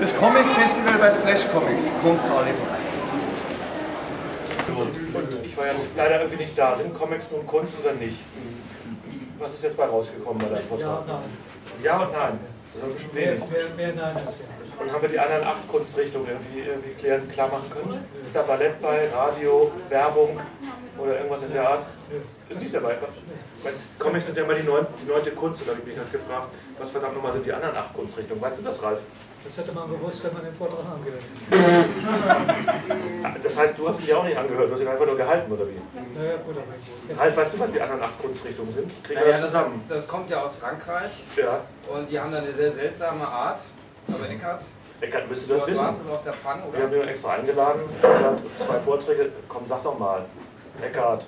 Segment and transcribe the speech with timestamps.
[0.00, 1.90] Das Comic Festival bei Splash Comics.
[2.02, 2.78] Kommt alle vorbei.
[5.14, 6.74] Und ich war jetzt leider irgendwie nicht da.
[6.74, 8.18] Sind Comics nun Kunst oder nicht?
[9.38, 10.88] Was ist jetzt bei rausgekommen bei deinem Vortrag?
[10.88, 11.20] Ja, nein.
[11.82, 12.38] Ja und nein.
[13.12, 13.38] Mehr, mehr,
[13.76, 14.44] mehr Nein als Ja.
[14.82, 18.00] Und haben wir die anderen acht Kunstrichtungen irgendwie, irgendwie klären, klar machen können?
[18.24, 20.40] Ist da Ballett bei, Radio, Werbung
[20.98, 21.86] oder irgendwas in der Art?
[22.48, 22.96] Ist nicht dabei.
[23.62, 26.48] Weil Comics sind ja immer die neun- die neunte Kunst, oder ich mich halt gefragt,
[26.76, 28.42] was verdammt nochmal sind die anderen acht Kunstrichtungen?
[28.42, 28.98] Weißt du das, Ralf?
[29.44, 31.62] Das hätte man gewusst, wenn man den Vortrag angehört hätte.
[33.42, 35.52] Das heißt, du hast ihn ja auch nicht angehört, du hast ihn einfach nur gehalten,
[35.52, 36.18] oder wie?
[36.18, 38.90] Naja, gut, aber Ralf, weißt du, was die anderen acht Kunstrichtungen sind?
[39.04, 39.84] Kriegen wir Naja, das zusammen?
[39.88, 41.60] Das, das kommt ja aus Frankreich Ja.
[41.94, 43.60] und die haben da eine sehr seltsame Art.
[44.08, 44.64] Aber Eckart,
[45.00, 45.84] Eckart, müsstest du das du wissen?
[46.06, 47.02] es auf der Pfanne, Wir haben oder?
[47.02, 47.80] ihn extra eingeladen.
[48.02, 49.30] Eckart, zwei Vorträge.
[49.48, 50.24] Komm, sag doch mal.
[50.82, 51.26] Eckart.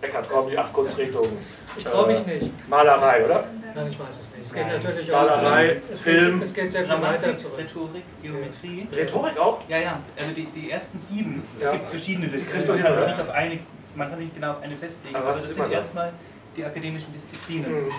[0.00, 1.38] Eckart, komm, die acht Kunstrichtungen.
[1.76, 2.68] ich traue mich Äh, nicht.
[2.68, 3.44] Malerei, oder?
[3.74, 4.42] Nein, ich weiß es nicht.
[4.42, 4.80] Es geht Nein.
[4.82, 5.26] natürlich auch.
[5.26, 6.34] Malerei, es Film.
[6.34, 7.58] Geht, es geht sehr viel weiter Grammatik, zurück.
[7.58, 8.88] Rhetorik, Geometrie.
[8.92, 9.60] Rhetorik auch?
[9.68, 11.72] Ja, ja, also die, die ersten sieben, es Ja.
[11.72, 12.56] gibt verschiedene Listen.
[12.66, 13.58] Man kann sich nicht auf eine,
[13.94, 16.12] man kann sich nicht genau auf eine festlegen, Aber aber, das ist sind erstmal
[16.56, 17.84] die akademischen Disziplinen.
[17.86, 17.92] Mhm.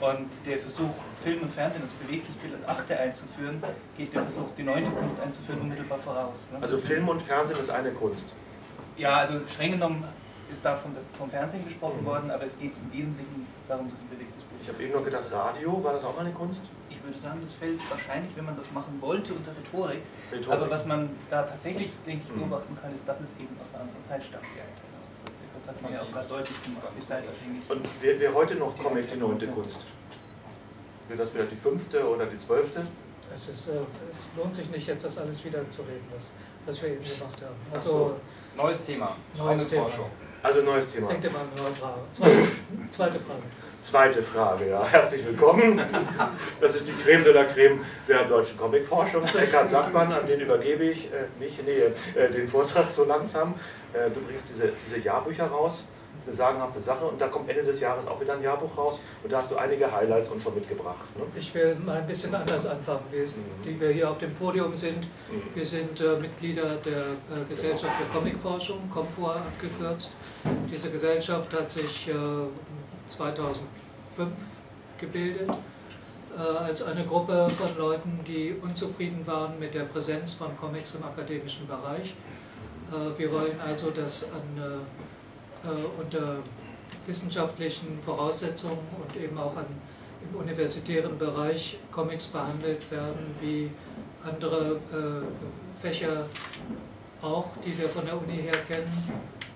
[0.00, 3.60] Und der Versuch, Film und Fernsehen als Beweglichkeit als achte einzuführen,
[3.96, 6.48] geht dem Versuch, die neunte Kunst einzuführen, unmittelbar voraus.
[6.52, 6.58] Ne?
[6.60, 8.28] Also Film und Fernsehen ist eine Kunst.
[8.96, 10.04] ja, also streng genommen
[10.50, 10.78] ist da
[11.18, 12.06] vom Fernsehen gesprochen Mhm.
[12.06, 15.04] worden, aber es geht im Wesentlichen darum, dass ein bewegtes Bild Ich habe eben noch
[15.04, 16.62] gedacht, Radio, war das auch mal eine Kunst?
[16.90, 20.00] Ich würde sagen, das fällt wahrscheinlich, wenn man das machen wollte, unter Rhetorik.
[20.32, 20.50] Rhetorik.
[20.52, 22.40] Aber was man da tatsächlich, denke ich, Mhm.
[22.48, 24.60] beobachten kann, ist, dass es eben aus einer anderen Zeit stammt, die.
[24.60, 27.62] Also, Das hat man ja auch gerade deutlich gemacht, wie zeitabhängig.
[27.68, 29.80] Und wer, wer heute noch Comic die neunte Kunst?
[31.08, 32.86] Wird das wieder die fünfte oder die zwölfte?
[33.34, 33.72] Es, ist, äh,
[34.10, 36.32] es lohnt sich nicht, jetzt das alles wieder zu reden, was,
[36.66, 37.56] was wir eben gemacht haben.
[37.72, 38.16] Also, so.
[38.56, 39.14] Neues Thema.
[39.36, 39.82] Neues Thema.
[39.82, 40.10] Forschung.
[40.42, 41.08] Also neues Thema.
[41.08, 42.00] denkt ihr mal an eine neue Frage.
[42.12, 43.42] Zweite, zweite Frage.
[43.80, 44.84] Zweite Frage, ja.
[44.90, 45.80] Herzlich willkommen.
[46.60, 49.22] Das ist die Creme de la Creme der deutschen Comicforschung.
[49.22, 51.82] Eckhard Sackmann, an den übergebe ich, äh, nicht, nee,
[52.20, 53.54] äh, den Vortrag so langsam.
[53.92, 55.84] Äh, du bringst diese, diese Jahrbücher raus.
[56.16, 57.04] Das ist eine sagenhafte Sache.
[57.04, 58.98] Und da kommt Ende des Jahres auch wieder ein Jahrbuch raus.
[59.22, 61.06] Und da hast du einige Highlights uns schon mitgebracht.
[61.16, 61.22] Ne?
[61.36, 63.24] Ich will mal ein bisschen anders anfangen, wir,
[63.64, 65.04] die wir hier auf dem Podium sind.
[65.04, 65.42] Mhm.
[65.54, 70.14] Wir sind äh, Mitglieder der äh, Gesellschaft für Comicforschung, COMFOR abgekürzt.
[70.68, 72.12] Diese Gesellschaft hat sich äh,
[73.08, 73.68] 2005
[74.98, 75.50] gebildet
[76.36, 81.04] äh, als eine Gruppe von Leuten, die unzufrieden waren mit der Präsenz von Comics im
[81.04, 82.14] akademischen Bereich.
[82.92, 84.62] Äh, wir wollen also, dass an,
[85.64, 86.38] äh, unter
[87.06, 89.66] wissenschaftlichen Voraussetzungen und eben auch an,
[90.30, 93.70] im universitären Bereich Comics behandelt werden wie
[94.22, 94.80] andere
[95.80, 96.26] Fächer
[97.22, 98.92] auch, die wir von der Uni her kennen.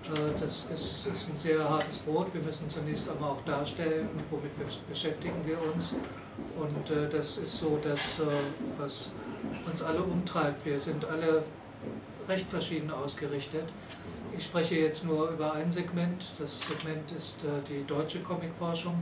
[0.04, 2.32] Äh, das ist, ist ein sehr hartes Brot.
[2.34, 5.96] Wir müssen zunächst einmal auch darstellen, womit be- beschäftigen wir uns.
[6.56, 8.24] Und äh, das ist so das, äh,
[8.78, 9.12] was
[9.70, 10.64] uns alle umtreibt.
[10.64, 11.42] Wir sind alle
[12.28, 13.64] recht verschieden ausgerichtet.
[14.36, 16.24] Ich spreche jetzt nur über ein Segment.
[16.38, 18.94] Das Segment ist die deutsche Comicforschung.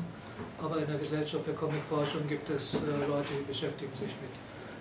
[0.61, 4.31] Aber in der Gesellschaft für Comicforschung gibt es Leute, die beschäftigen sich mit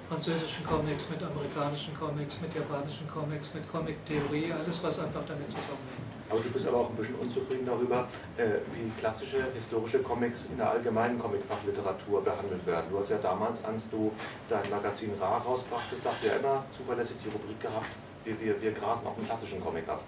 [0.08, 6.09] französischen Comics, mit amerikanischen Comics, mit japanischen Comics, mit Comic-Theorie, alles was einfach damit zusammenhängt.
[6.30, 8.08] Aber du bist aber auch ein bisschen unzufrieden darüber,
[8.38, 12.86] äh, wie klassische historische Comics in der allgemeinen Comicfachliteratur behandelt werden.
[12.92, 14.12] Du hast ja damals, als du
[14.48, 17.88] dein Magazin Ra rausbrachtest, hast du ja immer zuverlässig die Rubrik gehabt,
[18.24, 20.04] wir, wir, wir grasen auch einen klassischen Comic ab.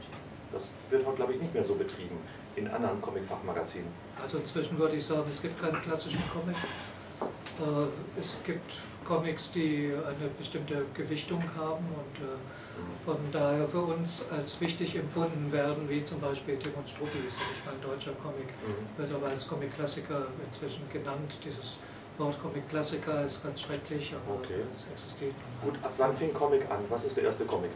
[0.51, 2.17] Das wird heute, glaube ich, nicht mehr so betrieben
[2.55, 3.87] in anderen Comicfachmagazinen.
[4.21, 6.57] Also inzwischen würde ich sagen, es gibt keinen klassischen Comic.
[6.57, 8.71] Äh, Es gibt
[9.05, 12.70] Comics, die eine bestimmte Gewichtung haben und äh,
[13.05, 17.39] von daher für uns als wichtig empfunden werden, wie zum Beispiel Tim und Struppi, ist
[17.39, 18.97] ja nicht mal ein deutscher Comic, Mhm.
[18.97, 21.37] wird aber als Comic-Klassiker inzwischen genannt.
[21.43, 21.79] Dieses
[22.17, 24.61] Wort Comic-Klassiker ist ganz schrecklich, aber Okay.
[24.75, 25.33] es existiert.
[25.63, 26.79] Gut, ab wann fing Comic an?
[26.89, 27.71] Was ist der erste Comic?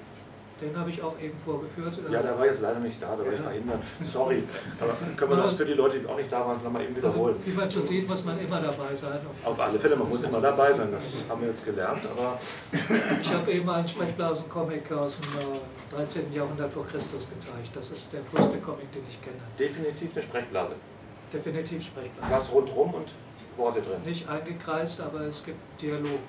[0.61, 1.99] Den habe ich auch eben vorgeführt.
[2.09, 3.43] Ja, der war jetzt leider nicht da, da war ich Ja.
[3.45, 3.83] verhindert.
[4.05, 4.41] Sorry.
[4.79, 7.09] Aber können wir das für die Leute, die auch nicht da waren, nochmal eben also,
[7.09, 7.35] wiederholen?
[7.43, 9.19] wie man schon sieht, muss man immer dabei sein.
[9.43, 12.39] Auf alle Fälle, man muss immer dabei sein, das haben wir jetzt gelernt, aber
[13.21, 16.31] Ich habe eben einen Sprechblasen-Comic aus dem äh, 13.
[16.31, 17.71] Jahrhundert vor Christus gezeigt.
[17.75, 19.35] Das ist der früheste Comic, den ich kenne.
[19.59, 20.75] definitiv eine Sprechblase.
[21.33, 22.33] Definitiv Sprechblasen.
[22.33, 23.07] Was rundrum und
[23.57, 23.97] Worte drin.
[24.05, 26.19] Nicht eingekreist, aber es gibt Dialog.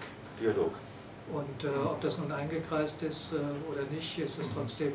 [0.41, 0.73] Dialog.
[1.33, 3.37] Und äh, ob das nun eingekreist ist äh,
[3.71, 4.93] oder nicht, ist es trotzdem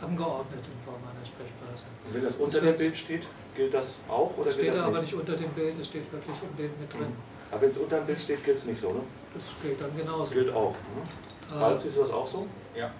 [0.00, 1.86] angeordnet in Form einer Sprechblase.
[2.06, 3.22] Und wenn das Das unter dem wird- Bild steht,
[3.54, 5.12] gilt das auch oder Das gilt steht das da aber nicht?
[5.12, 7.12] nicht unter dem Bild, es steht wirklich im Bild mit drin.
[7.50, 9.00] Aber wenn es unter dem Bild steht, gilt es nicht so, ne?
[9.34, 10.34] Das gilt dann Das genauso.
[10.34, 10.72] gilt auch.
[10.72, 11.54] Ne?
[11.56, 12.46] Äh, Ralf, siehst du das auch so?
[12.76, 12.90] Ja.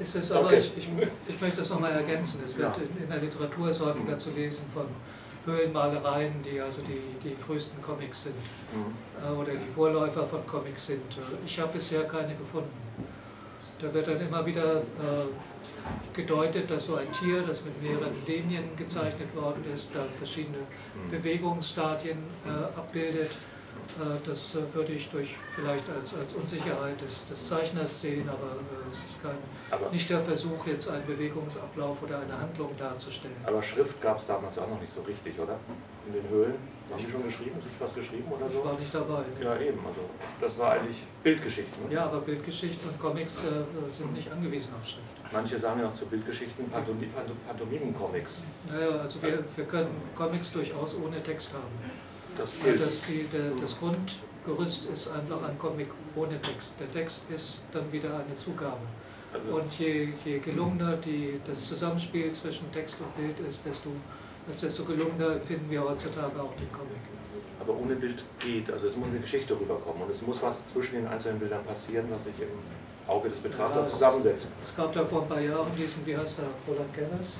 [0.00, 0.58] ist es aber, Okay.
[0.58, 0.88] ich, ich,
[1.28, 2.40] ich möchte das nochmal ergänzen.
[2.44, 2.82] Es wird Ja.
[2.82, 4.18] in, in der Literatur ist häufiger Mhm.
[4.18, 4.86] zu lesen von
[5.48, 8.34] Höhlenmalereien, die also die, die frühesten Comics sind
[9.24, 11.16] äh, oder die Vorläufer von Comics sind.
[11.16, 12.70] Äh, Ich habe bisher keine gefunden.
[13.80, 14.82] Da wird dann immer wieder äh,
[16.12, 20.58] gedeutet, dass so ein Tier, das mit mehreren Linien gezeichnet worden ist, dann verschiedene
[21.10, 23.30] Bewegungsstadien äh, abbildet.
[23.30, 28.56] Äh, Das äh, würde ich durch vielleicht als, als Unsicherheit des, des Zeichners sehen, aber
[28.90, 29.38] es ist kein,
[29.70, 33.36] Aber, nicht der Versuch, jetzt einen Bewegungsablauf oder eine Handlung darzustellen.
[33.44, 35.56] aber Schrift gab es damals ja auch noch nicht so richtig, oder?
[36.06, 36.54] In den Höhlen?
[36.90, 37.60] Haben die schon geschrieben?
[37.60, 38.64] Sich was geschrieben oder Ich so?
[38.64, 39.22] war nicht dabei.
[39.42, 39.78] Ja, eben.
[39.86, 40.00] Also,
[40.40, 41.86] das war eigentlich Bildgeschichten.
[41.86, 41.94] Ne?
[41.94, 45.04] Ja, aber Bildgeschichten und Comics äh, sind nicht angewiesen auf Schrift.
[45.30, 48.40] Manche sagen ja auch zu Bildgeschichten Pantomi- Panto- Pantomimen-Comics.
[48.70, 51.92] Naja, also wir, wir können Comics durchaus ohne Text haben.
[52.38, 52.80] Das gilt.
[52.80, 56.80] Das, die, der, das Grundgerüst ist einfach ein Comic ohne Text.
[56.80, 58.78] Der Text ist dann wieder eine Zugabe.
[59.32, 63.90] Also, Und je, je gelungener die, das Zusammenspiel zwischen Text und Bild ist, desto,
[64.48, 66.96] desto gelungener empfinden wir heutzutage auch den Comic.
[67.60, 68.70] aber ohne Bild geht.
[68.70, 72.06] Also es muss eine Geschichte rüberkommen und es muss was zwischen den einzelnen Bildern passieren,
[72.10, 72.48] was sich im
[73.06, 74.48] Auge des Betrachters Ja, zusammensetzt.
[74.64, 77.38] Es gab da vor ein paar Jahren diesen, wie heißt der, Roland Gerres,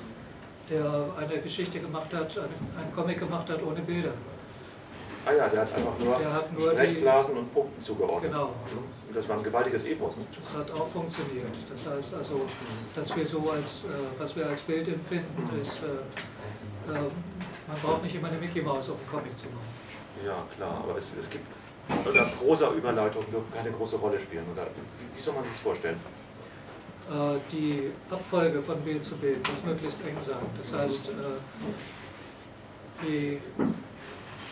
[0.69, 2.47] der eine Geschichte gemacht hat, einen,
[2.77, 4.13] einen Comic gemacht hat ohne Bilder.
[5.29, 8.31] Ah ja, der hat einfach nur, hat nur die- Sprechblasen und Punkten zugeordnet.
[8.31, 8.45] Genau.
[9.07, 10.17] Und das war ein gewaltiges Epos.
[10.17, 10.25] Ne?
[10.35, 11.45] Das hat auch funktioniert.
[11.69, 12.41] Das heißt also,
[12.95, 15.85] dass wir so als, äh, was wir als Bild empfinden, ist, äh,
[16.91, 17.01] äh,
[17.67, 19.67] man braucht nicht immer eine Mickey Mouse, um einen Comic zu machen.
[20.25, 21.45] Ja, klar, aber es, es gibt.
[22.07, 24.45] Oder Prosa-Überleitungen dürfen keine große Rolle spielen.
[24.51, 25.97] Oder wie, wie soll man sich das vorstellen?
[27.09, 30.37] Äh, die Abfolge von Bild zu Bild muss möglichst eng sein.
[30.57, 33.37] Das heißt, äh, je,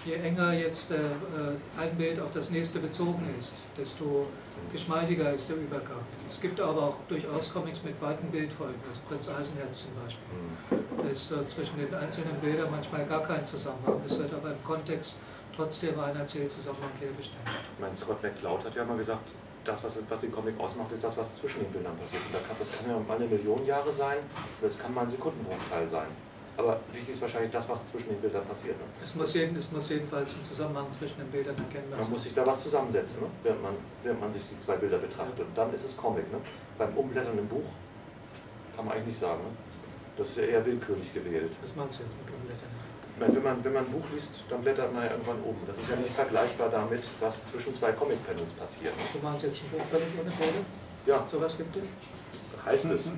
[0.08, 4.28] je enger jetzt äh, äh, ein Bild auf das nächste bezogen ist, desto
[4.72, 6.00] geschmeidiger ist der Übergang.
[6.26, 10.24] Es gibt aber auch durchaus Comics mit weiten Bildfolgen, also Prinz Eisenherz zum Beispiel.
[10.32, 11.04] Hm.
[11.04, 14.02] Da ist äh, zwischen den einzelnen Bildern manchmal gar kein Zusammenhang.
[14.06, 15.20] Es wird aber im Kontext
[15.56, 17.44] trotzdem ein Erzählzusammenhang hergestellt.
[17.46, 19.28] Ich meine, Scott McCloud hat ja mal gesagt,
[19.66, 22.24] das, was, was den Comic ausmacht, ist das, was zwischen den Bildern passiert.
[22.32, 24.18] Und das kann ja mal eine Million Jahre sein,
[24.66, 26.08] es kann mal ein Sekundenbruchteil sein.
[26.58, 28.76] Aber wichtig ist wahrscheinlich das, was zwischen den Bildern passiert.
[28.80, 28.86] Ne?
[29.02, 32.14] Es muss, jeden, es muss jedenfalls einen Zusammenhang zwischen den Bildern erkennbar Man sein.
[32.14, 33.28] muss sich da was zusammensetzen, ne?
[33.44, 33.74] während, man,
[34.04, 35.40] während man sich die zwei Bilder betrachtet.
[35.40, 36.32] Und dann ist es Comic.
[36.32, 36.40] Ne?
[36.80, 37.70] Beim Umblättern im Buch
[38.76, 39.38] kann man eigentlich nicht sagen.
[39.44, 39.50] Ne?
[40.18, 41.52] Das ist ja eher willkürlich gewählt.
[41.62, 42.70] Was meinst du jetzt mit Umblättern?
[43.20, 45.62] Meine, wenn, man, wenn man ein Buch liest, dann blättert man ja irgendwann oben.
[45.68, 48.96] Das ist ja nicht vergleichbar damit, was zwischen zwei Comic-Panels passiert.
[48.98, 49.04] Ne?
[49.14, 50.66] Du meinst jetzt ein Buch völlig ohne Bilder?
[51.06, 51.94] Ja, So was gibt es?
[52.68, 53.06] Heißt es.
[53.06, 53.12] Es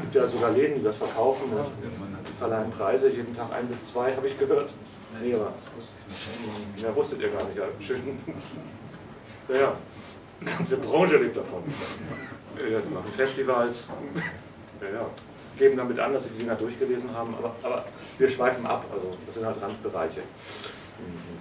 [0.00, 1.66] gibt ja sogar Läden, die das verkaufen und
[2.28, 4.72] die verleihen Preise, jeden Tag ein bis zwei, habe ich gehört.
[5.22, 5.52] Nee, aber
[6.76, 7.56] ja, wusstet ihr gar nicht.
[7.56, 8.18] Ja, schön.
[9.48, 9.76] Ja,
[10.40, 11.62] die ganze Branche lebt davon.
[12.70, 13.88] Ja, die machen Festivals.
[14.80, 15.10] Ja, ja.
[15.58, 17.84] Geben damit an, dass sie die Dinger durchgelesen haben, aber, aber
[18.18, 20.20] wir schweifen ab, also das sind halt Randbereiche.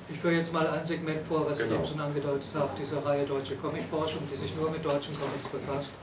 [0.09, 1.71] Ich führe jetzt mal ein Segment vor, was Genau.
[1.71, 5.47] ich eben schon angedeutet habe, dieser Reihe Deutsche Comicforschung, die sich nur mit deutschen Comics
[5.47, 5.93] befasst.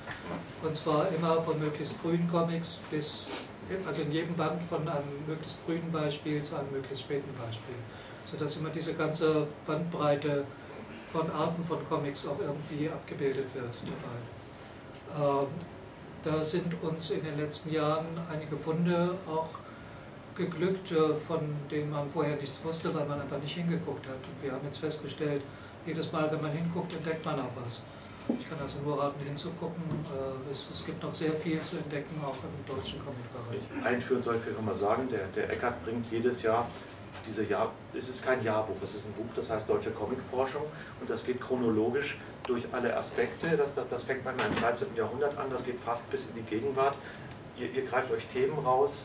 [0.63, 3.33] Und zwar immer von möglichst frühen Comics bis,
[3.87, 7.75] also in jedem Band von einem möglichst frühen Beispiel zu einem möglichst späten Beispiel.
[8.25, 10.45] Sodass immer diese ganze Bandbreite
[11.13, 13.75] von Arten von Comics auch irgendwie abgebildet wird
[15.15, 15.43] dabei.
[15.43, 15.47] Ähm,
[16.25, 19.49] da sind uns in den letzten Jahren einige Funde auch
[20.35, 21.41] geglückt, äh, von
[21.71, 24.15] denen man vorher nichts wusste, weil man einfach nicht hingeguckt hat.
[24.15, 25.43] Und wir haben jetzt festgestellt,
[25.87, 27.83] jedes Mal, wenn man hinguckt, entdeckt man auch was.
[28.29, 29.83] Ich kann also nur raten, hinzugucken.
[29.83, 33.85] Äh, Es, es gibt noch sehr viel zu entdecken, auch im deutschen Comicbereich.
[33.85, 36.69] Einführend soll ich vielleicht mal sagen, der, der Eckert bringt jedes Jahr
[37.27, 40.63] diese Jahr, es ist kein Jahrbuch, es ist ein Buch, das heißt Deutsche Comicforschung
[41.01, 43.57] und das geht chronologisch durch alle Aspekte.
[43.57, 44.89] Das, das, das fängt manchmal im 13.
[44.97, 46.97] Jahrhundert an, das geht fast bis in die Gegenwart.
[47.57, 49.05] Ihr, ihr greift euch Themen raus,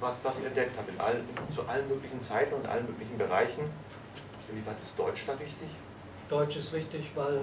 [0.00, 1.22] was, was ihr entdeckt habt, in allen,
[1.54, 3.64] zu allen möglichen Zeiten und allen möglichen Bereichen.
[4.50, 5.68] Inwieweit ist Deutsch da wichtig?
[6.28, 7.40] Deutsch ist wichtig, weil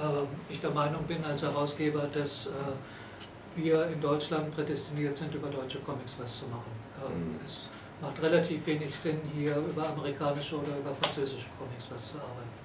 [0.00, 2.50] ähm, ich der Meinung bin als Herausgeber, dass äh,
[3.56, 6.72] wir in Deutschland prädestiniert sind, über deutsche Comics was zu machen.
[7.06, 7.40] Ähm, Mhm.
[7.44, 7.68] Es
[8.00, 12.58] macht relativ wenig Sinn, hier über amerikanische oder über französische Comics was zu arbeiten.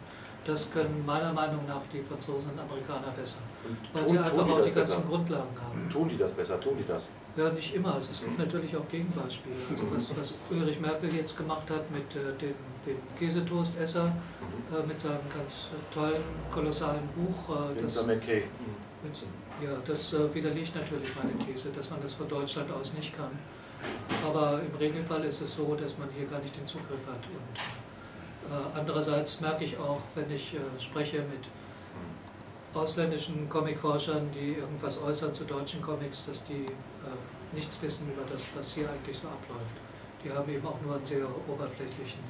[0.45, 4.47] Das können meiner Meinung nach die Franzosen und Amerikaner besser, Und weil tun- sie einfach
[4.49, 5.07] auch die ganzen besser?
[5.09, 5.89] Grundlagen haben.
[5.91, 6.59] Tun die das besser?
[6.59, 7.03] Tun die das?
[7.35, 7.95] Ja, nicht immer.
[7.95, 9.55] Also es gibt natürlich auch Gegenbeispiele.
[9.69, 12.53] Also was, was Ulrich Merkel jetzt gemacht hat mit äh, dem,
[12.85, 14.75] dem Käsetoastesser, Mhm.
[14.77, 16.21] äh, mit seinem ganz tollen,
[16.51, 17.55] kolossalen Buch.
[17.55, 18.43] Äh, das, McKay.
[19.03, 19.25] mit,
[19.63, 23.31] ja, das äh, widerlegt natürlich meine These, dass man das von Deutschland aus nicht kann.
[24.25, 27.23] Aber im Regelfall ist es so, dass man hier gar nicht den Zugriff hat.
[27.33, 27.57] Und
[28.51, 31.43] äh, andererseits merke ich auch, wenn ich äh, spreche mit
[32.73, 38.49] ausländischen Comicforschern, die irgendwas äußern zu deutschen Comics, dass die äh, nichts wissen über das,
[38.55, 39.75] was hier eigentlich so abläuft.
[40.23, 42.21] die haben eben auch nur einen sehr oberflächlichen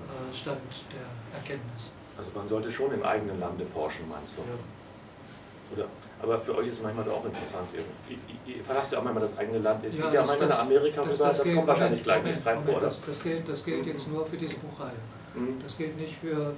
[0.00, 0.60] äh, Stand
[0.92, 1.94] der Erkenntnis.
[2.16, 4.40] Also man sollte schon im eigenen Lande forschen, meinst du?
[4.42, 5.76] Ja.
[5.76, 5.88] Oder?
[6.20, 7.68] Aber für euch ist es manchmal doch auch interessant.
[7.72, 9.84] Ihr, ihr, verlasst ja auch manchmal das eigene Land.
[9.84, 12.18] Ihr Ja, ja das- manchmal nach Amerika Das, rüber, das, das gilt, kommt wahrscheinlich gleich
[12.18, 14.98] Moment, nicht Moment, vor, das, das, gilt, das gilt jetzt nur für diese Buchreihe.
[15.34, 15.62] Mhm.
[15.62, 16.54] Das gilt nicht für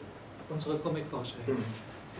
[0.49, 1.37] unsere Comicforscher.
[1.47, 1.65] Mhm.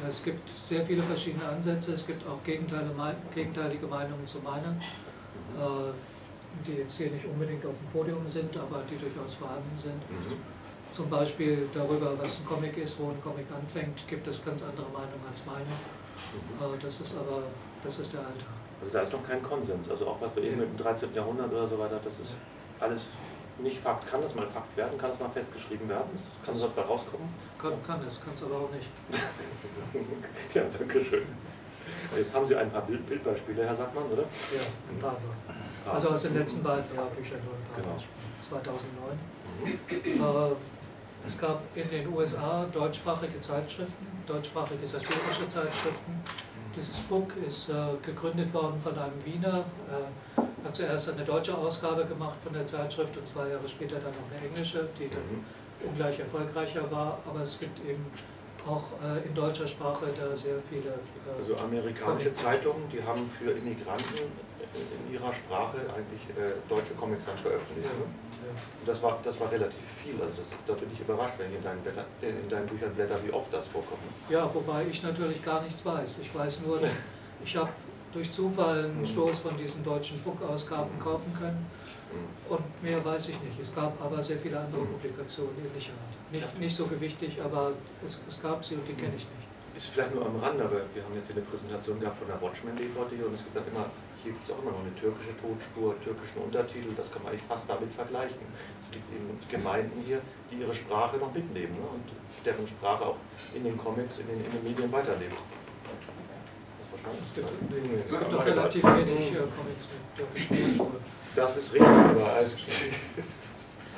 [0.09, 5.93] Es gibt sehr viele verschiedene Ansätze, es gibt auch gegenteilige Meinungen zu meiner, äh,
[6.67, 9.97] die jetzt hier nicht unbedingt auf dem Podium sind, aber die durchaus vorhanden sind.
[10.11, 10.37] Mhm.
[10.93, 14.87] Zum Beispiel darüber, was ein Comic ist, wo ein Comic anfängt, gibt es ganz andere
[14.87, 15.65] Meinungen als meine.
[15.65, 16.75] Mhm.
[16.75, 17.43] Äh, Das ist aber,
[17.85, 18.49] das ist der Alltag.
[18.81, 19.91] Also da ist noch kein Konsens.
[19.91, 20.67] Also auch was wir eben Ja.
[20.67, 21.15] mit dem 13.
[21.15, 22.39] Jahrhundert oder so weiter, das ist
[22.81, 23.03] alles
[23.63, 24.11] nicht Fakt.
[24.11, 24.99] Kann das mal Fakt werden?
[24.99, 26.11] Kann das mal festgeschrieben werden?
[26.45, 27.29] Kann sowas bei rauskommen?
[27.61, 28.89] Kann, kann es, kann es aber auch nicht.
[30.55, 31.27] ja, danke schön.
[32.17, 34.23] Jetzt haben Sie ein paar Bild Bildbeispiele, Herr Sackmann, oder?
[34.23, 35.93] Ja, ein paar nur.
[35.95, 37.23] Also aus den letzten beiden nur ein paar
[37.77, 37.93] Genau.
[37.95, 38.21] Beispiele.
[38.41, 39.19] 2009.
[39.65, 40.53] Mhm.
[40.53, 40.57] Äh,
[41.27, 46.23] Es gab in den USA deutschsprachige Zeitschriften, deutschsprachige satirische Zeitschriften.
[46.77, 47.75] Dieses Book ist äh,
[48.05, 53.17] gegründet worden von einem Wiener, äh, hat zuerst eine deutsche Ausgabe gemacht von der Zeitschrift
[53.17, 55.89] und zwei Jahre später dann noch eine englische, die dann Mhm.
[55.91, 57.19] ungleich erfolgreicher war.
[57.27, 58.05] Aber es gibt eben
[58.67, 60.91] auch äh, in deutscher Sprache da sehr viele.
[60.91, 64.15] Äh, Also amerikanische Zeitungen, die haben für Immigranten
[65.09, 67.89] in ihrer Sprache eigentlich äh, deutsche Comics dann veröffentlicht.
[67.89, 68.30] ja, Ne?
[68.49, 70.15] Und das war, das war relativ viel.
[70.21, 73.17] Also das, da bin ich überrascht, wenn ich in deinen, Blätter, in deinen Büchern blätter,
[73.25, 74.01] wie oft das vorkommt.
[74.29, 76.21] Ja, wobei ich natürlich gar nichts weiß.
[76.21, 76.81] Ich weiß nur,
[77.45, 77.71] ich habe
[78.13, 79.07] durch Zufall einen Mhm.
[79.07, 81.65] Stoß von diesen deutschen Book-Ausgaben kaufen können
[82.13, 82.53] Mhm.
[82.55, 83.61] und mehr weiß ich nicht.
[83.61, 84.89] Es gab aber sehr viele andere Mhm.
[84.95, 86.33] Publikationen ähnlicher Art.
[86.33, 87.73] Nicht, nicht so gewichtig, aber
[88.05, 89.40] es, es gab sie und die kenne ich nicht.
[89.77, 92.41] Ist vielleicht nur am Rande, aber wir haben jetzt hier eine Präsentation gehabt von der
[92.43, 93.87] Watchmen-DVD und es gibt dann immer,
[94.23, 97.47] hier gibt es auch immer noch eine türkische Tonspur, türkischen Untertitel, das kann man eigentlich
[97.47, 98.43] fast damit vergleichen.
[98.83, 101.87] Es gibt eben Gemeinden hier, die ihre Sprache noch mitnehmen ne?
[101.87, 102.05] und
[102.45, 103.19] deren Sprache auch
[103.55, 105.39] in den Comics, in den, in den Medien weiterlebt.
[105.39, 108.05] Das ist wahrscheinlich.
[108.05, 111.01] Es gibt, es doch relativ wenig äh, Comics mit türkischen Tonspur.
[111.37, 112.43] Das ist richtig, aber aber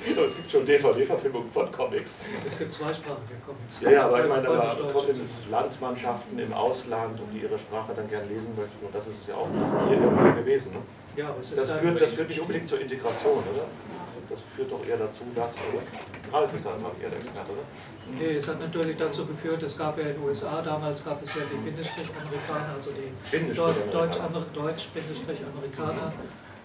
[0.04, 2.18] es gibt schon DVD-Verfilmungen von Comics.
[2.46, 3.80] Es gibt zweisprachige Comics.
[3.80, 5.28] Ja, ja, aber ich meine, aber trotzdem.
[5.50, 8.84] Landsmannschaften im Ausland und die ihre Sprache dann gern lesen möchten.
[8.84, 9.48] Und das ist ja auch
[9.88, 10.72] hier irgendwann gewesen.
[10.72, 10.78] Ne?
[11.16, 13.66] Ja, aber es ist Das führt, das führt nicht unbedingt zur Integration, oder?
[14.30, 15.82] Das führt doch eher dazu, dass, oder?
[16.32, 17.64] Ralf ist einfach eher der Experte, oder?
[18.18, 21.34] Nee, es hat natürlich dazu geführt, es gab ja in den USA damals gab es
[21.34, 24.46] ja die Bindestrich-Amerikaner, also die Bindestrich Deutsch, Amerikaner.
[24.54, 26.12] Deutsch, Deutsch-Amerikaner,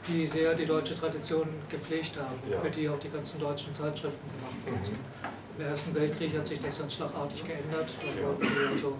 [0.07, 2.59] die sehr die deutsche Tradition gepflegt haben, Ja.
[2.61, 4.99] für die auch die ganzen deutschen Zeitschriften gemacht worden sind.
[5.57, 7.87] Im Ersten Weltkrieg hat sich das dann schlagartig geändert.
[7.99, 8.97] Da wurden wir also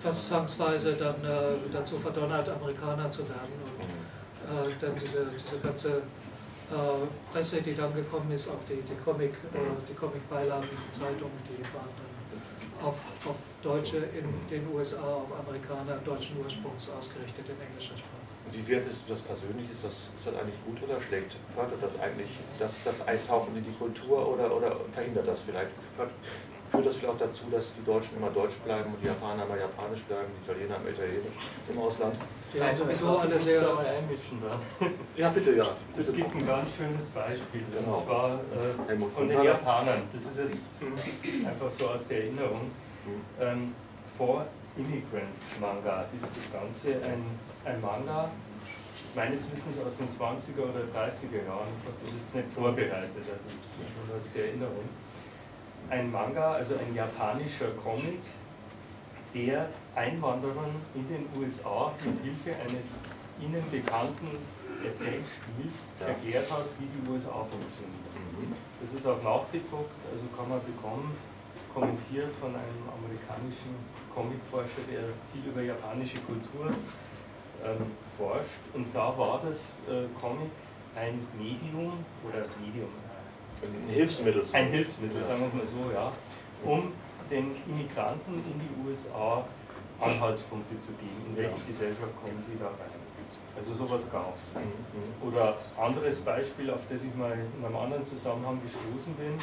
[0.00, 3.54] fast zwangsweise dann äh, dazu verdonnert, Amerikaner zu werden.
[3.64, 8.96] Und äh, dann diese, diese ganze äh, Presse, die dann gekommen ist, auch die, die
[9.04, 14.66] Comic, äh, die Comic-Beilagen in den Zeitungen, die waren dann auf, auf Deutsche in den
[14.74, 18.25] USA, auf Amerikaner deutschen Ursprungs ausgerichtet in englischer Sprache.
[18.52, 19.70] Wie wertest du das persönlich?
[19.70, 21.36] Ist das, ist das eigentlich gut oder schlägt?
[21.54, 25.70] Fördert das eigentlich das, das Eintauchen in die Kultur oder, oder verhindert das vielleicht?
[25.94, 26.10] Führt,
[26.70, 29.56] führt das vielleicht auch dazu, dass die Deutschen immer Deutsch bleiben und die Japaner immer
[29.58, 32.14] Japanisch bleiben, die Italiener immer Italienisch im Ausland?
[32.58, 33.60] Haben sowieso alle sehr.
[33.60, 34.58] Da mal einmischen da.
[35.16, 35.64] Ja, bitte, ja.
[35.98, 37.96] Es gibt ein ganz schönes Beispiel, Genau.
[37.96, 38.34] und zwar
[38.88, 39.42] äh, von den.
[39.42, 40.02] Japanern.
[40.12, 40.82] Das ist jetzt
[41.46, 42.70] einfach so aus der Erinnerung.
[43.40, 43.74] Ähm,
[44.16, 47.24] For Immigrants Manga ist das Ganze ein,
[47.66, 48.30] ein Manga,
[49.14, 51.72] meines Wissens aus den 20er oder 30er Jahren.
[51.80, 54.88] Ich habe das jetzt nicht vorbereitet, also das ist nur aus der Erinnerung.
[55.90, 58.20] Ein Manga, also ein japanischer Comic,
[59.34, 63.02] der Einwanderern in den USA mit Hilfe eines
[63.40, 64.38] ihnen bekannten
[64.84, 67.92] Erzählstils erklärt hat, wie die USA funktionieren.
[68.38, 68.54] Mhm.
[68.80, 71.16] Das ist auch nachgedruckt, also kann man bekommen,
[71.72, 73.74] kommentiert von einem amerikanischen
[74.14, 76.70] Comicforscher, der viel über japanische Kultur
[77.64, 77.86] ähm,
[78.16, 78.60] forscht.
[78.74, 80.50] Und da war das äh, Comic
[80.96, 81.92] ein Medium
[82.26, 82.88] oder Medium,
[83.62, 84.42] Ein Hilfsmittel.
[84.52, 86.12] ein Hilfsmittel, sagen wir es mal so, ja,
[86.64, 86.92] um
[87.30, 89.44] den Immigranten in die USA
[90.00, 91.54] Anhaltspunkte zu geben, in welche.
[91.66, 93.06] Gesellschaft kommen sie da rein.
[93.56, 94.56] Also sowas gab es.
[94.56, 95.28] Mhm.
[95.28, 99.40] Oder anderes Beispiel, auf das ich mal in einem anderen Zusammenhang gestoßen bin.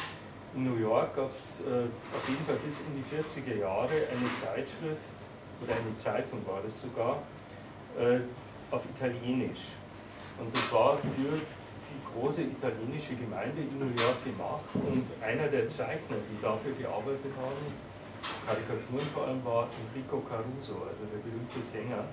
[0.54, 4.32] In New York gab es äh, auf jeden Fall bis in die 40er Jahre eine
[4.32, 5.14] Zeitschrift
[5.60, 7.18] oder eine Zeitung war das sogar
[8.70, 9.76] auf Italienisch.
[10.38, 11.08] Und das war für
[11.38, 14.64] die große italienische Gemeinde in New York gemacht.
[14.74, 17.94] Und einer der Zeichner, die dafür gearbeitet haben,
[18.46, 22.04] Karikaturen vor allem, war Enrico Caruso, also der berühmte Sänger.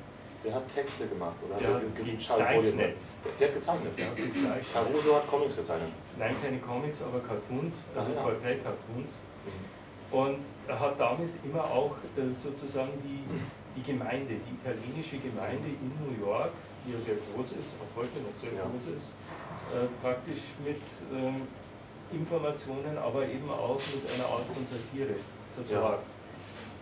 [0.43, 1.57] Der hat Texte gemacht, oder?
[1.59, 2.95] Der hat ge- ge- gezeichnet.
[3.39, 4.13] Der, hat gezeichnet, ja.
[4.13, 4.65] gezeichnet.
[4.73, 5.89] Caruso hat Comics gezeichnet.
[6.17, 8.21] Nein, keine Comics, aber Cartoons, also Ach ja.
[8.23, 9.21] Porträt-Cartoons.
[9.45, 10.17] Mhm.
[10.17, 13.23] Und er hat damit immer auch äh, sozusagen die,
[13.75, 16.51] die Gemeinde, die italienische Gemeinde in New York,
[16.85, 18.63] die ja sehr groß ist, auch heute noch sehr Ja.
[18.65, 19.15] groß ist,
[19.73, 20.81] äh, praktisch mit
[21.13, 21.47] ähm,
[22.11, 25.15] Informationen, aber eben auch mit einer Art von Satire
[25.55, 26.05] versorgt.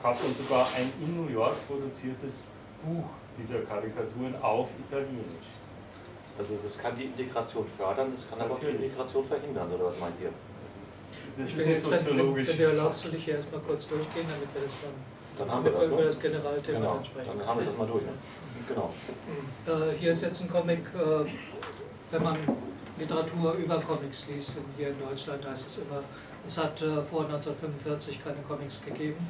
[0.02, 2.48] Gab dann sogar ein in New York produziertes
[2.84, 3.06] Buch
[3.38, 5.50] dieser Karikaturen auf Italienisch.
[6.38, 8.86] Also das kann die Integration fördern, das kann aber auch die Natürlich.
[8.86, 10.32] Integration verhindern, oder was meint ihr?
[11.38, 12.18] Das Ich ist will ein jetzt, wenn,
[12.48, 14.94] wenn du erlaubst, will ich hier erstmal kurz durchgehen, damit wir das dann,
[15.40, 16.04] Dann haben wir das, über ne?
[16.04, 18.04] das Generalthema Genau, dann haben wir das mal durch.
[18.04, 18.12] Ne?
[18.68, 18.94] Genau.
[19.66, 21.26] Äh, hier ist jetzt ein Comic, äh,
[22.12, 22.38] wenn man
[23.00, 26.04] Literatur über Comics liest, und hier in Deutschland heißt es immer,
[26.46, 29.26] es hat äh, vor 1945 keine Comics gegeben.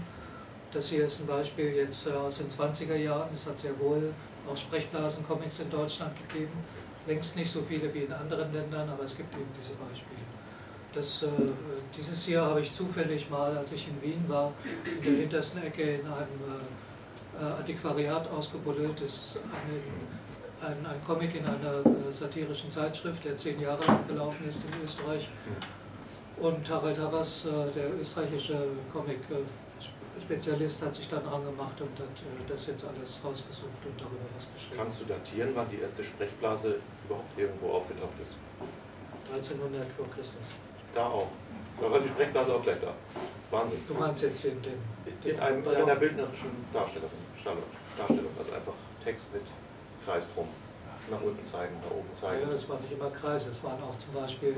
[0.73, 3.29] Das hier ist ein Beispiel jetzt äh, aus den 20er Jahren.
[3.31, 4.11] Es hat sehr wohl
[4.49, 6.53] auch Sprechblasen-Comics in Deutschland gegeben.
[7.05, 10.28] Längst nicht so viele wie in anderen Ländern, aber es gibt eben diese Beispiele.
[10.93, 11.27] Das, äh,
[11.96, 14.51] dieses hier habe ich zufällig mal, als ich in Wien war,
[14.98, 16.17] in der hintersten Ecke in einem
[17.38, 19.00] äh, äh, Antiquariat ausgebuddelt.
[19.01, 24.08] Das ist eine, ein, ein Comic in einer äh, satirischen Zeitschrift, der zehn Jahre lang
[24.08, 25.29] gelaufen ist in Österreich.
[26.38, 28.58] Und Harald Havas, der österreichische
[28.93, 32.08] Comic-Spezialist, hat sich dann angemacht und hat
[32.48, 34.77] das jetzt alles rausgesucht und darüber was geschrieben.
[34.77, 38.31] Kannst du datieren, wann die erste Sprechblase überhaupt irgendwo aufgetaucht ist?
[39.34, 40.48] 1300 vor Christus.
[40.93, 41.27] Da auch.
[41.79, 42.93] Da war die Sprechblase auch gleich da.
[43.51, 43.79] Wahnsinn.
[43.88, 44.74] Du meinst jetzt in dem.
[45.24, 47.10] In, einem, in einer bildnerischen Darstellung,
[47.43, 49.41] Darstellung, also einfach Text mit
[50.05, 50.48] Kreis drum.
[51.12, 52.48] Nach unten zeigen, nach oben zeigen.
[52.48, 54.55] Ja, es waren nicht immer Kreise, es waren auch zum Beispiel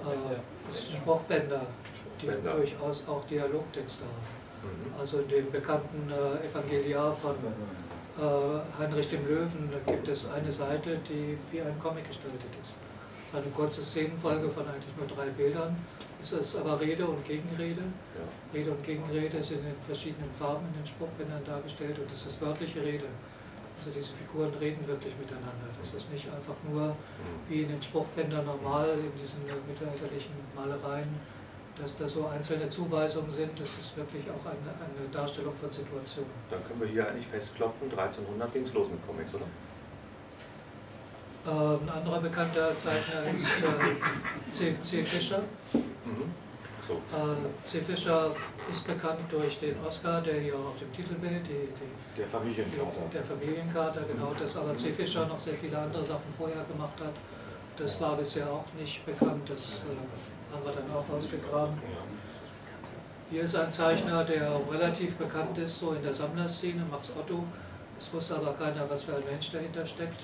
[0.00, 1.60] äh, Spruchbänder,
[2.20, 2.54] die Bänder.
[2.54, 4.70] durchaus auch Dialogtexte haben.
[4.90, 4.98] Mhm.
[4.98, 10.98] Also in dem bekannten äh, Evangeliar von äh, Heinrich dem Löwen gibt es eine Seite,
[11.08, 12.78] die wie ein Comic gestaltet ist.
[13.34, 15.76] Eine kurze Szenenfolge von eigentlich nur drei Bildern.
[16.20, 17.82] Es ist aber Rede und Gegenrede.
[17.82, 18.24] Ja.
[18.58, 22.80] Rede und Gegenrede sind in verschiedenen Farben in den Spruchbändern dargestellt und es ist wörtliche
[22.80, 23.06] Rede.
[23.76, 25.66] Also diese Figuren reden wirklich miteinander.
[25.78, 26.94] Das ist nicht einfach nur Mhm.
[27.48, 31.08] wie in den Spruchbändern normal, in diesen mittelalterlichen Malereien,
[31.76, 33.58] dass da so einzelne Zuweisungen sind.
[33.58, 36.30] Das ist wirklich auch eine, eine Darstellung von Situationen.
[36.48, 39.46] Dann können wir hier eigentlich festklopfen, 1300 ging es los mit Comics, oder?
[41.46, 44.80] Äh, ein anderer bekannter Zeichner ist äh, C.
[44.80, 45.04] C.
[45.04, 45.40] Fischer.
[45.72, 46.32] Mhm.
[46.86, 46.94] So.
[46.94, 47.80] Äh, C.
[47.80, 48.30] Fischer
[48.70, 53.00] ist bekannt durch den Oscar, der hier auf dem Titelbild, die, die Der Familienkater.
[53.12, 54.90] der Familienkater, genau, dass aber C.
[54.92, 57.12] Fischer noch sehr viele andere Sachen vorher gemacht hat.
[57.76, 61.74] Das war bisher auch nicht bekannt, das äh, haben wir dann auch ausgegraben.
[63.30, 67.44] Hier ist ein Zeichner, der relativ bekannt ist, so in der Sammlerszene, Max Otto.
[67.98, 70.20] Es wusste aber keiner, was für ein Mensch dahinter steckt.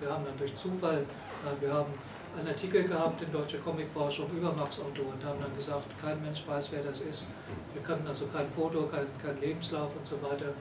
[0.00, 1.92] Wir haben dann durch Zufall, äh, wir haben
[2.38, 6.46] einen Artikel gehabt in Deutsche Comicforschung über Max Otto und haben dann gesagt, kein Mensch
[6.46, 7.30] weiß, wer das ist.
[7.72, 10.52] Wir kannten also kein Foto, kein, kein Lebenslauf und so weiter.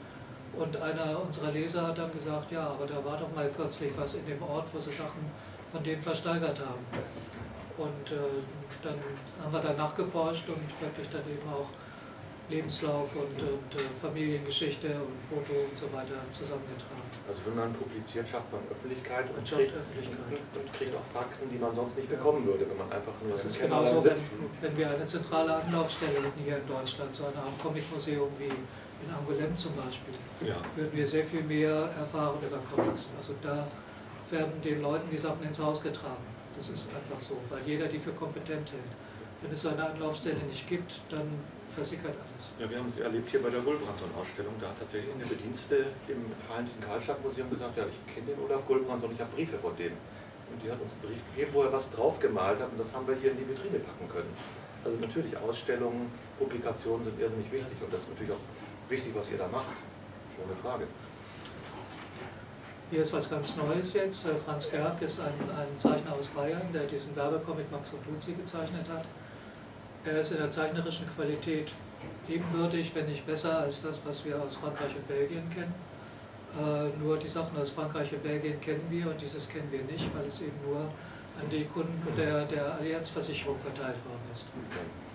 [0.53, 4.15] Und einer unserer Leser hat dann gesagt, ja, aber da war doch mal kürzlich was
[4.15, 5.31] in dem Ort, wo sie Sachen
[5.71, 6.83] von dem versteigert haben.
[7.77, 8.41] Und äh,
[8.81, 8.95] dann
[9.43, 11.67] haben wir da nachgeforscht und wirklich dann eben auch
[12.49, 17.03] Lebenslauf und, und äh, Familiengeschichte und Foto und so weiter zusammengetragen.
[17.27, 20.39] Also wenn man publiziert, schafft man Öffentlichkeit und schafft kriegt, Öffentlichkeit.
[20.55, 23.43] und kriegt auch Fakten, die man sonst nicht bekommen würde, wenn man einfach nur Das
[23.45, 24.15] ist genauso, wenn,
[24.61, 29.09] wenn wir eine zentrale Anlaufstelle hätten hier in Deutschland, so eine Art Comicmuseum wie in
[29.11, 30.15] Angoulême zum Beispiel,
[30.47, 30.55] Ja.
[30.75, 33.11] würden wir sehr viel mehr erfahren über Comics.
[33.17, 33.67] Also da
[34.31, 36.23] werden den Leuten die Sachen ins Haus getragen.
[36.55, 38.91] Das ist einfach so, weil jeder die für kompetent hält.
[39.41, 41.27] Wenn es so eine Anlaufstelle nicht gibt, dann
[41.77, 42.57] versickert alles.
[42.57, 44.57] Ja, wir haben es erlebt hier bei der Gulbranson-Ausstellung.
[44.59, 48.65] Da hat tatsächlich eine Bedienstete im Valentin Karlstadt Museum gesagt, ja, ich kenne den Olaf
[48.65, 49.93] Gulbranson, ich habe Briefe von dem.
[50.49, 53.05] Und die hat uns einen Brief gegeben, wo er was draufgemalt hat und das haben
[53.05, 54.33] wir hier in die Vitrine packen können.
[54.83, 56.09] Also natürlich, Ausstellungen,
[56.39, 58.45] Publikationen sind irrsinnig wichtig und das ist natürlich auch
[58.89, 59.77] wichtig, was ihr da macht.
[60.41, 60.87] Ohne Frage.
[62.89, 64.25] Hier ist was ganz Neues jetzt.
[64.25, 68.33] Äh, Franz Gerg ist ein, ein Zeichner aus Bayern, der diesen Werbecomic Max und Luzi
[68.33, 69.03] gezeichnet hat.
[70.07, 71.67] Er ist in der zeichnerischen Qualität
[72.29, 75.73] ebenbürtig, wenn nicht besser als das, was wir aus Frankreich und Belgien kennen.
[76.57, 80.05] Äh, nur die Sachen aus Frankreich und Belgien kennen wir und dieses kennen wir nicht,
[80.15, 84.49] weil es eben nur an die Kunden der, der Allianzversicherung verteilt worden ist.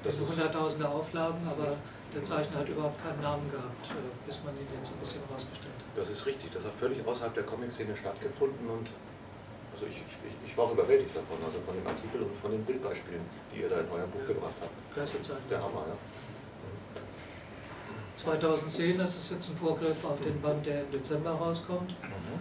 [0.04, 1.76] Das Also ist, hunderttausende Auflagen, aber
[2.14, 5.72] der Zeichner hat überhaupt keinen Namen gehabt, äh, bis man ihn jetzt ein bisschen rausgestellt
[5.72, 6.02] hat.
[6.04, 8.88] das ist richtig, das hat völlig außerhalb der Comic-Szene stattgefunden und
[9.82, 12.64] also ich, ich, ich war auch überwältigt davon, also von dem Artikel und von den
[12.64, 15.08] Bildbeispielen, die ihr da in eurem Buch gebracht habt.
[15.08, 15.36] Zeichner.
[15.50, 15.96] Der Hammer, ja.
[18.14, 21.90] 2010, das ist jetzt ein Vorgriff auf den Band, der im Dezember rauskommt.
[22.02, 22.40] Mhm.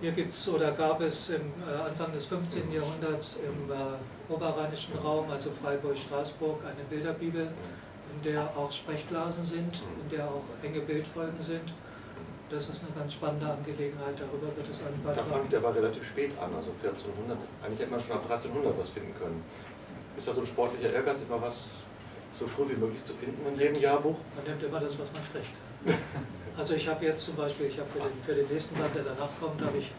[0.00, 2.70] Hier gibt es oder gab es im äh, Anfang des 15.
[2.70, 7.48] Jahrhunderts im äh, oberrheinischen Raum, also Freiburg-Straßburg, eine Bilderbibel,
[8.14, 11.72] in der auch Sprechblasen sind, in der auch enge Bildfolgen sind.
[12.48, 15.74] Das ist eine ganz spannende Angelegenheit, darüber wird es einen Da Beitrag fand ich aber
[15.74, 17.36] relativ spät an, also 1400.
[17.62, 19.42] Eigentlich hätte man schon ab 1300 was finden können.
[20.16, 21.56] Ist da so ein sportlicher Ehrgeiz, immer was
[22.32, 24.16] so früh wie möglich zu finden in jedem Jahrbuch?
[24.36, 25.54] Man nimmt immer das, was man kriegt.
[26.58, 29.02] Also ich habe jetzt zum Beispiel, ich habe für den, für den nächsten Band, der
[29.02, 29.92] danach kommt, habe ich,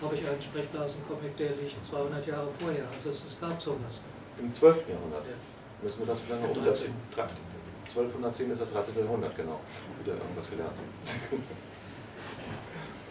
[0.00, 2.84] habe ich einen Sprechblasencomic, der liegt 200 Jahre vorher.
[2.96, 4.04] Also es, es gab sowas.
[4.40, 4.88] Im 12.
[4.88, 5.24] Jahrhundert.
[5.26, 5.36] Ja.
[5.82, 6.94] Müssen wir das vielleicht noch umsetzen?
[7.12, 9.04] 1210 ist das 13.
[9.04, 9.60] Jahrhundert, genau.
[10.02, 10.72] Wieder irgendwas gelernt.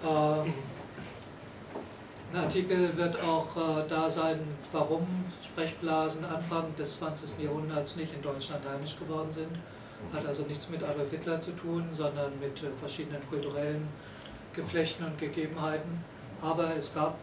[0.03, 0.53] Ähm,
[2.33, 4.39] ein Artikel wird auch äh, da sein,
[4.71, 5.07] warum
[5.41, 7.43] Sprechblasen Anfang des 20.
[7.43, 9.57] Jahrhunderts nicht in Deutschland heimisch geworden sind.
[10.13, 13.87] Hat also nichts mit Adolf Hitler zu tun, sondern mit äh, verschiedenen kulturellen
[14.53, 16.03] Geflechten und Gegebenheiten.
[16.41, 17.17] Aber es gab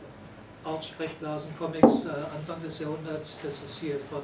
[0.64, 3.38] auch Sprechblasen-Comics äh, Anfang des Jahrhunderts.
[3.42, 4.22] Das ist hier von,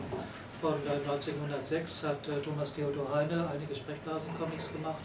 [0.61, 5.05] von äh, 1906, hat Thomas Theodor Heine einige Sprechblasen-Comics gemacht.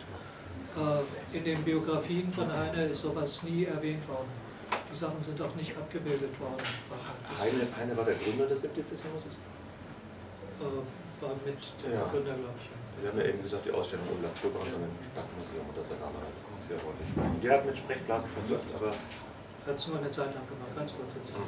[0.75, 4.27] Äh, in den Biografien von Heine ist sowas nie erwähnt worden.
[4.91, 6.59] Die Sachen sind auch nicht abgebildet worden.
[7.39, 9.23] Heine, Heine war der Gründer des Skeptizismus?
[10.59, 12.05] äh, war mit der Ja.
[12.11, 12.69] Gründer, glaube ich.
[13.01, 16.77] Wir haben ja eben gesagt, die Ausstellung im Kulturbrand im Stadtmuseum und das ist ja
[16.79, 17.41] häufig.
[17.43, 21.23] Der hat mit Sprechblasen versucht, aber Hat es nur eine Zeit lang gemacht, ganz kurze
[21.23, 21.41] Zeit.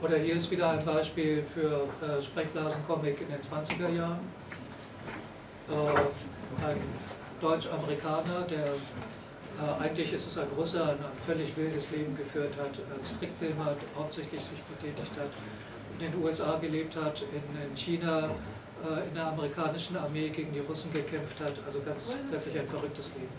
[0.00, 4.20] Oder hier ist wieder ein Beispiel für äh, Sprechblasen-Comic in den 20er Jahren.
[5.68, 6.80] Äh, ein
[7.40, 12.70] Deutsch-Amerikaner, der äh, eigentlich ist es ein Russe, ein, ein völlig wildes Leben geführt hat,
[12.96, 15.30] als Trickfilmer hauptsächlich sich betätigt hat,
[15.98, 18.30] in den USA gelebt hat, in, in China,
[18.82, 23.14] äh, in der amerikanischen Armee gegen die Russen gekämpft hat, also ganz wirklich ein verrücktes
[23.16, 23.32] Leben.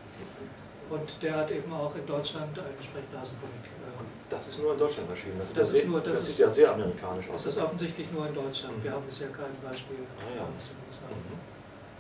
[0.89, 3.65] Und der hat eben auch in Deutschland einen Sprechblasencomic.
[3.65, 5.39] Äh, das ist nur in Deutschland erschienen.
[5.39, 7.45] Das, sieht Das ja ist sehr- nur- das das ist- sieht ja sehr amerikanisch aus.
[7.45, 8.83] es ist offensichtlich nur in Deutschland.
[8.83, 10.41] Wir haben bisher kein Beispiel Ah, ja.
[10.55, 11.05] aus den USA.
[11.07, 11.39] Mhm.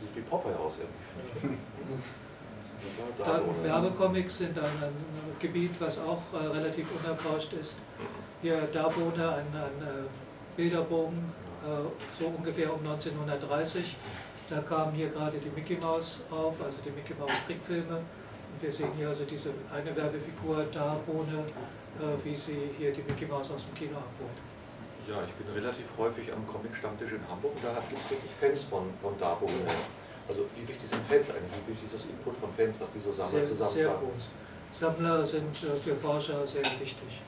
[0.01, 1.57] Sieht wie Popeye aus irgendwie.
[2.81, 3.63] Das war da, Dann oder?
[3.63, 4.93] Werbecomics sind ein, ein
[5.39, 7.77] Gebiet, was auch äh, relativ unerforscht ist.
[8.41, 10.07] Hier Darbone, ein, ein äh,
[10.55, 11.31] Bilderbogen,
[11.63, 11.67] äh,
[12.11, 13.95] so ungefähr um 1930.
[14.49, 17.97] Da kam hier gerade die Mickey Mouse auf, also die Mickey Mouse Trickfilme.
[17.97, 21.45] Und wir sehen hier also diese eine Werbefigur Darbone,
[21.99, 24.37] äh, wie sie hier die Mickey Mouse aus dem Kino abholt.
[25.07, 28.63] Ja, ich bin relativ häufig am Comic-Stammtisch in Hamburg und da gibt es wirklich Fans
[28.63, 29.45] von, von Dabo.
[30.27, 31.59] Also wie wichtig sind Fans eigentlich?
[31.65, 34.33] Wie wichtig ist das Input von Fans, was die so Sammler Sehr, sehr groß.
[34.71, 37.19] Sammler sind äh, für Forscher sehr wichtig.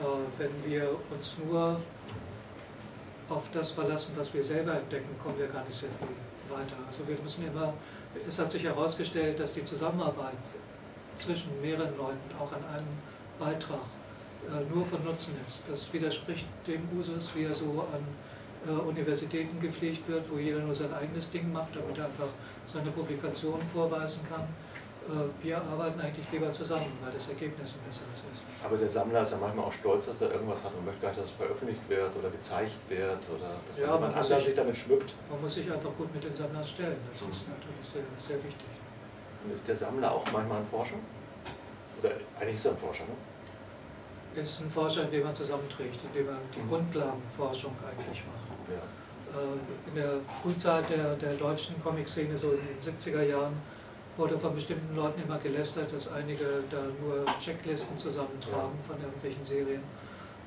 [0.00, 0.04] Äh,
[0.38, 1.80] Wenn wir uns nur
[3.28, 6.76] auf das verlassen, was wir selber entdecken, kommen wir gar nicht sehr viel weiter.
[6.86, 7.74] Also wir müssen immer,
[8.26, 10.34] es hat sich herausgestellt, dass die Zusammenarbeit
[11.16, 12.86] zwischen mehreren Leuten auch an einem
[13.38, 13.80] Beitrag
[14.48, 15.64] äh, nur von Nutzen ist.
[15.68, 18.04] Das widerspricht dem Usus, wie er so an
[18.68, 22.28] Universitäten gepflegt wird, wo jeder nur sein eigenes Ding macht, damit er einfach
[22.66, 24.42] seine Publikationen vorweisen kann.
[25.08, 28.46] Äh, Wir arbeiten eigentlich lieber zusammen, weil das Ergebnis ein besseres ist.
[28.62, 31.08] Aber der Sammler ist ja manchmal auch stolz, dass er irgendwas hat und möchte gar
[31.08, 34.54] nicht, dass es veröffentlicht wird oder gezeigt wird oder dass Ja, jemand anders sich- sich
[34.54, 35.14] damit schmückt.
[35.30, 36.96] Man muss sich einfach gut mit den Sammlern stellen.
[37.10, 38.66] Das ist natürlich sehr, sehr wichtig.
[39.44, 40.96] Und ist der Sammler auch manchmal ein Forscher?
[42.02, 44.40] Oder eigentlich ist er ein Forscher, ne?
[44.40, 46.68] Ist ein Forscher, in dem man zusammenträgt, in dem man die Mhm.
[46.68, 48.49] Grundlagenforschung eigentlich macht.
[48.74, 53.54] Äh, In der Frühzeit der, der deutschen Comic-Szene, so in den 70er Jahren,
[54.16, 59.82] wurde von bestimmten Leuten immer gelästert, dass einige da nur Checklisten zusammentragen von irgendwelchen Serien.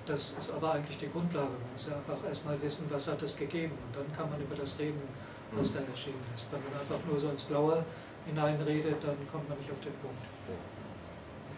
[0.06, 1.48] Das ist aber eigentlich die Grundlage.
[1.48, 4.56] Man muss ja einfach erstmal wissen, was hat es gegeben und dann kann man über
[4.56, 5.02] das reden,
[5.52, 6.52] was da erschienen ist.
[6.52, 7.86] Wenn man einfach nur so ins Blaue
[8.26, 10.22] hineinredet, dann kommt man nicht auf den Punkt.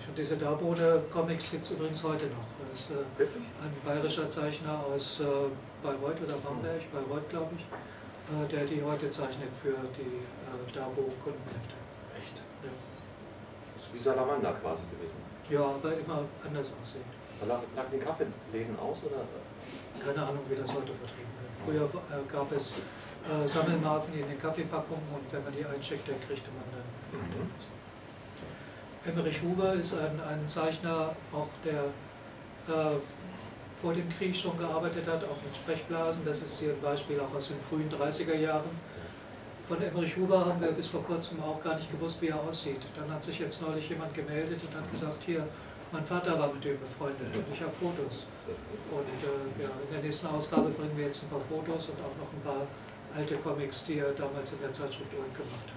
[0.08, 2.48] Und diese Darbode-Comics gibt es übrigens heute noch.
[2.76, 5.24] Das ist äh, ein bayerischer Zeichner aus äh,
[5.82, 11.76] Bayreuth oder Bamberg, Bayreuth glaube ich, äh, der die heute zeichnet für die äh, Dabo-Kundenhefte.
[12.20, 12.36] Echt?
[12.36, 12.70] Ja.
[13.78, 15.16] Das ist wie Salamander quasi gewesen.
[15.50, 17.06] ja, aber immer anders aussehen.
[17.48, 19.24] Lag, lag die Kaffeeläden aus oder?
[20.04, 21.56] Keine Ahnung, wie das heute vertrieben wird.
[21.64, 22.76] Früher äh, gab es
[23.24, 27.70] äh, Sammelmarken in den Kaffeepackungen und wenn man die eincheckt, dann kriegte man dann irgendetwas.
[29.06, 31.86] Emmerich Huber ist ein, ein Zeichner, auch der
[32.68, 32.96] äh,
[33.82, 36.24] vor dem Krieg schon gearbeitet hat, auch mit Sprechblasen.
[36.26, 38.70] Das ist hier ein Beispiel auch aus den frühen 30er Jahren.
[39.68, 42.82] Von Emmerich Huber haben wir bis vor kurzem auch gar nicht gewusst, wie er aussieht.
[42.96, 45.48] Dann hat sich jetzt neulich jemand gemeldet und hat gesagt, hier,
[45.92, 48.28] mein Vater war mit dem befreundet und ich habe Fotos.
[48.92, 52.16] Und äh, ja, in der nächsten Ausgabe bringen wir jetzt ein paar Fotos und auch
[52.18, 52.68] noch ein paar
[53.16, 55.75] alte Comics, die er damals in der Zeitschrift Ulm gemacht hat.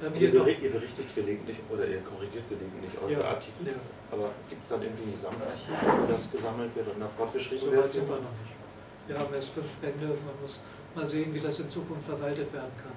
[0.00, 3.74] Dann Ihr, bericht, ihr berichtigt gelegentlich oder ihr korrigiert gelegentlich eure Ja, Artikel, ja.
[4.12, 7.72] aber gibt es dann irgendwie ein Gesamtarchiv, wo das gesammelt wird und nach fortgeschrieben so
[7.72, 7.82] wird?
[7.84, 8.54] weit sind wir noch nicht.
[9.08, 10.62] Wir haben erst fünf Bände, man muss
[10.94, 12.94] mal sehen, wie das in Zukunft verwaltet werden kann.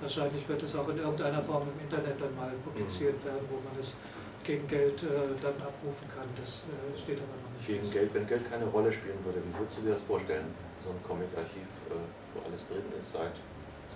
[0.00, 3.74] Wahrscheinlich wird es auch in irgendeiner Form im Internet dann mal publiziert werden, wo man
[3.78, 3.98] es
[4.44, 6.24] gegen Geld äh, dann abrufen kann.
[6.38, 7.92] Das äh, steht aber noch nicht Gegen fest.
[7.92, 10.46] Geld, wenn Geld keine Rolle spielen würde, wie würdest du dir das vorstellen?
[10.82, 11.98] So ein Comic-Archiv, äh,
[12.32, 13.34] wo alles drin ist seit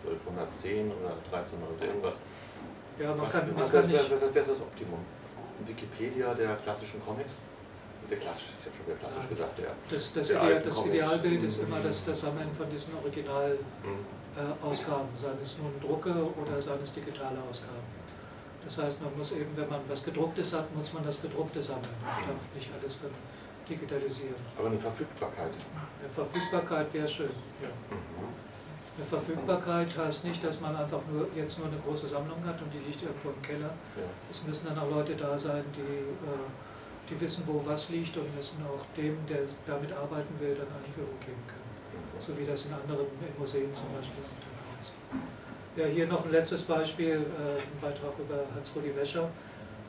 [0.05, 2.17] 1210 oder 1300 oder irgendwas.
[2.99, 4.11] Ja, man Was, kann, man was, kann was, nicht.
[4.11, 4.99] was, wäre das Optimum?
[5.67, 7.35] Wikipedia der klassischen Comics?
[8.11, 9.29] Der klassisch, ich habe schon wieder klassisch Ja.
[9.29, 9.71] gesagt, der.
[9.89, 10.87] Das, das, der Ideal, das.
[10.87, 11.67] Idealbild ist Mhm.
[11.69, 15.15] immer das, das Sammeln von diesen Originalausgaben, Mhm.
[15.15, 17.81] äh, seien es nun Drucke oder seien es digitale Ausgaben.
[18.65, 21.89] Das heißt, man muss eben, wenn man was Gedrucktes hat, muss man das Gedruckte sammeln.
[22.03, 23.11] Man darf nicht alles dann
[23.69, 24.35] digitalisieren.
[24.59, 25.51] Aber eine Verfügbarkeit.
[26.01, 27.31] Eine Verfügbarkeit wäre schön.
[27.63, 27.69] Ja.
[27.91, 28.29] Mhm.
[28.97, 32.71] Eine Verfügbarkeit heißt nicht, dass man einfach nur jetzt nur eine große Sammlung hat und
[32.75, 33.73] die liegt irgendwo im Keller.
[33.97, 34.05] Ja.
[34.31, 36.47] Es müssen dann auch Leute da sein, die, äh,
[37.09, 41.19] die wissen, wo was liegt und müssen auch dem, der damit arbeiten will, dann Einführung
[41.21, 41.63] geben können.
[42.19, 44.93] So wie das in anderen in Museen zum Beispiel auch der Fall ist.
[45.75, 49.27] Ja, hier noch ein letztes Beispiel, äh, ein Beitrag über Hans-Rudi Wäscher.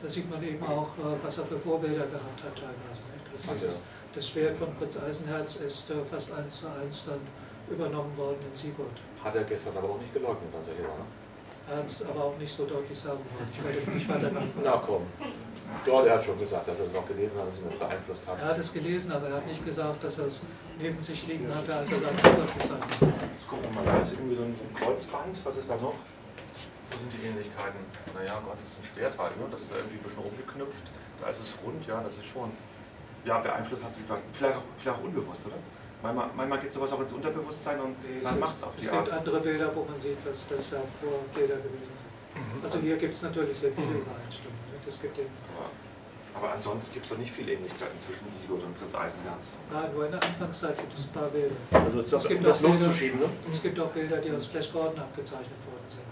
[0.02, 3.02] Da sieht man eben auch, äh, was er für Vorbilder gehabt hat teilweise.
[3.12, 3.28] Nicht?
[3.32, 3.82] Also dieses,
[4.14, 7.20] Das Schwert von Prinz Eisenherz ist fast eins zu eins dann
[7.70, 8.90] übernommen worden in Sigurd.
[9.22, 10.98] Hat er gestern aber auch nicht geleugnet, als er hier war.
[10.98, 11.04] ne?
[11.70, 13.48] Er hat es aber auch nicht so deutlich sagen wollen.
[13.50, 14.42] Ich werde nicht weiter nach.
[14.62, 15.02] Na komm.
[15.86, 18.26] Dort, er hat schon gesagt, dass er das auch gelesen hat, dass ihn das beeinflusst
[18.26, 18.38] hat.
[18.38, 20.44] Er hat es gelesen, aber er hat nicht gesagt, dass er es
[20.78, 23.08] neben sich liegen hatte, als er seinen Sigurd gezeichnet hat.
[23.40, 25.38] Jetzt gucken wir mal, da ist irgendwie so ein, so ein Kreuzband.
[25.42, 25.94] Was ist da noch?
[26.90, 27.80] Wo sind die Ähnlichkeiten?
[28.12, 29.44] Naja, Gott, das ist ein Schwert halt, ne?
[29.50, 30.84] Das ist da irgendwie ein bisschen rumgeknüpft.
[31.20, 32.52] Da ist es rund, ja, das ist schon.
[33.24, 35.56] Ja, beeinflusst hast du vielleicht, vielleicht, auch, vielleicht auch unbewusst, oder?
[36.04, 38.92] Manchmal, manchmal geht sowas auch ins Unterbewusstsein und Es, man macht es auf die es
[38.92, 39.04] Art.
[39.06, 42.12] gibt andere Bilder, wo man sieht, was das da Vorbilder gewesen sind.
[42.36, 42.60] Mhm.
[42.62, 44.60] Also hier gibt es natürlich sehr viele Übereinstimmungen.
[44.86, 48.76] Es gibt eben Aber, aber ansonsten gibt es doch nicht viel Ähnlichkeiten zwischen Sigurd und
[48.78, 49.52] Prinz Eisenherz.
[49.72, 51.56] ah, nur in der Anfangszeit gibt es ein paar Bilder.
[51.72, 53.26] Also Es gibt um das auch Bilder- loszuschieben, ne?
[53.50, 56.04] Es gibt auch Bilder, die aus Flash Gordon abgezeichnet worden sind.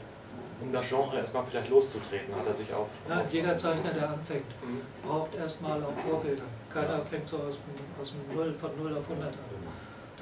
[0.62, 2.88] Um das Genre erstmal vielleicht loszutreten, hat er sich auf.
[3.08, 4.80] Nein, jeder Zeichner, der anfängt, Mhm.
[5.06, 6.44] braucht erstmal auch Vorbilder.
[6.72, 9.38] Keiner fängt so aus dem, aus dem Null, von 0 auf 100 an.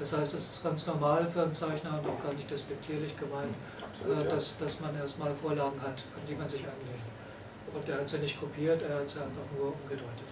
[0.01, 3.53] Das heißt, es ist ganz normal für einen Zeichner und auch gar nicht despektierlich gemeint,
[3.85, 7.05] Absolut, äh, dass, dass man erstmal Vorlagen hat, an die man sich anlehnt.
[7.71, 10.25] Und er hat sie nicht kopiert, er hat sie einfach nur umgedeutet.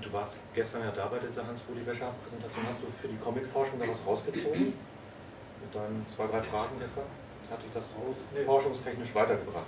[0.00, 2.64] Du warst gestern ja da bei dieser Hans-Rudi Wäscher-Präsentation.
[2.66, 4.72] Hast du für die Comicforschung da was rausgezogen?
[4.72, 7.04] Mit deinen zwei, drei Fragen gestern?
[7.50, 7.92] Hat dich das
[8.34, 8.42] Nee.
[8.42, 9.66] forschungstechnisch weitergebracht?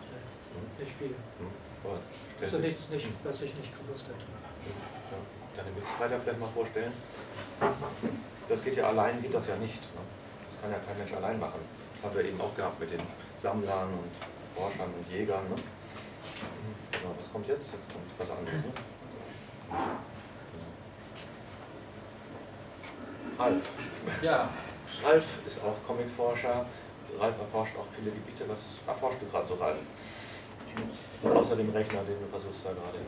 [0.78, 1.08] Nicht viel.
[1.08, 1.92] Hm.
[2.40, 4.24] Also nichts, nicht, was ich nicht gewusst hätte.
[4.24, 5.62] Ja.
[5.62, 6.92] Deine Mitstreiter vielleicht mal vorstellen?
[8.48, 9.80] Das geht ja allein, geht das ja nicht.
[9.80, 10.00] Ne?
[10.48, 11.60] Das kann ja kein Mensch allein machen.
[11.94, 13.00] Das haben wir eben auch gehabt mit den
[13.34, 14.12] Sammlern und
[14.54, 15.48] Forschern und Jägern.
[15.48, 15.56] Ne?
[16.92, 17.72] Genau, was kommt jetzt?
[17.72, 18.62] Jetzt kommt was anderes.
[18.62, 18.72] Ne?
[23.38, 23.68] Ralf.
[24.22, 24.48] Ja,
[25.02, 26.66] Ralf ist auch Comicforscher.
[27.18, 28.48] Ralf erforscht auch viele Gebiete.
[28.48, 29.78] Was erforscht du gerade so, Ralf?
[31.22, 32.98] Außer dem Rechner, den du versuchst da gerade.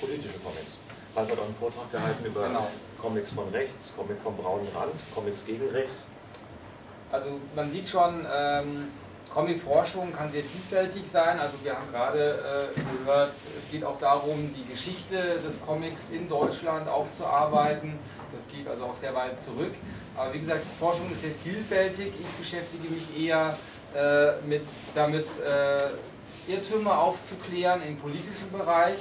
[0.00, 0.76] Politische Comics.
[1.14, 2.68] Ralf hat auch einen Vortrag gehalten über Genau.
[3.02, 6.06] Comics von rechts, Comic vom braunen Rand, Comics gegen rechts.
[7.10, 8.88] also man sieht schon, ähm,
[9.32, 11.40] Comic-Forschung kann sehr vielfältig sein.
[11.40, 12.38] Also wir haben gerade
[12.76, 17.98] äh, gehört, es geht auch darum, die Geschichte des Comics in Deutschland aufzuarbeiten.
[18.34, 19.72] Das geht also auch sehr weit zurück.
[20.16, 22.12] Aber wie gesagt, Forschung ist sehr vielfältig.
[22.20, 23.56] Ich beschäftige mich eher
[23.94, 24.62] äh, mit,
[24.94, 25.88] damit, äh,
[26.46, 28.98] Irrtümer aufzuklären im politischen Bereich.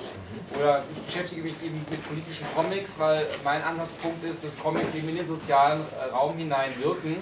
[0.57, 5.09] Oder ich beschäftige mich eben mit politischen Comics, weil mein Ansatzpunkt ist, dass Comics eben
[5.09, 7.17] in den sozialen äh, Raum hineinwirken.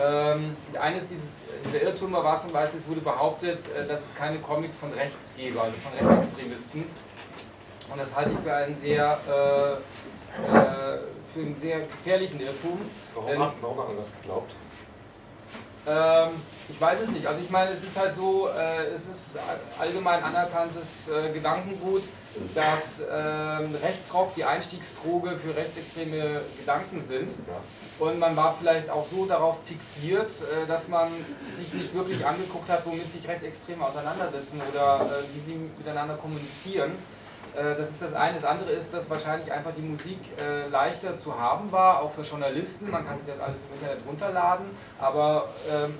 [0.00, 1.24] Ähm, eines dieses,
[1.64, 5.34] dieser Irrtümer war zum Beispiel, es wurde behauptet, äh, dass es keine Comics von rechts
[5.36, 6.84] gäbe, also von Rechtsextremisten.
[7.90, 10.98] Und das halte ich für einen sehr, äh, äh,
[11.34, 12.80] für einen sehr gefährlichen Irrtum.
[13.14, 14.52] Warum, hat, warum hat man das geglaubt?
[15.86, 16.30] Ähm,
[16.68, 17.26] ich weiß es nicht.
[17.26, 19.36] Also ich meine, es ist halt so, äh, es ist
[19.78, 22.02] allgemein anerkanntes äh, Gedankengut,
[22.54, 27.30] dass ähm, Rechtsrock die Einstiegsdroge für rechtsextreme Gedanken sind.
[27.98, 31.08] Und man war vielleicht auch so darauf fixiert, äh, dass man
[31.56, 36.92] sich nicht wirklich angeguckt hat, womit sich Rechtsextreme auseinandersetzen oder äh, wie sie miteinander kommunizieren.
[37.56, 38.34] Äh, Das ist das eine.
[38.34, 42.22] Das andere ist, dass wahrscheinlich einfach die Musik äh, leichter zu haben war, auch für
[42.22, 42.90] Journalisten.
[42.90, 44.66] Man kann sich das alles im Internet runterladen,
[44.98, 45.94] aber ähm,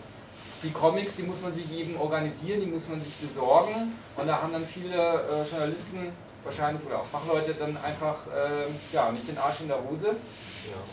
[0.63, 3.93] die Comics, die muss man sich eben organisieren, die muss man sich besorgen.
[4.17, 6.13] Und da haben dann viele äh, Journalisten
[6.45, 10.11] wahrscheinlich oder auch Fachleute dann einfach ähm, ja, nicht den Arsch in der Hose,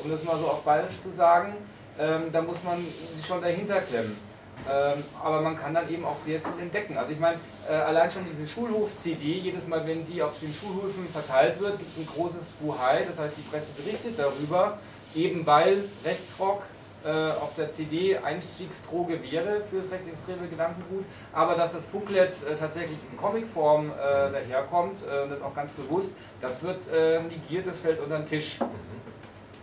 [0.04, 1.56] um das mal so auf bayerisch zu sagen.
[2.00, 2.78] Ähm, da muss man
[3.16, 4.29] sich schon dahinter klemmen.
[4.68, 6.98] Ähm, aber man kann dann eben auch sehr viel entdecken.
[6.98, 7.38] Also ich meine,
[7.70, 11.92] äh, allein schon diese Schulhof-CD, jedes Mal, wenn die auf den Schulhöfen verteilt wird, gibt
[11.92, 14.78] es ein großes Buhai, das heißt, die Presse berichtet darüber,
[15.16, 16.64] eben weil Rechtsrock
[17.06, 22.56] äh, auf der CD Einstiegsdroge wäre für das rechtsextreme Gedankengut, aber dass das Booklet äh,
[22.56, 26.10] tatsächlich in Comicform äh, daherkommt, äh, das auch ganz bewusst,
[26.42, 28.60] das wird äh, negiert, das fällt unter den Tisch.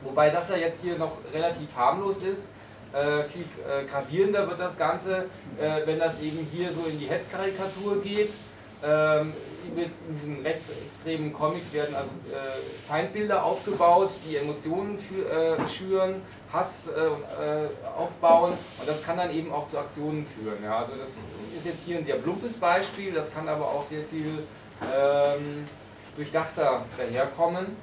[0.02, 2.48] Wobei das ja jetzt hier noch relativ harmlos ist.
[2.96, 5.26] Äh, viel äh, gravierender wird das Ganze,
[5.60, 8.30] äh, wenn das eben hier so in die Hetzkarikatur geht.
[8.82, 9.34] Ähm,
[9.76, 16.88] in diesen rechtsextremen Comics werden also äh, Feindbilder aufgebaut, die Emotionen für, äh, schüren, Hass
[17.98, 20.56] aufbauen und das kann dann eben auch zu Aktionen führen.
[20.64, 20.78] Ja.
[20.78, 21.10] Also das
[21.58, 24.44] ist jetzt hier ein sehr plumpes Beispiel, das kann aber auch sehr viel
[24.80, 25.66] ähm,
[26.14, 27.76] durchdachter daherkommen.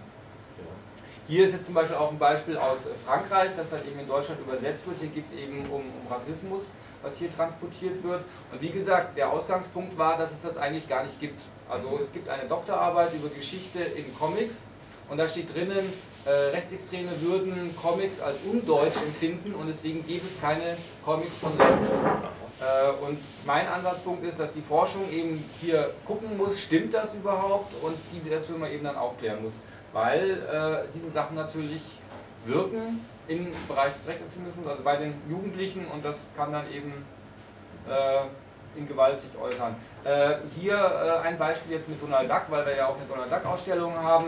[1.26, 4.42] Hier ist jetzt zum Beispiel auch ein Beispiel aus Frankreich, das dann eben in Deutschland
[4.42, 4.98] übersetzt wird.
[5.00, 6.64] Hier geht es eben um, um, Rassismus,
[7.02, 8.24] was hier transportiert wird.
[8.52, 11.42] Und wie gesagt, der Ausgangspunkt war, dass es das eigentlich gar nicht gibt.
[11.70, 14.66] Also es gibt eine Doktorarbeit über Geschichte in Comics
[15.10, 15.94] und da steht drinnen,
[16.26, 21.94] äh, Rechtsextreme würden Comics als undeutsch empfinden und deswegen gäbe es keine Comics von rechts.
[22.60, 27.74] Äh, und mein Ansatzpunkt ist, dass die Forschung eben hier gucken muss, stimmt das überhaupt
[27.82, 29.54] und diese Irrtümer eben dann aufklären muss
[29.93, 31.82] weil äh, diese Sachen natürlich
[32.45, 37.06] wirken im Bereich des Rechtsextremismus, also bei den Jugendlichen und das kann dann eben
[37.88, 38.25] äh,
[38.76, 39.76] in Gewalt sich äußern.
[40.04, 43.32] Äh, hier äh, ein Beispiel jetzt mit Donald Duck, weil wir ja auch eine Donald
[43.32, 44.28] Duck Ausstellung haben.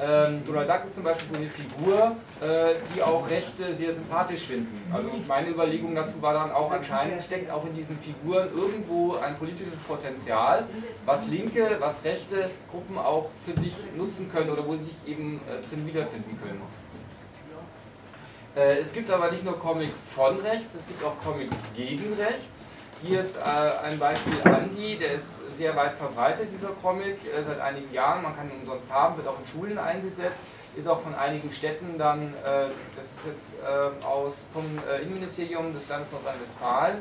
[0.00, 4.46] Ähm, Donald Duck ist zum Beispiel so eine Figur, äh, die auch Rechte sehr sympathisch
[4.46, 4.92] finden.
[4.92, 9.36] Also meine Überlegung dazu war dann auch, anscheinend steckt auch in diesen Figuren irgendwo ein
[9.36, 10.64] politisches Potenzial,
[11.04, 15.40] was linke, was rechte Gruppen auch für sich nutzen können oder wo sie sich eben
[15.48, 16.60] äh, drin wiederfinden können.
[18.56, 22.65] Äh, es gibt aber nicht nur Comics von rechts, es gibt auch Comics gegen rechts.
[23.02, 23.40] Hier jetzt äh,
[23.86, 28.22] ein Beispiel Andi, der ist sehr weit verbreitet, dieser Comic, äh, seit einigen Jahren.
[28.22, 30.40] Man kann ihn umsonst haben, wird auch in Schulen eingesetzt,
[30.74, 34.64] ist auch von einigen Städten dann, äh, das ist jetzt aus, vom
[35.02, 37.00] Innenministerium des Landes Nordrhein-Westfalen.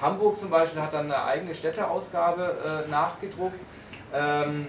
[0.00, 3.58] Hamburg zum Beispiel hat dann eine eigene Städteausgabe nachgedruckt.
[4.14, 4.68] Ähm,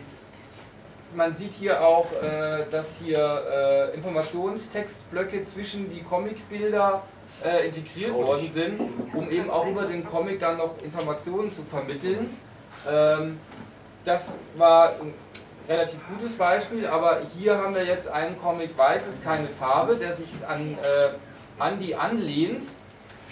[1.15, 2.07] man sieht hier auch,
[2.71, 7.03] dass hier Informationstextblöcke zwischen die Comicbilder
[7.43, 8.79] äh, integriert worden sind,
[9.13, 12.29] um eben auch über den Comic dann noch Informationen zu vermitteln.
[12.89, 13.39] Ähm,
[14.05, 15.13] das war ein
[15.67, 20.13] relativ gutes Beispiel, aber hier haben wir jetzt einen Comic Weiß ist keine Farbe, der
[20.13, 22.63] sich an äh, Andy anlehnt.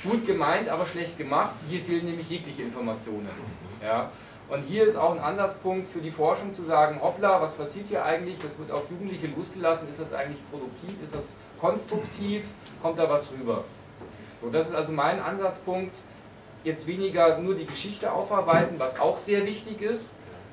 [0.04, 1.52] Gut gemeint, aber schlecht gemacht.
[1.69, 3.30] Hier fehlen nämlich jegliche Informationen.
[3.84, 4.10] Ja.
[4.50, 8.04] Und hier ist auch ein Ansatzpunkt für die Forschung zu sagen, hoppla, was passiert hier
[8.04, 8.38] eigentlich?
[8.39, 9.88] Das wird auf Jugendliche losgelassen.
[9.89, 10.91] Ist das eigentlich produktiv?
[11.06, 11.24] Ist das
[11.60, 12.45] konstruktiv?
[12.82, 13.63] Kommt da was rüber?
[14.42, 15.96] So, das ist also mein Ansatzpunkt,
[16.64, 20.12] jetzt weniger nur die Geschichte aufarbeiten, was auch sehr wichtig ist,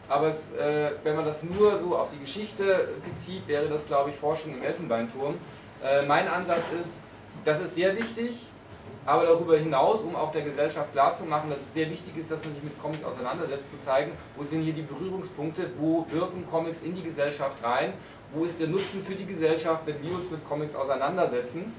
[0.08, 4.10] aber es, äh, wenn man das nur so auf die Geschichte bezieht, wäre das, glaube
[4.10, 5.34] ich, Forschung im Elfenbeinturm.
[5.82, 6.98] Äh, mein Ansatz ist,
[7.44, 8.36] das ist sehr wichtig,
[9.04, 12.52] aber darüber hinaus, um auch der Gesellschaft klarzumachen, dass es sehr wichtig ist, dass man
[12.54, 16.94] sich mit Comics auseinandersetzt, zu zeigen, wo sind hier die Berührungspunkte, wo wirken Comics in
[16.94, 17.94] die Gesellschaft rein,
[18.34, 21.72] wo ist der Nutzen für die Gesellschaft, wenn wir uns mit Comics auseinandersetzen.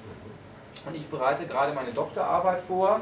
[0.86, 3.02] Und ich bereite gerade meine Doktorarbeit vor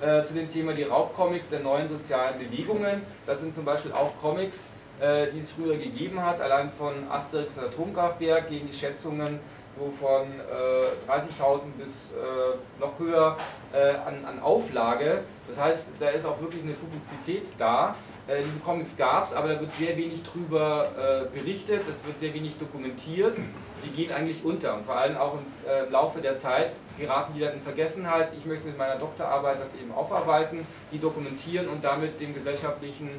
[0.00, 3.02] äh, zu dem Thema die Raubcomics der neuen sozialen Bewegungen.
[3.26, 4.66] Das sind zum Beispiel auch Comics,
[5.00, 9.40] äh, die es früher gegeben hat, allein von Asterix Atomkraftwerk gegen die Schätzungen
[9.76, 13.36] so von äh, 30.000 bis äh, noch höher
[13.72, 15.22] äh, an, an Auflage.
[15.48, 17.94] Das heißt, da ist auch wirklich eine Publizität da.
[18.26, 22.18] Äh, diese Comics gab es, aber da wird sehr wenig drüber äh, berichtet, es wird
[22.18, 23.36] sehr wenig dokumentiert.
[23.84, 27.40] Die gehen eigentlich unter und vor allem auch im äh, Laufe der Zeit geraten die
[27.40, 28.30] dann in Vergessenheit.
[28.36, 33.10] Ich möchte mit meiner Doktorarbeit das eben aufarbeiten, die dokumentieren und damit dem gesellschaftlichen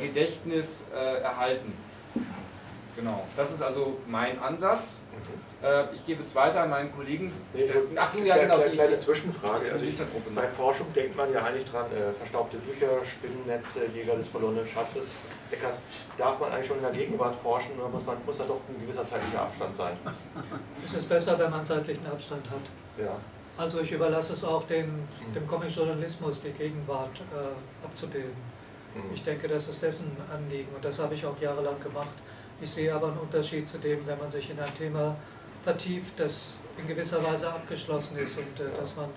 [0.00, 0.82] Gedächtnis
[1.22, 1.74] erhalten.
[2.96, 4.96] Genau, das ist also mein Ansatz.
[5.62, 7.32] Äh, ich gebe es weiter an meinen Kollegen.
[7.52, 8.60] Nee, Ach so, ja, genau.
[8.60, 9.72] Eine kleine Zwischenfrage.
[9.72, 9.96] Also ich,
[10.34, 15.06] bei Forschung denkt man ja eigentlich dran, äh, verstaubte Bücher, Spinnennetze, Jäger des verlorenen Schatzes.
[15.50, 15.78] Eckert,
[16.16, 18.80] darf man eigentlich schon in der Gegenwart forschen oder muss, man, muss da doch ein
[18.80, 19.96] gewisser zeitlicher Abstand sein?
[20.84, 23.02] Es ist besser, wenn man zeitlichen Abstand hat.
[23.02, 23.16] Ja.
[23.56, 28.36] Also ich überlasse es auch dem, dem Comic-Journalismus, die Gegenwart äh, abzubilden.
[28.94, 29.14] Mhm.
[29.14, 32.08] Ich denke, das ist dessen Anliegen und das habe ich auch jahrelang gemacht.
[32.60, 35.16] Ich sehe aber einen Unterschied zu dem, wenn man sich in ein Thema
[35.62, 39.10] vertieft, das in gewisser Weise abgeschlossen ist und äh, dass man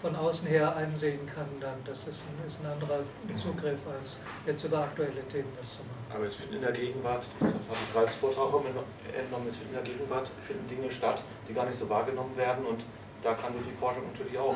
[0.00, 3.00] von außen her einsehen kann, dann das ist ein, ist ein anderer
[3.34, 6.14] Zugriff, als jetzt über aktuelle Themen das zu machen.
[6.14, 9.84] Aber es finden in der Gegenwart, das habe ich bereits Vortrag entnommen, es finden in
[9.84, 12.82] der Gegenwart finden Dinge statt, die gar nicht so wahrgenommen werden und
[13.22, 14.54] da kann sich die Forschung natürlich auch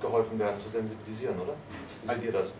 [0.00, 1.54] geholfen werden, zu sensibilisieren, oder?
[2.02, 2.52] Wie seht ihr das?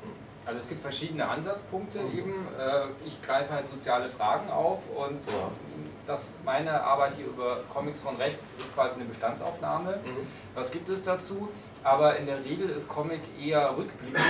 [0.45, 2.49] Also es gibt verschiedene Ansatzpunkte eben.
[2.59, 5.51] Äh, Ich greife halt soziale Fragen auf und Ja.
[6.07, 9.99] das, meine Arbeit hier über Comics von rechts ist quasi eine Bestandsaufnahme.
[10.05, 10.27] Mhm.
[10.55, 11.49] Was gibt es dazu?
[11.85, 14.25] Aber in der Regel ist Comic eher rückblickend,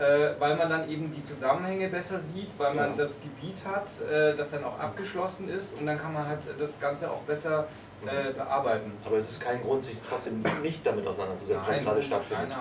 [0.00, 2.96] äh, weil man dann eben die Zusammenhänge besser sieht, weil man Ja.
[2.96, 6.80] das Gebiet hat, äh, das dann auch abgeschlossen ist und dann kann man halt das
[6.80, 7.68] Ganze auch besser
[8.06, 8.92] äh, bearbeiten.
[9.06, 12.56] Aber es ist kein Grund, sich trotzdem nicht damit auseinanderzusetzen, was gerade stattfindet.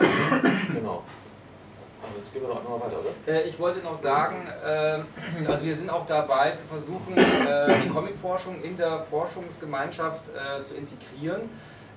[0.74, 1.04] Genau.
[2.06, 3.34] Also jetzt gehen wir doch einfach mal weiter, oder?
[3.34, 7.90] Äh, Ich wollte noch sagen, äh, also wir sind auch dabei zu versuchen, äh, die
[7.90, 11.50] Comicforschung in der Forschungsgemeinschaft äh, zu integrieren.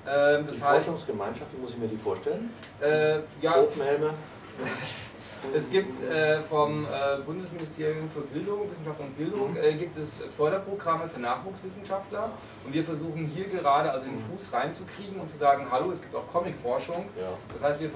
[0.07, 2.51] Äh, Die Das heißt, Forschungsgemeinschaft, wie muss ich mir die vorstellen?
[2.81, 4.15] äh, ja, Ofenhelme?
[5.55, 11.09] es gibt äh, vom äh, Bundesministerium für Bildung, Wissenschaft und Bildung äh, gibt es Förderprogramme
[11.09, 12.30] für Nachwuchswissenschaftler
[12.64, 16.14] und wir versuchen hier gerade also den Fuß reinzukriegen und zu sagen, hallo, es gibt
[16.14, 17.07] auch Comicforschung.
[17.16, 17.28] Ja.
[17.53, 17.93] Das heißt, wir, äh,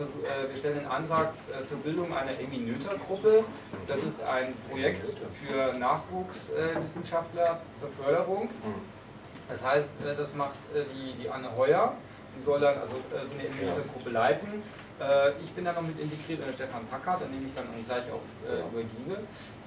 [0.49, 3.45] wir stellen den Antrag äh, zur Bildung einer Eminöter-Gruppe.
[3.87, 8.45] Das ist ein Projekt für Nachwuchswissenschaftler zur Förderung.
[8.45, 9.01] Mhm.
[9.49, 11.95] Das heißt, äh, das macht äh, die, die Anne Heuer.
[12.37, 14.63] Die soll dann also äh, so eine Eminöter-Gruppe leiten.
[15.01, 18.05] Äh, Ich bin dann noch mit integriert, und Stefan Packard, dann nehme ich dann gleich
[18.13, 19.21] auf äh, übergebe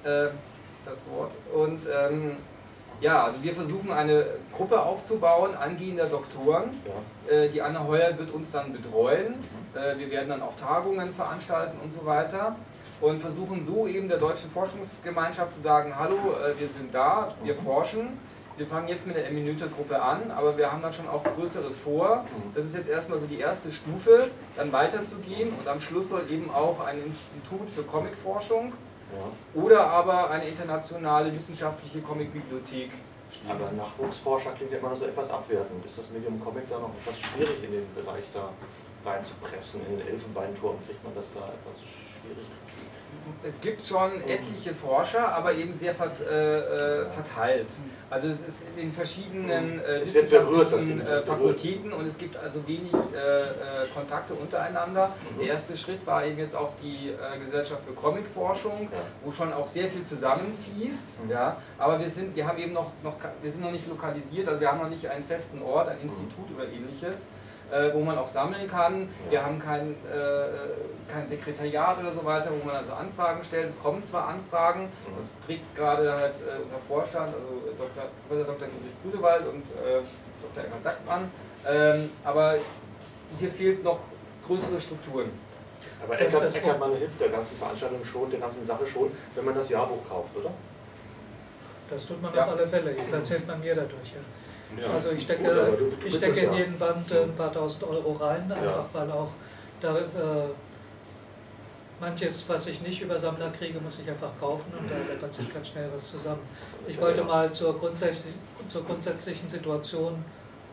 [0.04, 0.30] äh,
[0.86, 1.32] das Wort.
[1.52, 2.36] Und ähm,
[3.00, 6.70] ja, also wir versuchen eine Gruppe aufzubauen, angehender Doktoren,
[7.28, 7.32] Ja.
[7.32, 9.34] äh, Die Anne Heuer wird uns dann betreuen.
[9.74, 12.56] Äh, Wir werden dann auch Tagungen veranstalten und so weiter.
[13.00, 17.56] Und versuchen so eben der deutschen Forschungsgemeinschaft zu sagen, hallo, äh, wir sind da, wir
[17.56, 18.18] forschen.
[18.56, 22.24] Wir fangen jetzt mit der Eminute-Gruppe an, aber wir haben dann schon auch Größeres vor.
[22.54, 26.50] Das ist jetzt erstmal so die erste Stufe, dann weiterzugehen und am Schluss soll eben
[26.54, 28.72] auch ein Institut für Comicforschung
[29.12, 29.60] Ja.
[29.60, 32.90] oder aber eine internationale wissenschaftliche Comicbibliothek
[33.32, 33.50] stehen.
[33.50, 35.84] Aber Nachwuchsforscher klingt ja immer noch so etwas abwertend.
[35.84, 38.50] Ist das Medium Comic da noch etwas schwierig in den Bereich da
[39.04, 39.80] reinzupressen?
[39.88, 42.46] In den Elfenbeinturm kriegt man das da etwas schwierig?
[43.42, 47.66] Es gibt schon etliche Forscher, aber eben sehr vert, äh, äh, verteilt.
[48.10, 51.22] Also es ist in den verschiedenen äh, wissenschaftlichen äh.
[51.22, 53.44] Fakultäten und es gibt also wenig äh, äh,
[53.94, 55.08] Kontakte untereinander.
[55.08, 55.40] Mhm.
[55.40, 57.12] Der erste Schritt war eben jetzt auch die
[57.44, 58.88] Gesellschaft für Comicforschung,
[59.24, 61.24] wo schon auch sehr viel zusammenfließt.
[61.24, 61.30] Mhm.
[61.30, 64.60] Ja, aber wir sind, wir haben eben noch, noch, wir sind noch nicht lokalisiert, also
[64.60, 67.18] wir haben noch nicht einen festen Ort, ein Institut oder ähnliches.
[67.74, 69.08] Äh, wo man auch sammeln kann.
[69.30, 73.68] Wir haben kein, äh, kein Sekretariat oder so weiter, wo man also Anfragen stellt.
[73.68, 78.04] Es kommen zwar Anfragen, das trägt gerade halt äh, unser Vorstand, also Dr.
[78.28, 78.68] Professor Dr.
[78.68, 80.02] Ludwig Grünewald und äh,
[80.54, 80.64] Dr.
[80.68, 81.28] Eckhard Sackmann,
[81.68, 82.54] ähm, aber
[83.40, 83.98] hier fehlt noch
[84.46, 85.32] größere Strukturen.
[86.04, 89.44] Aber Das- Eckert, das- Eckertmann hilft der ganzen Veranstaltung schon, der ganzen Sache schon, wenn
[89.46, 90.50] man das Jahrbuch kauft, oder?
[91.90, 92.44] Das tut man Ja.
[92.44, 92.92] auf alle Fälle.
[92.92, 94.12] Jedenfalls hilft man mir dadurch.
[94.14, 94.20] Ja.
[94.92, 95.42] Also ich stecke,
[95.78, 96.58] Gut, ich stecke in ja.
[96.58, 98.88] jeden Band ein paar tausend Euro rein, einfach Ja.
[98.92, 99.30] weil auch
[99.80, 100.02] da, äh,
[102.00, 105.52] manches, was ich nicht über Sammler kriege, muss ich einfach kaufen und da läppert sich
[105.52, 106.40] ganz schnell was zusammen.
[106.86, 108.34] Ich wollte mal zur, grundsätzlich,
[108.66, 110.24] zur grundsätzlichen Situation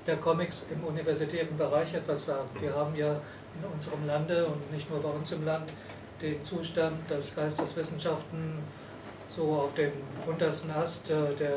[0.08, 2.49] der Comics im universitären Bereich etwas sagen.
[2.60, 5.70] Wir haben ja in unserem Lande und nicht nur bei uns im Land
[6.22, 8.60] den Zustand, dass Geisteswissenschaften
[9.30, 9.91] so auf dem
[10.28, 11.56] untersten Ast äh, der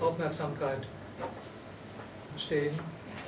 [0.00, 0.78] Aufmerksamkeit
[2.36, 2.74] stehen.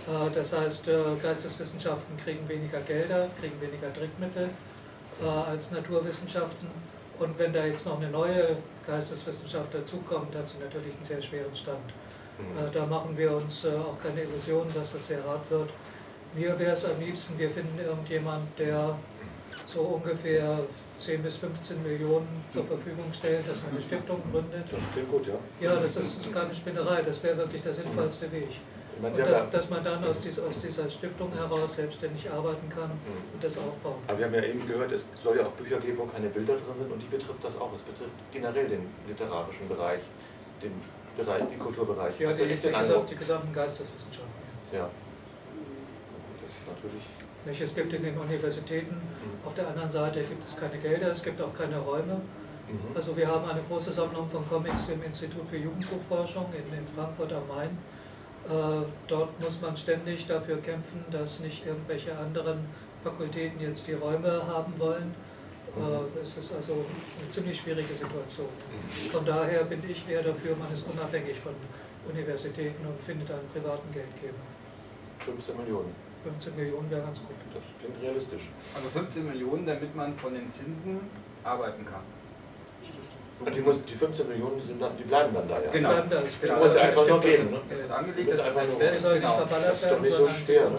[0.06, 4.50] Äh, Das heißt, äh, Geisteswissenschaften kriegen weniger Gelder, kriegen weniger Drittmittel
[5.22, 6.68] äh, als Naturwissenschaften.
[7.18, 11.54] Und wenn da jetzt noch eine neue Geisteswissenschaft dazukommt, hat sie natürlich einen sehr schweren
[11.54, 11.92] Stand.
[12.38, 12.72] Mhm.
[12.72, 15.70] Da machen wir uns auch keine Illusionen, dass das sehr hart wird.
[16.34, 18.96] Mir wäre es am liebsten, wir finden irgendjemand, der
[19.66, 20.58] so ungefähr
[20.96, 24.64] 10 bis 15 Millionen zur Verfügung stellt, dass man eine Stiftung gründet.
[24.68, 25.34] Das klingt gut, ja.
[25.60, 28.48] Ja, das ist, das ist keine Spinnerei, das wäre wirklich der sinnvollste Weg.
[29.02, 33.34] Meine, dass, dass man dann aus, dies, aus dieser Stiftung heraus selbstständig arbeiten kann Mhm.
[33.34, 33.96] und das aufbauen.
[34.06, 36.54] aber wir haben ja eben gehört, es soll ja auch Bücher geben, wo keine Bilder
[36.54, 37.72] drin sind und die betrifft das auch.
[37.74, 40.00] Es betrifft generell den literarischen Bereich,
[40.62, 40.72] den
[41.16, 42.18] Bereich, den Kulturbereich.
[42.20, 42.86] Ja, die, die, nicht den Eindruck?
[42.94, 44.32] gesam, die gesamten Geisteswissenschaften.
[44.72, 44.88] Ja.
[46.40, 47.04] Das ist natürlich.
[47.46, 47.60] Nicht?
[47.60, 49.46] Es gibt in den Universitäten, Mhm.
[49.46, 52.14] auf der anderen Seite gibt es keine Gelder, es gibt auch keine Räume.
[52.68, 52.94] Mhm.
[52.96, 57.32] Also wir haben eine große Sammlung von Comics im Institut für Jugendbuchforschung in, in Frankfurt
[57.32, 57.76] am Main.
[58.48, 62.58] Äh, dort muss man ständig dafür kämpfen, dass nicht irgendwelche anderen
[63.02, 65.14] Fakultäten jetzt die Räume haben wollen.
[65.76, 66.84] Äh, es ist also
[67.20, 68.48] eine ziemlich schwierige Situation.
[69.10, 71.52] Von daher bin ich eher dafür, man ist unabhängig von
[72.08, 74.42] Universitäten und findet einen privaten Geldgeber.
[75.24, 75.94] 15 Millionen.
[76.22, 77.36] 15 Millionen wäre ganz gut.
[77.52, 78.42] Das klingt realistisch.
[78.74, 81.00] Also 15 Millionen, damit man von den Zinsen
[81.42, 82.02] arbeiten kann.
[83.38, 85.70] So Und die, muss, die 15 Millionen, die, sind dann, die bleiben dann da, ja.
[85.70, 85.88] Genau.
[85.90, 86.54] Bleiben da als Genau.
[86.56, 87.60] Muss einfach nur geben, ne?
[87.68, 89.44] Es wird angelegt, Muss das ist einfach ein nur- Die Fest, soll nicht genau.
[89.44, 90.78] Das ist doch nicht so sondern die schwer, ne?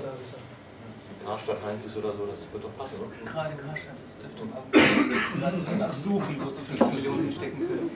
[1.25, 3.31] Karstadt Heinzis oder so, das wird doch passen, oder?
[3.31, 7.91] Gerade Karstadt, das dürfte gerade danach suchen, wo sie 15 Millionen stecken können.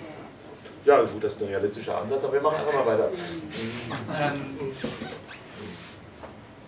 [0.85, 3.09] Ja, gut, das ist ein realistischer Ansatz, aber wir machen einfach mal weiter.
[4.17, 4.55] Ähm,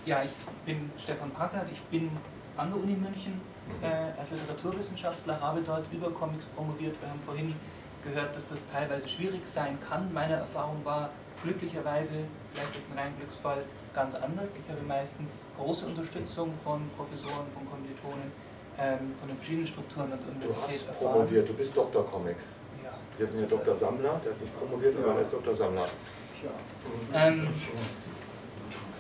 [0.06, 0.32] ja, ich
[0.66, 2.12] bin Stefan Packard, ich bin
[2.58, 3.42] an der Uni München
[3.82, 6.96] äh, als Literaturwissenschaftler, habe dort über Comics promoviert.
[7.02, 7.56] Wir haben vorhin
[8.04, 10.12] gehört, dass das teilweise schwierig sein kann.
[10.14, 11.10] Meine Erfahrung war
[11.44, 12.14] glücklicherweise,
[12.54, 14.50] vielleicht durch einen reinen Glücksfall, ganz anders.
[14.58, 18.32] Ich habe meistens große Unterstützung von Professoren, von Kommilitonen,
[18.78, 21.12] ähm, von den verschiedenen Strukturen an der Du Universität hast erfahren.
[21.14, 22.06] promoviert, du bist Dr.
[22.06, 22.36] Comic.
[22.84, 22.92] Ja.
[23.18, 23.76] Wir hatten ja Dr.
[23.76, 25.14] Sammler, der hat nicht promoviert, aber Ja.
[25.16, 25.56] er ist Dr.
[25.56, 25.86] Sammler.
[27.14, 27.48] Ähm,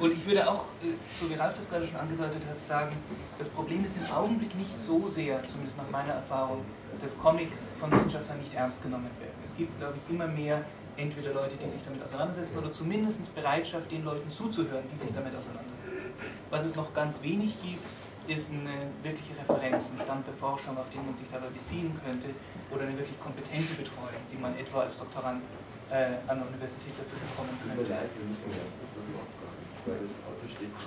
[0.01, 2.95] und ich würde auch, äh, so wie Ralf das gerade schon angedeutet hat, sagen,
[3.37, 6.65] das Problem ist im Augenblick nicht so sehr, zumindest nach meiner Erfahrung,
[6.99, 9.35] dass Comics von Wissenschaftlern nicht ernst genommen werden.
[9.43, 10.63] Es gibt, glaube ich, immer mehr
[10.97, 15.35] entweder Leute, die sich damit auseinandersetzen oder zumindest Bereitschaft, den Leuten zuzuhören, die sich damit
[15.35, 16.11] auseinandersetzen.
[16.49, 17.85] Was es noch ganz wenig gibt,
[18.27, 22.29] ist eine wirkliche Referenz, ein Stand der Forschung, auf den man sich dabei beziehen könnte,
[22.69, 25.41] oder eine wirklich kompetente Betreuung, die man etwa als Doktorand
[25.89, 27.81] äh, an der Universität dafür bekommen könnte.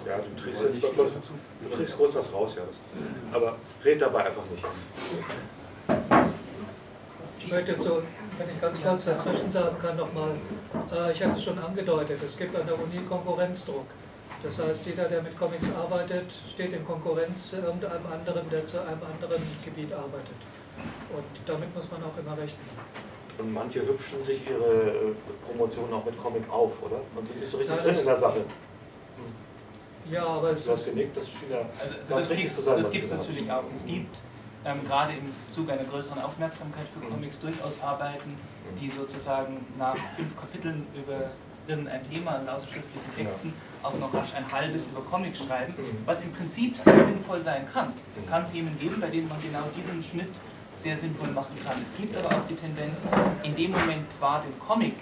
[0.07, 1.09] Ja, du trägst jetzt mal bloß,
[1.62, 2.62] du trägst kurz was raus, ja.
[2.64, 2.76] Das,
[3.34, 4.64] aber red dabei einfach nicht.
[7.38, 8.03] Ich möchte so,
[8.38, 10.30] wenn ich ganz kurz dazwischen sagen kann, nochmal,
[10.92, 13.86] äh, ich hatte es schon angedeutet, es gibt an der Uni Konkurrenzdruck.
[14.42, 18.80] Das heißt, jeder, der mit Comics arbeitet, steht in Konkurrenz zu irgendeinem anderen, der zu
[18.80, 20.36] einem anderen Gebiet arbeitet.
[21.14, 22.61] Und damit muss man auch immer rechnen.
[23.38, 25.14] Und manche hübschen sich ihre äh,
[25.47, 27.01] Promotion auch mit Comic auf, oder?
[27.16, 28.45] Und sind nicht so richtig Ja, drin das- in der Sache.
[30.11, 32.28] Ja, aber es ist, genickt, das schien ja Also ganz
[32.78, 33.64] das gibt es natürlich auch.
[33.74, 34.16] Es gibt
[34.64, 37.11] ähm, gerade im Zuge einer größeren Aufmerksamkeit für Mhm.
[37.11, 38.36] Comics durchaus Arbeiten,
[38.80, 41.30] die sozusagen nach fünf Kapiteln über
[41.66, 43.52] irgendein Thema in lauter schriftlichen Texten
[43.82, 45.98] auch noch rasch ein halbes über Comics schreiben, Mhm.
[46.07, 47.92] was im Prinzip sehr sinnvoll sein kann.
[48.18, 50.28] Es kann Themen geben, bei denen man genau diesen Schnitt
[50.76, 51.76] sehr sinnvoll machen kann.
[51.82, 53.02] Es gibt aber auch die Tendenz,
[53.42, 54.94] in dem Moment zwar den Comic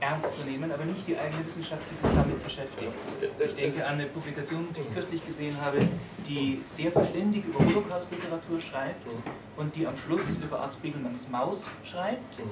[0.00, 2.90] ernst zu nehmen, aber nicht die eigene Wissenschaft, die sich damit beschäftigt.
[3.38, 5.78] Ich denke an eine Publikation, die ich kürzlich gesehen habe,
[6.26, 9.22] die sehr verständig über Holocaust-Literatur schreibt Mhm.
[9.56, 12.44] und die am Schluss über Arzt Spiegelmanns Maus schreibt Mhm.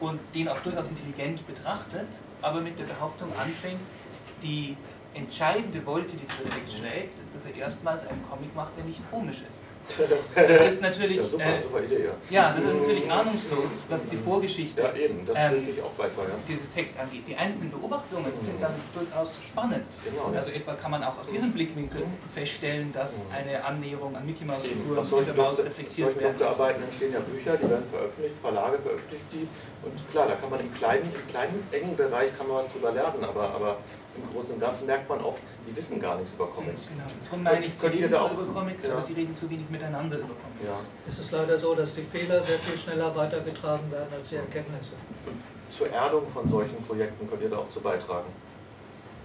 [0.00, 2.08] und den auch durchaus intelligent betrachtet,
[2.42, 3.80] aber mit der Behauptung anfängt,
[4.42, 4.76] die
[5.14, 9.00] entscheidende Wolte, die dieser Text schlägt, ist, dass er erstmals einen Comic macht, der nicht
[9.10, 9.64] komisch ist.
[10.34, 12.12] Das ist natürlich, Ja, super, äh, super Idee, ja.
[12.30, 16.22] ja, das ist natürlich ahnungslos, was die Vorgeschichte Ja, eben, das Ähm, ich auch weiter,
[16.28, 16.34] ja.
[16.48, 17.22] dieses Text angeht.
[17.26, 19.86] Die einzelnen Beobachtungen sind dann durchaus spannend.
[20.04, 20.38] Genau, ja.
[20.38, 22.12] Also etwa kann man auch aus diesem Blickwinkel Mhm.
[22.34, 23.24] feststellen, dass Mhm.
[23.38, 24.64] eine Annäherung an Mickey Mouse.
[24.64, 26.38] Figuren Maus reflektiert solchen werden.
[26.38, 29.48] Doktorarbeiten entstehen ja Bücher, die werden veröffentlicht, Verlage veröffentlichen die.
[29.86, 32.92] Und klar, da kann man im kleinen, im kleinen, engen Bereich kann man was drüber
[32.92, 33.76] lernen, aber, aber
[34.16, 36.88] im Großen und Ganzen merkt man oft, die wissen gar nichts über Comics.
[36.88, 37.04] Genau.
[37.24, 38.92] Darum meine ich, reden zwar auch- über Comics, ja.
[38.92, 40.64] aber sie reden zu wenig miteinander über Comics.
[40.66, 40.80] Ja.
[41.06, 44.96] es ist leider so, dass die Fehler sehr viel schneller weitergetragen werden als die Erkenntnisse.
[45.70, 48.28] Zur Erdung von solchen Projekten könnt ihr da auch zu beitragen.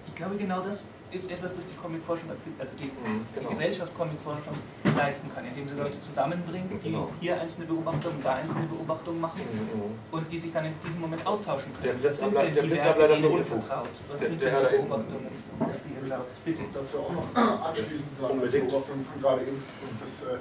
[0.08, 0.86] Ich glaube, genau das
[1.16, 3.50] ist etwas, das die Comicforschung, als, also die, Mhm, die genau.
[3.50, 4.54] Gesellschaft Comicforschung
[4.98, 7.10] leisten kann, indem sie Leute zusammenbringt, die Genau.
[7.22, 9.96] hier einzelne Beobachtungen, da einzelne Beobachtungen machen Mhm.
[10.12, 12.04] und die sich dann in diesem Moment austauschen Der können.
[12.04, 13.90] Was sind denn der die Werke, denen ihr vertraut?
[14.12, 14.78] Was Der- sind der denn die.
[14.78, 15.28] Beobachtungen,
[15.60, 16.46] die ihr glaubt?
[16.46, 16.62] Bitte.
[16.74, 17.28] dazu auch noch
[17.70, 18.68] anschließend sagen, die Unbedingt.
[18.70, 19.64] Beobachtung von gerade eben.
[20.02, 20.38] Das, äh,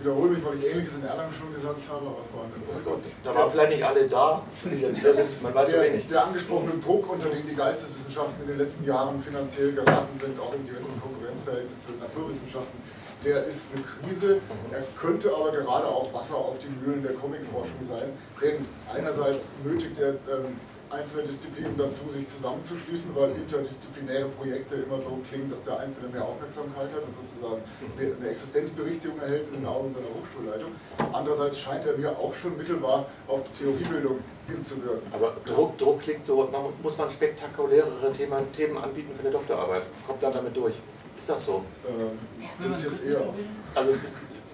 [0.00, 3.02] wiederhole mich, weil ich Ähnliches in Erlangen schon gesagt habe, aber vor allem Oh Gott,
[3.24, 6.06] da waren vielleicht nicht alle da, die jetzt hier sind, man weiß ja der, wenig.
[6.08, 10.54] der angesprochene Druck, unter dem die Geisteswissenschaften in den letzten Jahren finanziell geraten sind, auch
[10.54, 12.78] im direkten Konkurrenzverhältnis zu den Naturwissenschaften,
[13.24, 14.40] der ist eine Krise.
[14.70, 19.98] Er könnte aber gerade auch Wasser auf die Mühlen der Comicforschung sein, denn einerseits nötigt
[19.98, 20.54] er ähm,
[20.90, 26.24] einzelne Disziplinen dazu, sich zusammenzuschließen, weil interdisziplinäre Projekte immer so klingen, dass der Einzelne mehr
[26.24, 27.62] Aufmerksamkeit hat und sozusagen
[27.98, 30.72] eine Existenzberichtigung erhält in den Augen seiner Hochschulleitung.
[31.12, 34.18] Andererseits scheint er mir auch schon mittelbar auf die Theoriebildung
[34.48, 35.12] hinzuwirken.
[35.12, 39.82] Aber Druck, Druck klingt so, man muss man spektakulärere Themen, Themen anbieten für eine Doktorarbeit.
[40.06, 40.74] Kommt dann damit durch.
[41.18, 41.64] Ist das so?
[41.86, 43.34] Ähm, ich man es jetzt eher auf?
[43.74, 43.92] Also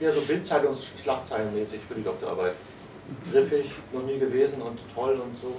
[0.01, 2.55] eher so Bildzeitungsschlagzeilenmäßig für die Doktorarbeit.
[3.31, 5.55] Griffig, noch nie gewesen und toll und so.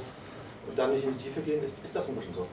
[0.68, 2.48] Und dann nicht in die Tiefe gehen, ist, ist das ein bisschen so?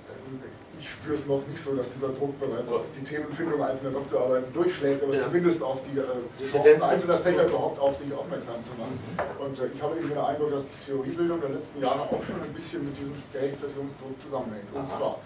[0.78, 4.52] Ich spüre es noch nicht so, dass dieser Druck bereits auf die Themenfindung einzelner Doktorarbeiten
[4.52, 5.22] durchschlägt, aber Ja.
[5.22, 6.02] zumindest auf die, äh,
[6.38, 8.98] Die Chancen einzelner Fächer überhaupt auf sich aufmerksam zu machen.
[9.38, 12.40] Und äh, ich habe eben den Eindruck, dass die Theoriebildung der letzten Jahre auch schon
[12.42, 14.68] ein bisschen mit diesem Rechtfertigungsdruck zusammenhängt.
[14.74, 14.88] Und Aha.
[14.98, 15.18] zwar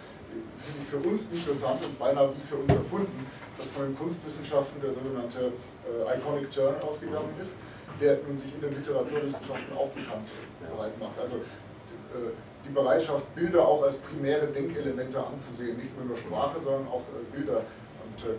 [0.62, 3.26] finde ich für uns interessant und beinahe wie für uns erfunden,
[3.56, 5.52] dass von den Kunstwissenschaften der sogenannte
[5.88, 7.56] äh, Iconic Journal ausgegangen ist,
[8.00, 10.28] der nun sich in den Literaturwissenschaften auch bekannt
[10.60, 11.16] bereit macht.
[11.18, 12.30] Also äh,
[12.66, 17.36] die Bereitschaft, Bilder auch als primäre Denkelemente anzusehen, nicht nur über Sprache, sondern auch äh,
[17.36, 17.58] Bilder.
[17.58, 18.34] Und äh,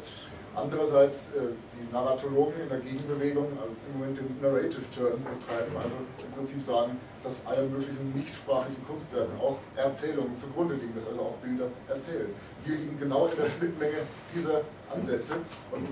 [0.57, 5.93] Andererseits äh, die Narratologen in der Gegenbewegung äh, im Moment den Narrative Turn betreiben, also
[6.17, 11.38] im Prinzip sagen, dass alle möglichen nichtsprachlichen Kunstwerke, auch Erzählungen zugrunde liegen, dass also auch
[11.45, 12.34] Bilder erzählen.
[12.65, 14.01] Wir liegen genau in der Schnittmenge
[14.34, 15.36] dieser Ansätze
[15.71, 15.88] und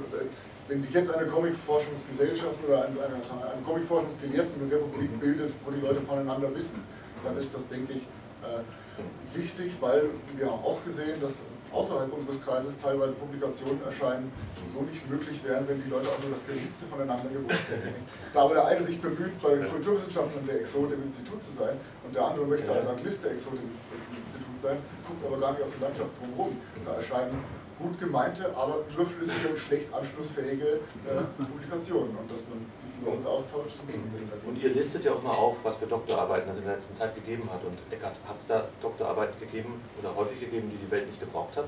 [0.67, 5.19] wenn sich jetzt eine Comicforschungsgesellschaft oder eine, eine, eine Comicforschungsgelehrten Republik mhm.
[5.19, 6.81] bildet, wo die Leute voneinander wissen,
[7.23, 8.07] dann ist das, denke ich,
[8.45, 11.41] äh, wichtig, weil wir haben auch gesehen, dass
[11.75, 16.19] außerhalb unseres Kreises teilweise Publikationen erscheinen, die so nicht möglich wären, wenn die Leute auch
[16.23, 17.91] nur das Geringste voneinander gewusst hätten.
[18.33, 21.75] Da aber der eine sich bemüht, bei Kulturwissenschaftlern der Exot im Institut zu sein
[22.05, 25.63] und der andere möchte als Anglist der Exot im Institut sein, guckt aber gar nicht
[25.63, 26.55] auf die Landschaft drumherum.
[26.85, 27.43] Da erscheinen
[27.77, 33.25] gut gemeinte, aber überflüssige und schlecht anschlussfähige äh, Publikationen und dass man sich über uns
[33.25, 34.27] austauscht, ist ein Gegenmittel.
[34.47, 37.15] Und ihr listet ja auch mal auf, was für Doktorarbeiten es in der letzten Zeit
[37.15, 37.63] gegeben hat.
[37.63, 41.57] Und Eckart, hat es da Doktorarbeiten gegeben oder häufig gegeben, die die Welt nicht gebraucht
[41.57, 41.65] hat?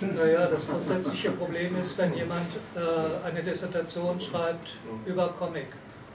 [0.00, 5.68] Naja, das grundsätzliche Problem ist, wenn jemand äh, eine Dissertation schreibt über Comic,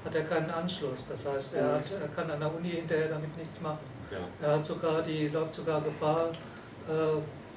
[0.04, 1.06] hat er keinen Anschluss.
[1.08, 3.80] Das heißt, er, hat, er kann an der Uni hinterher damit nichts machen.
[4.12, 4.48] Ja.
[4.48, 6.30] Er hat sogar die, läuft sogar Gefahr,
[6.88, 6.92] äh,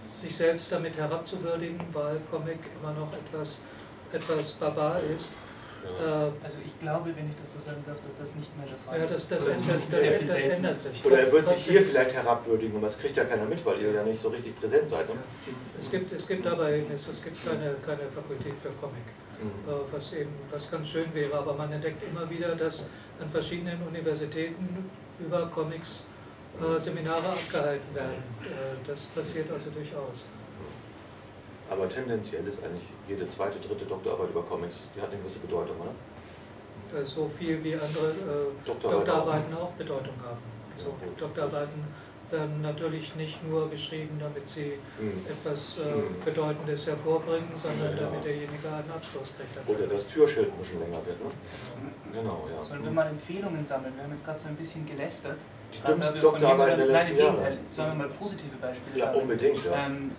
[0.01, 3.63] sich selbst damit herabzuwürdigen, weil Comic immer noch etwas,
[4.13, 5.33] etwas barbar ist.
[5.83, 6.27] Ja.
[6.27, 8.77] Äh, also ich glaube, wenn ich das so sagen darf, dass das nicht mehr der
[8.77, 11.05] Fall ja, das, das, das, das, das, das ändert sich.
[11.05, 13.93] Oder er wird sich hier vielleicht herabwürdigen und das kriegt ja keiner mit, weil ihr
[13.93, 15.09] ja nicht so richtig präsent seid.
[15.09, 15.15] Ne?
[15.79, 19.05] Es, gibt, es gibt aber es, es gibt keine, keine Fakultät für Comic,
[19.41, 19.71] mhm.
[19.71, 22.89] Äh, was, eben, was ganz schön wäre, aber man entdeckt immer wieder, dass
[23.21, 26.07] an verschiedenen Universitäten über Comics
[26.79, 28.23] Seminare abgehalten werden.
[28.43, 30.29] Äh, das passiert also durchaus.
[31.71, 35.77] Aber tendenziell ist eigentlich jede zweite, dritte Doktorarbeit über Comics, die hat eine gewisse Bedeutung,
[35.81, 37.01] oder?
[37.01, 39.63] Äh, so viel wie andere äh, Doktorarbeit Doktorarbeiten auch.
[39.63, 40.43] auch Bedeutung haben.
[40.73, 41.85] Also ja, Doktorarbeiten
[42.31, 45.27] werden natürlich nicht nur geschrieben, damit sie mhm.
[45.29, 46.21] etwas äh, hm.
[46.25, 48.05] Bedeutendes hervorbringen, sondern ja.
[48.05, 49.69] damit derjenige einen Abschluss kriegt.
[49.69, 51.19] Oder das Türschild muss schon länger wird.
[51.25, 51.31] Ne?
[52.13, 52.65] Genau, ja.
[52.65, 53.95] Sollen wir mal Empfehlungen sammeln?
[53.97, 55.39] Wir haben jetzt gerade so ein bisschen gelästert.
[55.73, 57.57] Die dümmsten Doktorarbeiten der letzten Jahre.
[57.71, 59.23] Sollen wir mal positive Beispiele ja, sammeln?
[59.23, 59.87] Unbedingt, ja.
[59.87, 60.11] Ähm,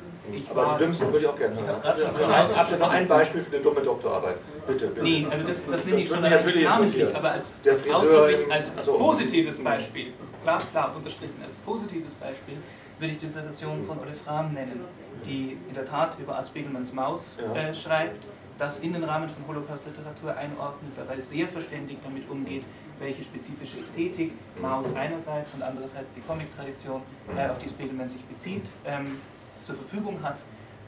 [0.49, 1.81] aber die dümmsten würde ich auch gerne hören.
[1.83, 4.37] Habt ihr noch ein Beispiel für eine dumme Doktorarbeit?
[4.67, 5.03] Bitte, bitte.
[5.03, 7.57] Nee, also das, das nehme ich schon als namentlich, aber als
[7.91, 10.13] ausdrücklich als positives Beispiel.
[10.43, 11.35] Klar, klar, unterstrichen.
[11.43, 12.57] Als positives Beispiel
[12.99, 14.81] würde ich die Dissertation von Ole Frahm nennen,
[15.25, 18.27] die in der Tat über Arzt Begelmanns Maus äh, schreibt,
[18.57, 22.63] das in den Rahmen von Holocaust-Literatur einordnet, dabei sehr verständig damit umgeht,
[23.01, 24.31] welche spezifische Ästhetik
[24.61, 27.01] Maus einerseits und andererseits die Comic-Tradition,
[27.35, 29.19] äh, auf die Spiegelman sich bezieht, ähm,
[29.63, 30.37] zur Verfügung hat.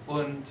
[0.06, 0.44] Und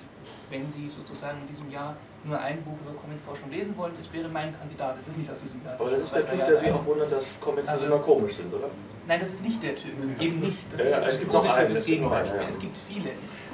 [0.51, 1.95] wenn Sie sozusagen in diesem Jahr
[2.25, 4.97] nur ein Buch über Comicforschung lesen wollen, das wäre mein Kandidat.
[4.97, 5.79] Das ist nicht aus diesem Jahr.
[5.79, 8.53] Aber das ist der Typ, der Sie auch wundert, dass Comics also, immer komisch sind,
[8.53, 8.69] oder?
[9.07, 9.93] Nein, das ist nicht der Typ.
[10.21, 10.59] Eben nicht.
[10.73, 12.41] Das ist ein positives Gegenbeispiel.
[12.41, 12.49] Ja.
[12.49, 13.11] Es gibt viele.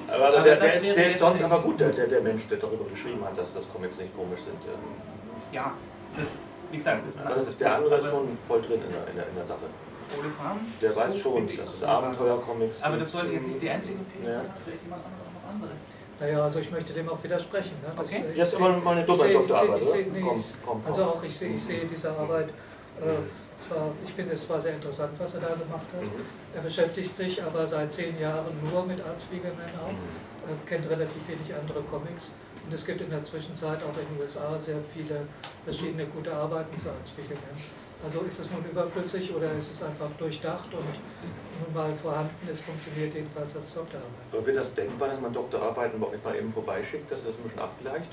[0.07, 2.85] Aber, aber der, der, ist, der ist sonst aber gut, der, der Mensch, der darüber
[2.89, 4.57] geschrieben hat, dass das Comics nicht komisch sind.
[5.53, 5.73] Ja,
[6.17, 6.29] das,
[6.71, 9.29] wie gesagt, das, das ist der andere ist schon voll drin in der, in der,
[9.29, 9.66] in der Sache.
[10.19, 10.59] Ole Farm?
[10.81, 12.83] Der weiß schon, das ist Abenteuercomics.
[12.83, 15.71] Aber das sollte jetzt nicht die einzige Empfehlung sein, vielleicht jemand anderes auch noch andere.
[16.21, 17.77] Naja, also ich möchte dem auch widersprechen.
[17.83, 17.93] Ne?
[17.97, 18.25] Das, okay.
[18.35, 20.83] Jetzt aber mal eine dumme Doktorarbeit, ich seh, nee, komm, komm, komm.
[20.87, 24.75] Also auch ich sehe ich seh diese Arbeit, äh, zwar, ich finde es zwar sehr
[24.75, 26.03] interessant, was er da gemacht hat.
[26.03, 26.11] Mhm.
[26.55, 30.51] Er beschäftigt sich aber seit zehn Jahren nur mit Art Spiegelman auch, mhm.
[30.51, 32.33] äh, kennt relativ wenig andere Comics.
[32.69, 35.23] Und es gibt in der Zwischenzeit auch in den USA sehr viele
[35.64, 37.57] verschiedene gute Arbeiten zu Spiegelman.
[38.05, 40.85] Also ist es nun überflüssig oder ist es einfach durchdacht und
[41.64, 44.11] nun mal vorhanden ist, funktioniert jedenfalls als Doktorarbeit.
[44.31, 47.59] Aber wird das denkbar, dass man Doktorarbeiten nicht mal eben vorbeischickt, dass das ein bisschen
[47.59, 48.11] abgleicht?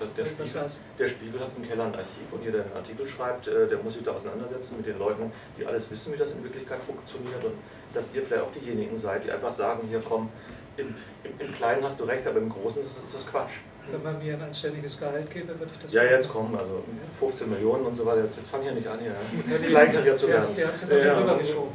[0.00, 3.68] Der Spiegel, der Spiegel, hat im Keller ein Archiv und jeder einen Artikel schreibt, äh,
[3.68, 6.82] der muss sich da auseinandersetzen mit den Leuten, die alles wissen, wie das in Wirklichkeit
[6.82, 7.54] funktioniert und
[7.94, 10.30] dass ihr vielleicht auch diejenigen seid, die einfach sagen, hier komm,
[10.76, 10.94] im,
[11.24, 13.58] im, im Kleinen hast du recht, aber im Großen ist, ist das Quatsch.
[13.90, 16.82] Wenn man mir ein anständiges Gehalt gäbe, würde ich das Ja, jetzt kommen, also
[17.18, 18.22] 15 Millionen und so weiter.
[18.22, 20.56] Jetzt, jetzt fang ja nicht an, hier ja, Kleinkarier zu werden.
[20.56, 21.72] Der hast du ja, rübergeschoben.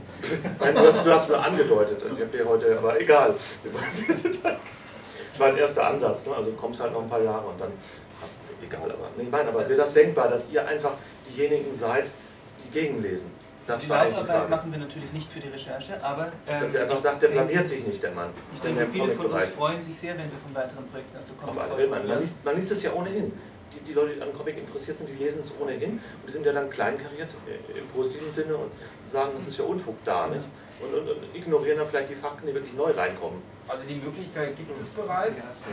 [0.59, 2.01] Nein, du hast, du hast nur angedeutet.
[2.03, 3.35] Ich habe dir heute, aber egal.
[5.31, 6.35] Es war ein erster Ansatz, ne?
[6.35, 7.71] also du kommst halt noch ein paar Jahre und dann
[8.21, 10.93] hast du, egal, aber ich meine, aber wäre das denkbar, dass ihr einfach
[11.29, 12.07] diejenigen seid,
[12.65, 13.31] die gegenlesen?
[13.69, 16.31] Das die Laufarbeit machen wir natürlich nicht für die Recherche, aber...
[16.47, 18.29] Ähm, Dass er einfach sagt, der blamiert sich nicht, der Mann.
[18.55, 21.35] Ich denke, viele von uns freuen sich sehr, wenn sie von weiteren Projekten aus der
[21.35, 23.31] Comic man, man, liest, man liest es ja ohnehin.
[23.71, 26.43] Die, die, Leute, die an Comic interessiert sind, die lesen es ohnehin und die sind
[26.43, 28.71] ja dann kleinkariert äh, im positiven Sinne und
[29.11, 30.45] sagen, das ist ja Unfug da, nicht?
[30.81, 33.39] Und, und, und ignorieren dann vielleicht die Fakten, die wirklich neu reinkommen.
[33.69, 35.63] Also die Möglichkeit gibt es bereits.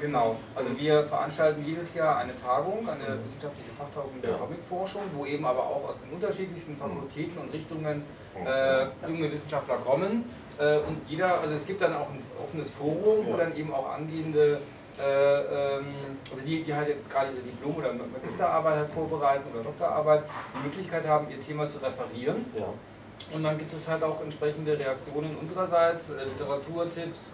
[0.00, 0.36] Genau.
[0.54, 4.36] Also wir veranstalten jedes Jahr eine Tagung, eine wissenschaftliche Fachtagung der ja.
[4.36, 8.04] Comicforschung, wo eben aber auch aus den unterschiedlichsten Fakultäten und Richtungen
[8.46, 10.24] äh, junge Wissenschaftler kommen.
[10.58, 13.90] Äh, und jeder, also es gibt dann auch ein offenes Forum, wo dann eben auch
[13.90, 14.60] angehende
[15.00, 15.86] äh, ähm,
[16.30, 20.24] also die, die halt jetzt gerade ihre Diplom- oder Magisterarbeit halt vorbereiten oder Doktorarbeit,
[20.54, 22.44] die Möglichkeit haben, ihr Thema zu referieren.
[22.56, 22.66] Ja.
[23.34, 27.32] Und dann gibt es halt auch entsprechende Reaktionen unsererseits, äh, Literaturtipps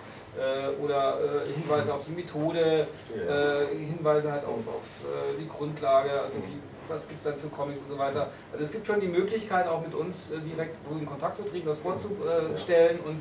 [0.82, 6.36] oder äh, Hinweise auf die Methode, äh, Hinweise halt auf, auf äh, die Grundlage, also
[6.36, 6.58] wie,
[6.88, 8.30] was gibt es dann für Comics und so weiter.
[8.52, 11.66] Also es gibt schon die Möglichkeit, auch mit uns äh, direkt in Kontakt zu treten,
[11.66, 13.20] das vorzustellen und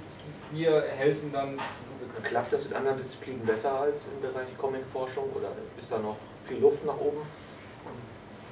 [0.52, 1.58] wir helfen dann.
[2.24, 6.60] Klappt das in anderen Disziplinen besser als im Bereich Comic-Forschung oder ist da noch viel
[6.60, 7.18] Luft nach oben?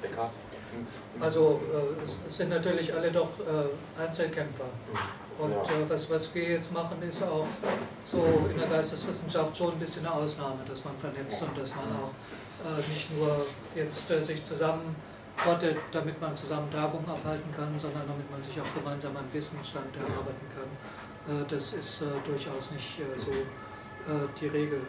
[0.02, 0.30] Eckhard?
[1.18, 4.66] Also äh, es sind natürlich alle doch äh, Einzelkämpfer.
[5.38, 7.46] Und äh, was, was wir jetzt machen, ist auch
[8.04, 11.86] so in der Geisteswissenschaft schon ein bisschen eine Ausnahme, dass man vernetzt und dass man
[11.96, 12.12] auch
[12.64, 18.30] äh, nicht nur jetzt äh, sich zusammenrottet, damit man zusammen Tagungen abhalten kann, sondern damit
[18.30, 20.70] man sich auch gemeinsam an Wissensstand erarbeiten kann.
[21.26, 23.32] Äh, das ist äh, durchaus nicht äh, so
[24.38, 24.82] die Regel.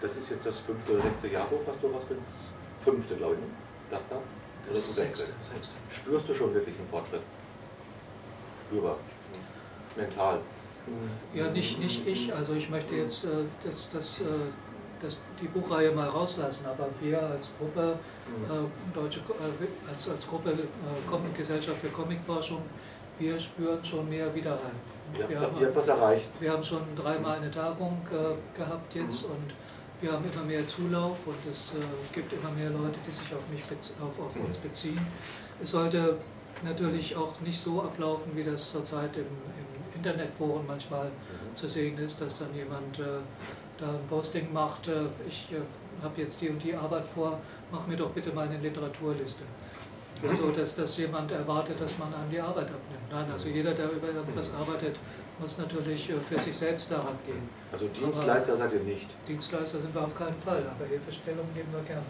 [0.00, 2.30] Das ist jetzt das fünfte oder sechste Jahrbuch, was du rausbringst?
[2.30, 3.46] Das fünfte, glaube ich, ne?
[3.90, 4.16] Das da?
[4.66, 5.26] Das sechste?
[5.26, 5.74] sechste, sechste.
[5.90, 7.20] Spürst du schon wirklich einen Fortschritt?
[8.68, 8.96] Spürbar.
[9.96, 10.40] Mental.
[11.34, 12.34] Ja, nicht, nicht ich.
[12.34, 13.28] Also ich möchte jetzt äh,
[13.62, 14.24] das, das, äh,
[15.00, 17.98] das, die Buchreihe mal rauslassen, aber wir als Gruppe,
[18.48, 22.62] äh, Deutsche, äh, als, als Gruppe äh, Comic Gesellschaft für Comicforschung,
[23.18, 24.72] wir spüren schon mehr Widerhall.
[25.18, 26.28] Ihr wir, haben, ihr habt was erreicht.
[26.38, 29.54] wir haben schon dreimal eine Tagung äh, gehabt jetzt und
[30.00, 33.48] wir haben immer mehr Zulauf und es äh, gibt immer mehr Leute, die sich auf,
[33.48, 33.64] mich
[34.00, 35.00] auf, auf uns beziehen.
[35.60, 36.18] Es sollte
[36.64, 41.10] natürlich auch nicht so ablaufen, wie das zurzeit im, im Internetforen manchmal
[41.54, 43.20] zu sehen ist, dass dann jemand äh,
[43.78, 45.60] da ein Posting macht, äh, ich äh,
[46.02, 47.40] habe jetzt die und die Arbeit vor,
[47.70, 49.44] mach mir doch bitte mal eine Literaturliste.
[50.28, 53.08] Also, dass, dass jemand erwartet, dass man einem die Arbeit abnimmt.
[53.10, 54.96] Nein, also jeder, der über irgendwas arbeitet,
[55.38, 57.48] muss natürlich äh, für sich selbst daran gehen.
[57.70, 59.08] Also Dienstleister seid ihr nicht.
[59.26, 62.02] Dienstleister sind wir auf keinen Fall, aber Hilfestellung geben wir gerne.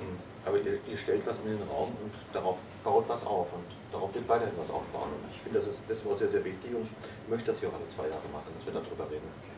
[0.00, 0.33] Mhm.
[0.44, 4.14] Aber ihr, ihr stellt was in den Raum und darauf baut was auf und darauf
[4.14, 5.08] wird weiterhin was aufbauen.
[5.08, 7.68] Und ich finde, das ist deswegen auch sehr, sehr wichtig und ich möchte das hier
[7.70, 9.53] auch alle zwei Jahre machen, dass wir darüber reden.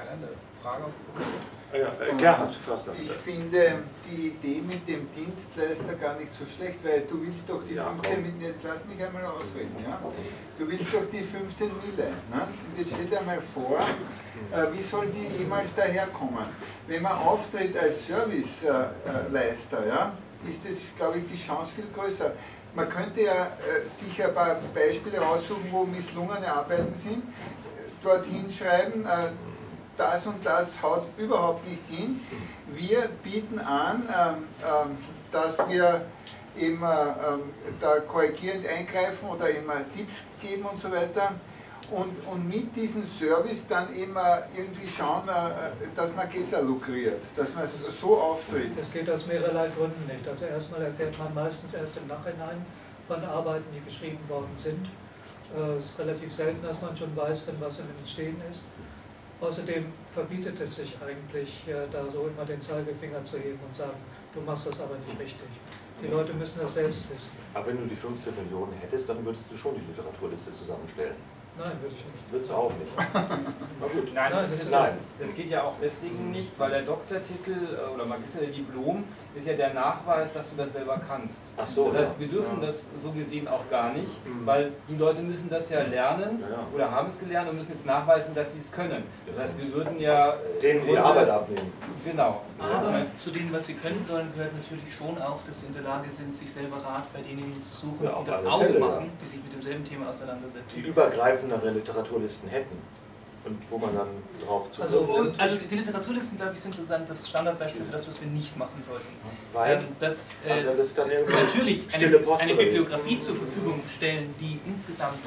[0.00, 0.28] Eine
[0.62, 0.92] Frage aus?
[1.72, 2.92] Ah ja, äh, Gerhard Förster.
[3.00, 3.78] Ich finde
[4.10, 7.84] die Idee mit dem Dienstleister gar nicht so schlecht, weil du willst doch die Ja,
[7.84, 8.22] 15 komm.
[8.38, 9.98] Mille, jetzt lass mich einmal ausreden, ja?
[10.58, 12.40] Du willst doch die 15 Mille, ne?
[12.42, 16.44] Und jetzt stell dir mal vor, äh, wie sollen die jemals daherkommen?
[16.86, 20.12] Wenn man auftritt als Serviceleister, ja,
[20.48, 22.32] ist das, glaube ich, die Chance viel größer.
[22.74, 27.22] Man könnte ja äh, sich ein paar Beispiele raussuchen, wo misslungene Arbeiten sind,
[28.02, 29.06] dorthin schreiben,
[30.00, 32.20] das und das haut überhaupt nicht hin.
[32.74, 34.96] Wir bieten an, ähm, ähm,
[35.30, 36.06] dass wir
[36.56, 37.40] immer ähm,
[37.80, 41.32] da korrigierend eingreifen oder immer Tipps geben und so weiter.
[41.90, 47.52] Und, und mit diesem Service dann immer irgendwie schauen, äh, dass man Gelder lukriert, dass
[47.54, 48.78] man so auftritt.
[48.78, 50.26] Das geht aus mehrerlei Gründen nicht.
[50.26, 52.64] Also erstmal erfährt man meistens erst im Nachhinein
[53.08, 54.86] von Arbeiten, die geschrieben worden sind.
[55.56, 58.64] Äh, Es ist relativ selten, dass man schon weiß, wenn was im Entstehen ist.
[59.40, 63.96] Außerdem verbietet es sich eigentlich, da so immer den Zeigefinger zu heben und sagen,
[64.34, 65.48] du machst das aber nicht richtig.
[66.02, 67.32] Die Leute müssen das selbst wissen.
[67.54, 71.14] Aber wenn du die 15 Millionen hättest, dann würdest du schon die Literaturliste zusammenstellen.
[71.58, 72.30] Nein, würde ich nicht.
[72.32, 72.90] Würdest du auch nicht.
[73.80, 74.14] Na gut.
[74.14, 77.94] Nein, Nein, das, das- das, das geht ja auch deswegen nicht, weil der Doktortitel äh,
[77.94, 79.04] oder Magisterdiplom
[79.34, 81.38] ist ja der Nachweis, dass du das selber kannst.
[81.56, 81.86] Ach so.
[81.86, 82.20] Das heißt, ja.
[82.20, 82.66] wir dürfen ja.
[82.66, 84.44] das so gesehen auch gar nicht, Mhm.
[84.46, 86.66] weil die Leute müssen das ja lernen Ja, ja.
[86.74, 89.04] oder haben es gelernt und müssen jetzt nachweisen, dass sie es können.
[89.26, 90.34] Das heißt, wir würden ja.
[90.60, 91.72] Denen die Arbeit abnehmen.
[92.04, 92.42] Genau.
[92.58, 95.82] Aber zu dem, was sie können sollen, gehört natürlich schon auch, dass sie in der
[95.82, 99.12] Lage sind, sich selber Rat bei denjenigen zu suchen, die das auch Fälle, machen, ja.
[99.22, 100.84] die sich mit demselben Thema Die auseinandersetzen.
[100.84, 102.76] übergreifendere Literaturlisten hätten.
[103.42, 104.08] Und wo man dann
[104.46, 105.40] drauf Also, Und, nimmt.
[105.40, 108.82] also die Literaturlisten, glaube ich, sind sozusagen das Standardbeispiel für das, was wir nicht machen
[108.82, 109.06] sollten.
[109.54, 112.06] weil Ähm, Ah, äh, das natürlich eine,
[112.38, 112.54] eine?
[112.54, 115.18] Bibliografie zur Verfügung stellen, die insgesamt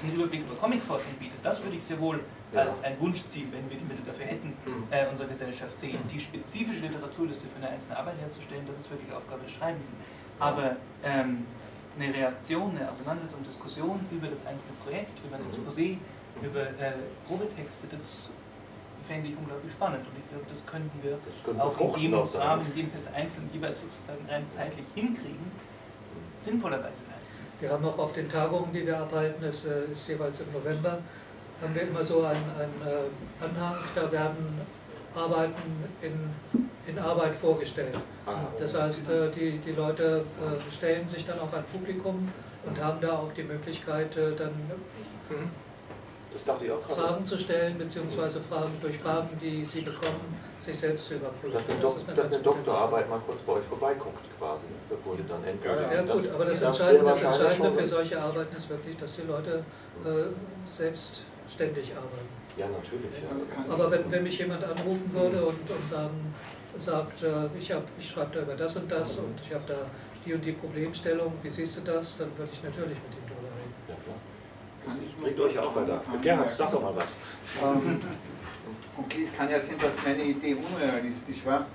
[0.00, 1.38] einen Überblick über Comicforschung bietet.
[1.42, 2.20] Das würde ich sehr wohl
[2.52, 2.60] Ja.
[2.60, 4.84] als ein Wunschziel, wenn wir die Mittel dafür hätten, Mhm.
[4.92, 5.98] äh, unserer Gesellschaft sehen.
[6.12, 9.88] Die spezifische Literaturliste für eine einzelne Arbeit herzustellen, das ist wirklich Aufgabe des Schreibenden.
[10.38, 11.44] Aber ähm,
[11.98, 15.42] eine Reaktion, eine Auseinandersetzung, Diskussion über das einzelne Projekt, über ein.
[15.44, 15.96] Exposé,
[16.42, 16.92] über äh,
[17.26, 18.30] Probetexte, das
[19.06, 20.04] fände ich unglaublich spannend.
[20.06, 22.14] Und ich glaube, das könnten wir Das könnte auch in dem.
[22.14, 25.50] Rahmen, in dem wir es einzeln jeweils sozusagen rein zeitlich hinkriegen,
[26.36, 27.38] sinnvollerweise leisten.
[27.60, 30.98] Wir haben auch auf den Tagungen, die wir abhalten, das äh, ist jeweils im November,
[31.62, 34.60] haben wir immer so einen, einen äh, Anhang, da werden
[35.14, 35.54] Arbeiten
[36.02, 37.96] in, in Arbeit vorgestellt.
[38.26, 42.28] Ah, Das heißt, äh, die, die Leute äh, stellen sich dann auch ein Publikum
[42.64, 44.52] und haben da auch die Möglichkeit, äh, dann
[46.32, 47.00] Das dachte ich auch gerade.
[47.00, 51.52] Fragen zu stellen, beziehungsweise Fragen durch Fragen, die sie bekommen, sich selbst zu überprüfen.
[51.54, 54.66] Dass eine, Das eine dass eine Doktorarbeit mal kurz bei euch vorbeiguckt, quasi.
[54.88, 55.86] Da wurde dann endgültig.
[55.92, 59.22] Ja gut, aber das, das Entscheidende, das Entscheidende für solche Arbeiten ist wirklich, dass die
[59.22, 59.64] Leute
[60.04, 60.08] äh,
[60.66, 62.28] selbstständig arbeiten.
[62.56, 63.12] Ja, natürlich.
[63.22, 63.72] Ja.
[63.72, 66.34] Aber wenn, wenn mich jemand anrufen würde und, und sagen,
[66.80, 69.78] sagt, äh, ich, hab, ich schreibe da über das und das und ich habe da
[70.24, 73.50] die und die Problemstellung, wie siehst du das, dann würde ich natürlich mit ihm drüber
[73.56, 73.74] reden.
[73.88, 75.22] Ja, klar.
[75.22, 76.00] Bringt euch auch weiter.
[76.22, 77.06] Gerhard, sag doch mal was.
[77.62, 78.00] Ähm,
[78.98, 81.66] Okay, es kann ja sein, dass meine Idee unrealistisch war,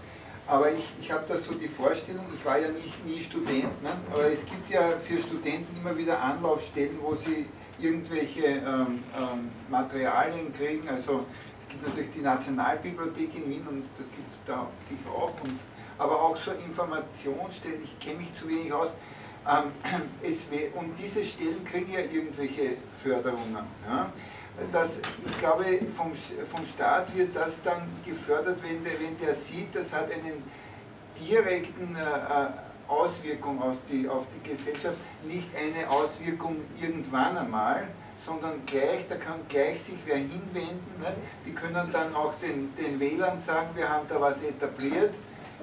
[0.48, 3.92] aber ich, ich habe da so die Vorstellung, ich war ja nicht, nie Student, ne?
[4.12, 7.46] aber es gibt ja für Studenten immer wieder Anlaufstellen, wo sie
[7.80, 11.26] irgendwelche ähm, ähm, Materialien kriegen, also
[11.72, 15.60] gibt natürlich die Nationalbibliothek in Wien und das gibt es da sicher auch, und,
[15.98, 18.90] aber auch so Informationsstellen, ich kenne mich zu wenig aus,
[19.48, 19.72] ähm,
[20.22, 20.46] es,
[20.76, 23.66] und diese Stellen kriegen ja irgendwelche Förderungen.
[23.90, 24.12] Ja?
[24.72, 25.64] Das, ich glaube,
[25.96, 30.44] vom, vom Staat wird das dann gefördert, wenn der, wenn der sieht, das hat einen
[31.20, 37.88] direkten äh, Auswirkung aus die, auf die Gesellschaft, nicht eine Auswirkung irgendwann einmal,
[38.26, 41.00] sondern gleich, da kann gleich sich wer hinwenden.
[41.00, 41.14] Ne?
[41.46, 45.14] Die können dann auch den, den Wählern sagen, wir haben da was etabliert,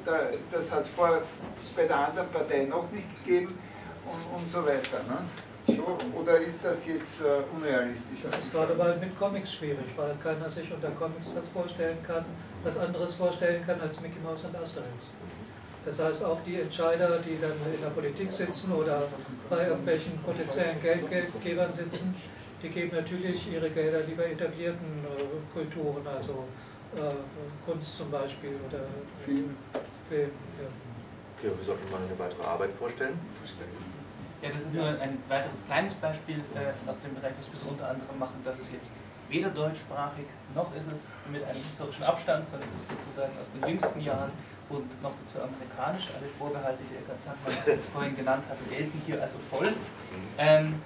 [0.04, 0.90] da, das hat es
[1.76, 3.58] bei der anderen Partei noch nicht gegeben
[4.04, 4.98] und, und so weiter.
[5.08, 5.76] Ne?
[5.76, 8.20] So, oder ist das jetzt äh, unrealistisch?
[8.22, 12.24] Das ist gerade mal mit Comics schwierig, weil keiner sich unter Comics was vorstellen kann,
[12.64, 15.12] was anderes vorstellen kann als Mickey Mouse und Asterix.
[15.84, 19.02] Das heißt, auch die Entscheider, die dann in der Politik sitzen oder
[19.48, 22.14] bei irgendwelchen potenziellen Geldgebern sitzen,
[22.62, 26.44] die geben natürlich ihre Gelder lieber etablierten äh, Kulturen, also
[26.96, 27.00] äh,
[27.64, 28.84] Kunst zum Beispiel oder
[29.24, 29.56] Film.
[30.08, 30.30] Film.
[30.60, 30.68] Ja.
[31.38, 33.18] Okay, wir sollten mal eine weitere Arbeit vorstellen.
[34.42, 37.68] Ja, das ist nur ein weiteres kleines Beispiel äh, aus dem Bereich, was wir so
[37.68, 38.40] unter anderem machen.
[38.44, 38.92] Das ist jetzt
[39.28, 43.68] weder deutschsprachig, noch ist es mit einem historischen Abstand, sondern es ist sozusagen aus den
[43.68, 44.30] jüngsten Jahren
[44.68, 46.08] und noch dazu amerikanisch.
[46.16, 49.72] Alle Vorbehalte, die Eckhard Sandmann vorhin genannt hatte, gelten hier also voll.
[50.38, 50.80] Ähm,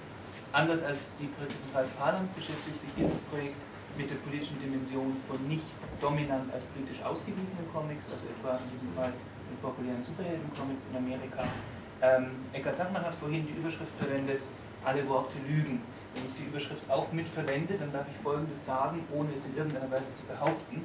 [0.52, 1.28] anders als die
[1.72, 3.56] Paland beschäftigt sich dieses Projekt
[3.96, 5.64] mit der politischen Dimension von nicht
[6.00, 11.44] dominant als politisch ausgewiesenen Comics, also etwa in diesem Fall den populären Superhelden-Comics in Amerika.
[12.00, 14.42] Ähm, Eckhard Sachmann hat vorhin die Überschrift verwendet,
[14.84, 15.82] alle Worte lügen.
[16.14, 19.90] Wenn ich die Überschrift auch mitverwende, dann darf ich Folgendes sagen, ohne es in irgendeiner
[19.90, 20.84] Weise zu behaupten.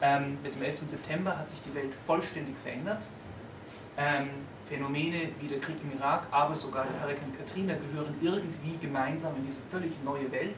[0.00, 0.80] Ähm, mit dem 11.
[0.86, 3.02] September hat sich die Welt vollständig verändert.
[3.96, 4.30] Ähm,
[4.72, 9.46] Phänomene wie der Krieg im Irak, aber sogar der Hurrikan Katrina gehören irgendwie gemeinsam in
[9.46, 10.56] diese völlig neue Welt.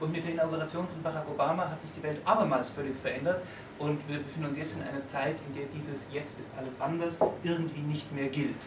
[0.00, 3.42] Und mit der Inauguration von Barack Obama hat sich die Welt abermals völlig verändert
[3.78, 7.20] und wir befinden uns jetzt in einer Zeit, in der dieses Jetzt ist alles anders
[7.44, 8.62] irgendwie nicht mehr gilt.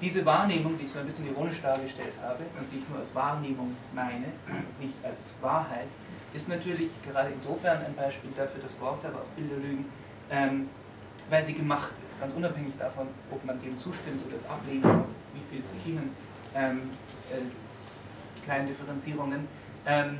[0.00, 3.12] Diese Wahrnehmung, die ich so ein bisschen ironisch dargestellt habe und die ich nur als
[3.12, 4.26] Wahrnehmung meine,
[4.78, 5.88] nicht als Wahrheit,
[6.32, 9.86] ist natürlich gerade insofern ein Beispiel dafür, dass Worte, aber auch Bilder lügen,
[10.30, 10.68] ähm,
[11.30, 15.42] weil sie gemacht ist, ganz unabhängig davon, ob man dem zustimmt oder es ablehnt, wie
[15.50, 16.10] viel verschiedenen
[16.54, 16.90] ähm,
[17.30, 19.48] äh, kleinen Differenzierungen,
[19.86, 20.18] ähm,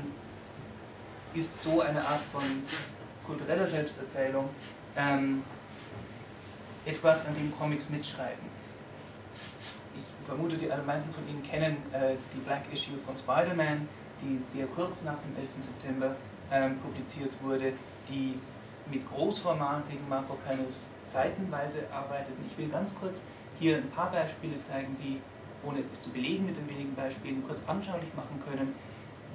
[1.33, 2.41] ist so eine Art von
[3.25, 4.49] kultureller Selbsterzählung
[4.95, 5.43] ähm,
[6.85, 8.57] etwas, an dem Comics mitschreiben.
[9.95, 13.87] Ich vermute, die allermeisten von Ihnen kennen äh, die Black Issue von Spider-Man,
[14.21, 15.47] die sehr kurz nach dem 11.
[15.61, 16.15] September
[16.51, 17.73] ähm, publiziert wurde,
[18.09, 18.39] die
[18.91, 22.37] mit großformatigen Makro-Panels seitenweise arbeitet.
[22.37, 23.23] Und ich will ganz kurz
[23.59, 25.21] hier ein paar Beispiele zeigen, die,
[25.67, 28.73] ohne es zu belegen mit den wenigen Beispielen, kurz anschaulich machen können,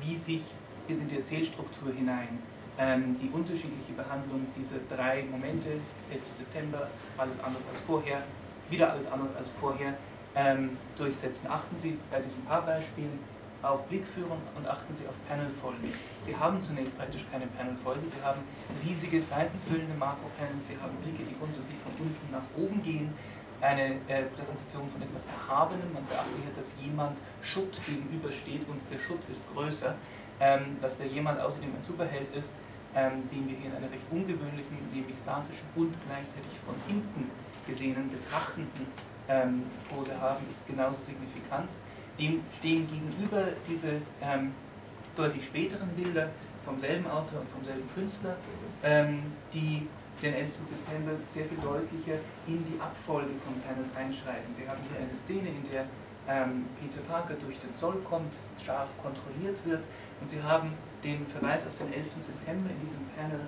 [0.01, 0.43] wie sich
[0.87, 2.39] bis in die Erzählstruktur hinein
[2.79, 5.69] ähm, die unterschiedliche Behandlung dieser drei Momente,
[6.11, 6.23] 11.
[6.39, 6.89] September,
[7.19, 8.23] alles anders als vorher,
[8.71, 9.95] wieder alles anders als vorher,
[10.35, 11.47] ähm, durchsetzen.
[11.49, 13.19] Achten Sie bei diesen paar Beispielen
[13.63, 15.89] auf Blickführung und achten Sie auf Panelfolge.
[16.23, 18.43] Sie haben zunächst praktisch keine Panelfolge, Sie haben
[18.85, 23.15] riesige seitenfüllende Makro-Panels, Sie haben Blicke, die grundsätzlich von unten nach oben gehen,
[23.61, 25.93] eine äh, Präsentation von etwas Erhabenem.
[25.95, 29.95] Man beachte hier, dass jemand Schutt gegenübersteht und der Schutt ist größer,
[30.41, 32.55] ähm, dass der jemand außerdem ein Superheld ist,
[32.95, 37.31] ähm, den wir hier in einer recht ungewöhnlichen, nämlich statischen und gleichzeitig von hinten
[37.67, 38.87] gesehenen, betrachtenden
[39.29, 41.71] ähm, Pose haben, ist genauso signifikant.
[42.19, 44.53] Dem stehen gegenüber diese ähm,
[45.17, 46.31] deutlich späteren Bilder
[46.65, 48.37] vom selben Autor und vom selben Künstler,
[48.83, 49.89] ähm, die
[50.23, 50.51] den 11.
[50.65, 54.53] September sehr viel deutlicher in die Abfolge von Panels einschreiben.
[54.55, 55.87] Sie haben hier eine Szene, in der
[56.29, 58.33] ähm, Peter Parker durch den Zoll kommt,
[58.63, 59.83] scharf kontrolliert wird
[60.21, 62.07] und Sie haben den Verweis auf den 11.
[62.21, 63.41] September in diesem Panel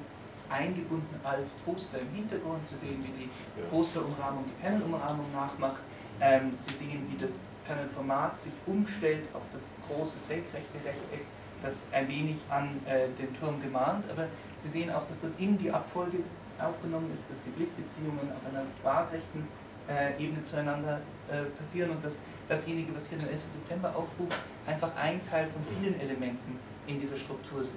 [0.51, 2.67] eingebunden als Poster im Hintergrund.
[2.67, 3.31] Sie sehen, wie die
[3.71, 5.81] Posterumrahmung die Panelumrahmung nachmacht.
[6.21, 11.27] Ähm, Sie sehen, wie das Panelformat sich umstellt auf das große senkrechte Rechteck,
[11.63, 14.27] das ein wenig an äh, den Turm gemahnt, aber
[14.59, 16.19] Sie sehen auch, dass das in die Abfolge
[16.59, 19.49] aufgenommen ist, dass die Blickbeziehungen auf einer waagrechten
[19.89, 21.01] äh, Ebene zueinander
[21.31, 23.41] äh, passieren und dass dasjenige, was hier den 11.
[23.53, 27.77] September aufruft, einfach ein Teil von vielen Elementen in dieser Struktur sind.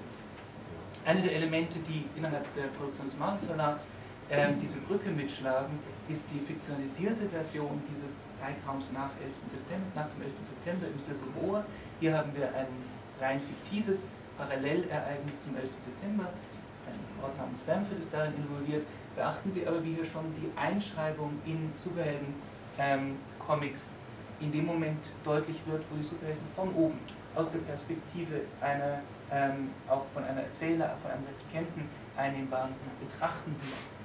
[1.06, 3.84] Eine der Elemente, die innerhalb der Produktion des Markenverlags
[4.30, 9.32] äh, diese Brücke mitschlagen, ist die fiktionalisierte Version dieses Zeitraums nach, 11.
[9.48, 10.34] September, nach dem 11.
[10.48, 11.64] September im Silver Moor.
[12.00, 12.68] Hier haben wir ein
[13.20, 15.70] rein fiktives Parallelereignis zum 11.
[15.84, 16.32] September.
[16.88, 18.86] Ein Ort namens Stanford ist darin involviert.
[19.16, 23.94] Beachten Sie aber, wie hier schon die Einschreibung in Superhelden-Comics ähm,
[24.40, 27.00] in dem Moment deutlich wird, wo die Superhelden von oben,
[27.34, 29.00] aus der Perspektive einer,
[29.32, 32.70] ähm, auch von einer Erzähler, von einem Rezipienten einnehmbaren,
[33.00, 33.97] betrachtenden ähm,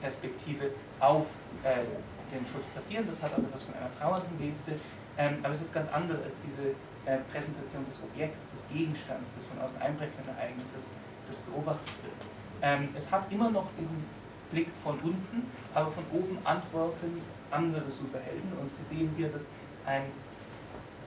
[0.00, 0.70] Perspektive
[1.00, 1.26] auf
[1.64, 1.84] äh,
[2.32, 3.06] den Schutz passieren.
[3.06, 4.72] Das hat auch etwas von einer trauernden Geste,
[5.18, 6.70] ähm, aber es ist ganz anders als diese
[7.04, 10.88] äh, Präsentation des Objekts, des Gegenstands, des von außen einbrechenden Ereignisses,
[11.26, 12.14] das beobachtet wird.
[12.62, 14.04] Ähm, es hat immer noch diesen
[14.50, 17.20] Blick von unten, aber von oben antworten
[17.50, 19.48] andere Superhelden und Sie sehen hier, dass
[19.84, 20.04] ein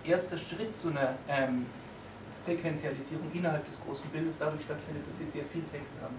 [0.04, 1.66] erster Schritt zu einer ähm,
[2.44, 6.16] Sequenzialisierung innerhalb des großen Bildes dadurch stattfindet, dass Sie sehr viel Text haben.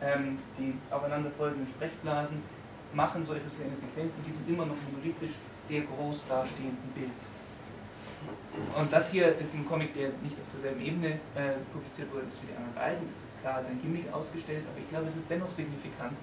[0.00, 2.42] Ähm, die aufeinanderfolgenden Sprechblasen
[2.92, 5.36] machen so etwas wie eine Sequenz in diesem immer noch monolithisch
[5.66, 7.10] sehr groß dastehenden Bild.
[8.76, 12.46] Und das hier ist ein Comic, der nicht auf derselben Ebene äh, publiziert wurde wie
[12.50, 13.02] die anderen beiden.
[13.10, 16.16] Das ist klar als ein Gimmick ausgestellt, aber ich glaube, es ist dennoch signifikant,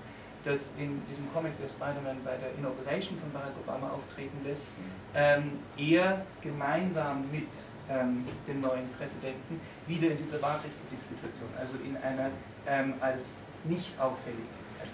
[0.44, 4.68] dass in diesem Comic, der Spider-Man bei der Inauguration von Barack Obama auftreten lässt,
[5.16, 7.50] ähm, er gemeinsam mit
[7.90, 12.30] ähm, dem neuen Präsidenten wieder in dieser Wahlrechtssituation, also in einer
[12.68, 14.50] ähm, als nicht auffällig,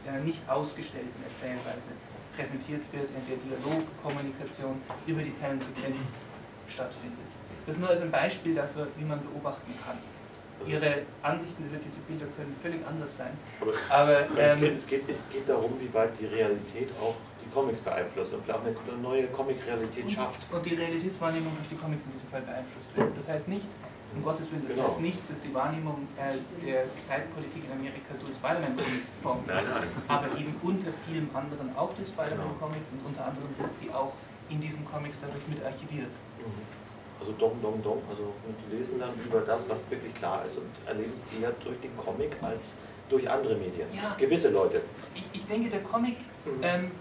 [0.07, 1.93] einer nicht ausgestellten Erzählweise
[2.35, 6.17] präsentiert wird, in der Dialog, Kommunikation über die Kernsequenz
[6.67, 7.31] stattfindet.
[7.65, 9.97] Das nur als ein Beispiel dafür, wie man beobachten kann.
[10.65, 13.31] Ihre Ansichten über diese Bilder können völlig anders sein.
[13.59, 17.15] Aber, aber es, ähm, geht, es, geht, es geht darum, wie weit die Realität auch
[17.43, 20.41] die Comics beeinflusst und vielleicht eine neue Comic-Realität schafft.
[20.51, 23.17] Und die Realitätswahrnehmung durch die Comics in diesem Fall beeinflusst wird.
[23.17, 23.65] Das heißt nicht,
[24.15, 24.87] um Gottes Willen, das Genau.
[24.87, 26.35] heißt nicht, dass die Wahrnehmung äh,
[26.65, 29.87] der Zeitpolitik in Amerika durch Spider-Man-Comics wird, Nein, nein.
[30.07, 34.13] aber eben unter vielem anderen auch durch Spider-Man-Comics und unter anderem wird sie auch
[34.49, 36.11] in diesen Comics dadurch mit archiviert.
[37.19, 38.01] Also dong, dong, dong.
[38.09, 41.51] Also und die lesen dann über das, was wirklich klar ist und erleben es eher
[41.63, 42.73] durch den Comic als
[43.09, 43.87] durch andere Medien.
[43.93, 44.15] Ja.
[44.17, 44.81] Gewisse Leute.
[45.13, 46.63] Ich, ich denke, der Comic Mhm.
[46.63, 46.91] ähm,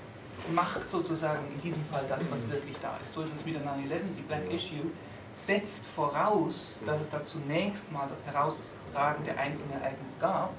[0.55, 3.15] macht sozusagen in diesem Fall das, was wirklich da ist.
[3.15, 4.85] So etwas wie der 9-11, die Black Issue,
[5.35, 10.51] setzt voraus, dass es da zunächst mal das herausragende Einzelereignis gab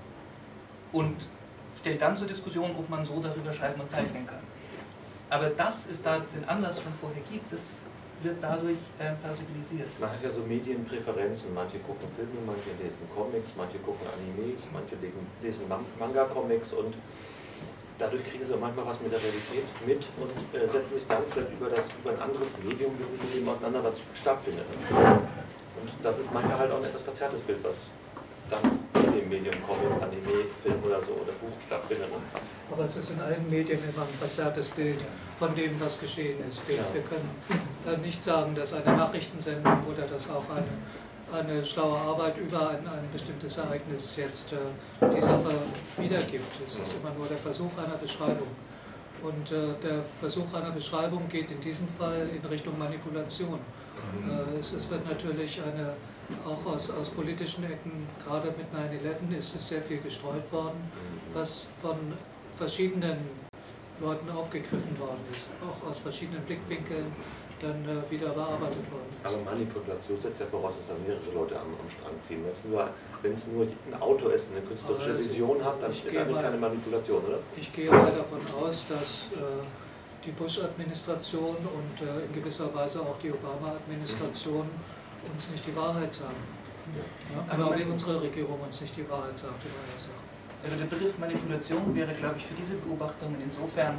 [0.91, 1.27] und
[1.79, 4.39] stellt dann zur Diskussion, ob man so darüber schreiben und zeichnen kann.
[5.29, 7.81] Aber dass es da den Anlass schon vorher gibt, das
[8.23, 9.87] wird dadurch ähm, plausibilisiert.
[9.99, 11.53] Man hat ja so Medienpräferenzen.
[11.53, 16.93] Manche gucken Filme, manche lesen Comics, manche gucken Animes, manche lesen- lesen Man- Manga-Comics und
[18.01, 21.53] dadurch kriegen sie manchmal was mit der Realität mit und äh, setzen sich dann vielleicht
[21.53, 24.65] über, das, über ein anderes Medium mit dem auseinander, was stattfindet.
[24.89, 27.87] Und das ist manchmal halt auch ein etwas verzerrtes Bild, was
[28.49, 28.59] dann
[29.05, 32.07] in dem Medium Comic, Anime, Film oder so oder Buch stattfindet.
[32.71, 34.99] Aber es ist in allen Medien immer ein verzerrtes Bild
[35.39, 36.67] von dem, was geschehen ist.
[36.67, 36.83] Wir, Ja.
[36.93, 37.29] wir können
[37.87, 40.67] äh, nicht sagen, dass eine Nachrichtensendung oder dass auch eine,
[41.33, 44.57] eine schlaue Arbeit über ein, ein bestimmtes Ereignis jetzt äh,
[45.15, 45.53] die Sache
[45.97, 46.61] wiedergibt.
[46.65, 48.47] Es ist immer nur der Versuch einer Beschreibung.
[49.21, 53.59] Und äh, der Versuch einer Beschreibung geht in diesem Fall in Richtung Manipulation.
[54.27, 55.93] Äh, es, es wird natürlich eine,
[56.45, 60.91] auch aus, aus politischen Ecken, gerade mit 9-11 ist es sehr viel gestreut worden,
[61.33, 61.95] was von
[62.57, 63.17] verschiedenen
[63.99, 67.05] Leuten aufgegriffen worden ist, auch aus verschiedenen Blickwinkeln
[67.61, 69.33] dann äh, wieder bearbeitet worden ist.
[69.35, 72.43] Aber Manipulation setzt ja voraus, dass da mehrere Leute am, am Strang ziehen.
[72.43, 72.51] Wenn
[73.33, 76.57] es nur, ein Autor ist, eine künstlerische Also, Vision hat, dann ist eigentlich mal- keine
[76.57, 77.39] Manipulation, oder?
[77.55, 79.37] Ich gehe mal davon aus, dass äh,
[80.25, 84.65] die Bush-Administration und äh, in gewisser Weise auch die Obama-Administration
[85.31, 86.35] uns nicht die Wahrheit sagen.
[86.97, 90.15] Ja, Aber aber mein- unsere Regierung uns nicht die Wahrheit sagt über Sache.
[90.63, 93.97] Also der Begriff Manipulation wäre, glaube ich, für diese Beobachtungen insofern,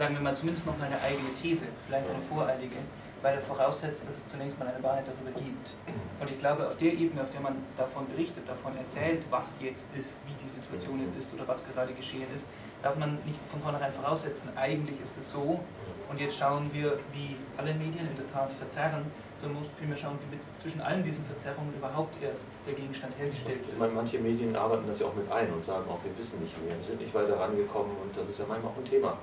[0.00, 2.76] sagen wir mal, zumindest noch mal eine eigene These, vielleicht eine voreilige,
[3.20, 5.76] weil er voraussetzt, dass es zunächst mal eine Wahrheit darüber gibt.
[6.18, 9.94] Und ich glaube, auf der Ebene, auf der man davon berichtet, davon erzählt, was jetzt
[9.94, 12.48] ist, wie die Situation jetzt ist oder was gerade geschehen ist,
[12.82, 15.60] darf man nicht von vornherein voraussetzen, eigentlich ist es so
[16.08, 19.04] und jetzt schauen wir, wie alle Medien in der Tat verzerren,
[19.36, 23.60] sondern muss vielmehr schauen, wie mit zwischen allen diesen Verzerrungen überhaupt erst der Gegenstand hergestellt
[23.60, 23.78] Ich wird.
[23.78, 26.56] meine, manche Medien arbeiten das ja auch mit ein und sagen auch, wir wissen nicht
[26.64, 29.18] mehr, wir sind nicht weiter rangekommen und das ist ja manchmal auch ein Thema.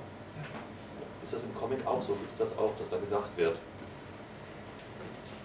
[1.28, 2.14] Ist das im Comic auch so?
[2.14, 3.58] Gibt es das auch, dass da gesagt wird?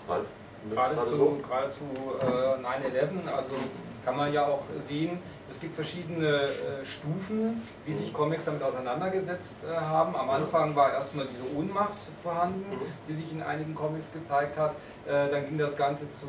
[0.07, 0.25] Ralf?
[0.69, 1.37] Gerade zu, so?
[1.45, 1.83] gerade zu
[2.21, 3.51] äh, 9-11, also
[4.05, 5.19] kann man ja auch sehen,
[5.53, 10.15] es gibt verschiedene äh, Stufen, wie sich Comics damit auseinandergesetzt äh, haben.
[10.15, 12.81] Am Anfang war erstmal diese Ohnmacht vorhanden, mhm.
[13.07, 14.71] die sich in einigen Comics gezeigt hat.
[15.05, 16.27] Äh, dann ging das Ganze zu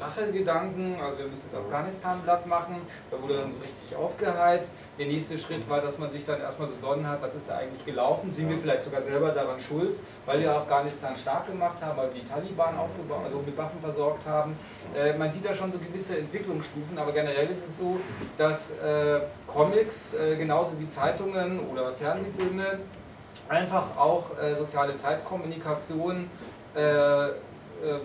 [0.00, 2.82] Rachegedanken, also wir müssen jetzt Afghanistan blatt machen.
[3.10, 4.72] Da wurde dann so richtig aufgeheizt.
[4.98, 7.84] Der nächste Schritt war, dass man sich dann erstmal besonnen hat, was ist da eigentlich
[7.84, 8.32] gelaufen?
[8.32, 12.20] Sind wir vielleicht sogar selber daran schuld, weil wir Afghanistan stark gemacht haben, weil wir
[12.20, 14.56] die Taliban aufgebaut, also mit Waffen versorgt haben.
[15.18, 17.98] Man sieht da schon so gewisse Entwicklungsstufen, aber generell ist es so,
[18.36, 22.78] dass äh, Comics äh, genauso wie Zeitungen oder Fernsehfilme
[23.48, 26.28] einfach auch äh, soziale Zeitkommunikation
[26.74, 28.00] äh, ähm,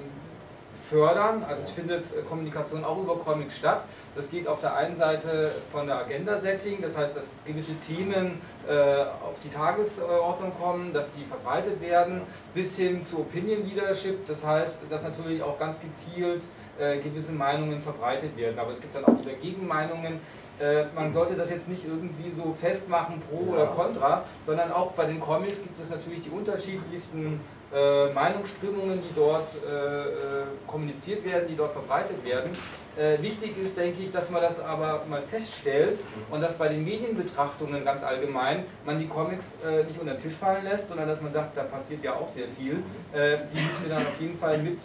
[0.89, 1.43] fördern.
[1.47, 3.83] Also es findet äh, Kommunikation auch über Comics statt.
[4.15, 9.01] Das geht auf der einen Seite von der Agenda-Setting, das heißt, dass gewisse Themen äh,
[9.23, 12.21] auf die Tagesordnung kommen, dass die verbreitet werden,
[12.53, 16.43] bis hin zu Opinion Leadership, das heißt, dass natürlich auch ganz gezielt
[16.79, 18.57] äh, gewisse Meinungen verbreitet werden.
[18.57, 20.19] Aber es gibt dann auch wieder Gegenmeinungen.
[20.59, 25.05] Äh, man sollte das jetzt nicht irgendwie so festmachen, pro oder contra, sondern auch bei
[25.05, 27.39] den Comics gibt es natürlich die unterschiedlichsten
[27.73, 32.51] äh, Meinungsströmungen, die dort äh, äh, kommuniziert werden, die dort verbreitet werden.
[32.97, 35.99] Äh, wichtig ist, denke ich, dass man das aber mal feststellt
[36.31, 39.53] und dass bei den Medienbetrachtungen ganz allgemein man die Comics
[39.87, 42.47] nicht unter den Tisch fallen lässt, sondern dass man sagt, da passiert ja auch sehr
[42.47, 42.83] viel.
[43.13, 44.79] Die müssen wir dann auf jeden Fall mit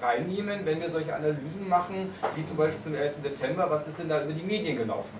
[0.00, 3.16] reinnehmen, wenn wir solche Analysen machen, wie zum Beispiel zum 11.
[3.22, 5.18] September, was ist denn da über die Medien gelaufen?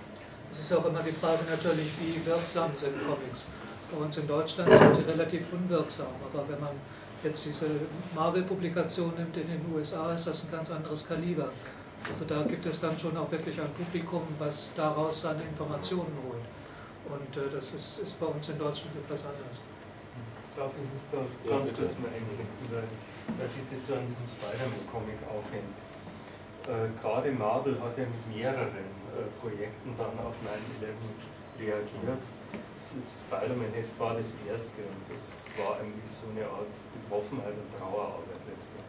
[0.50, 3.48] Es ist auch immer die Frage natürlich, wie wirksam sind Comics.
[3.90, 6.70] Bei uns in Deutschland sind sie relativ unwirksam, aber wenn man
[7.22, 7.66] jetzt diese
[8.14, 11.50] Marvel-Publikation nimmt in den USA, ist das ein ganz anderes Kaliber.
[12.08, 16.46] Also da gibt es dann schon auch wirklich ein Publikum, was daraus seine Informationen holt.
[17.08, 19.62] Und äh, das ist, ist bei uns in Deutschland etwas anders.
[20.56, 21.82] Darf ich mich da ja, ganz bitte.
[21.82, 22.88] kurz mal einklinken, weil,
[23.38, 25.78] weil sich das so an diesem Spider-Man-Comic aufhängt.
[26.68, 32.22] Äh, Gerade Marvel hat ja mit mehreren äh, Projekten dann auf 9-11 reagiert.
[32.79, 38.39] Das Spider-Man-Heft war das erste und das war eigentlich so eine Art Betroffenheit und Trauerarbeit
[38.47, 38.87] letztendlich.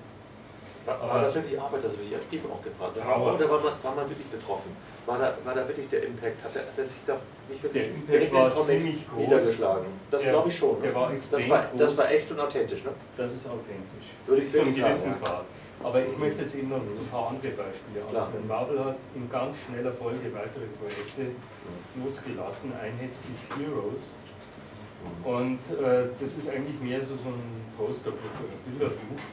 [0.86, 2.98] War, war das wirklich Arbeit, das habe ich eben auch gefragt.
[3.02, 3.34] Trauer.
[3.34, 4.78] Oder war man, war man wirklich betroffen?
[5.08, 6.44] War da, war da wirklich der Impact?
[6.44, 7.18] Hat er, hat er sich da
[7.50, 9.20] nicht wirklich der Impact war ziemlich groß.
[9.26, 9.88] niedergeschlagen?
[10.12, 10.82] Das glaube ich schon.
[10.84, 11.80] Der war extrem das war, groß.
[11.80, 12.92] Das war echt und authentisch, ne?
[13.18, 14.14] Das ist authentisch.
[14.28, 15.46] Würde ich zum gewissen Grad.
[15.82, 18.47] Aber ich möchte jetzt eben noch ein paar andere Beispiele anführen.
[18.47, 21.32] Marvel hat in ganz schneller Folge weitere Projekte
[21.95, 22.73] losgelassen.
[22.73, 24.17] Ein Heft ist Heroes.
[25.23, 29.23] Und äh, das ist eigentlich mehr so, so ein Posterbuch oder Bilderbuch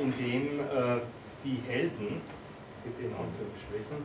[0.00, 1.00] in dem äh,
[1.44, 2.20] die Helden,
[2.82, 4.02] bitte in Anführungsstrichen,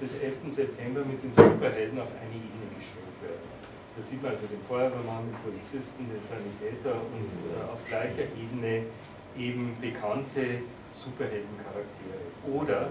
[0.00, 0.36] des 11.
[0.48, 3.48] September mit den Superhelden auf eine Ebene gestellt werden.
[3.96, 8.84] Da sieht man also den Feuerwehrmann, den Polizisten, den Sanitäter und äh, auf gleicher Ebene
[9.38, 10.60] eben bekannte
[10.96, 12.16] Superheldencharaktere.
[12.52, 12.88] Oder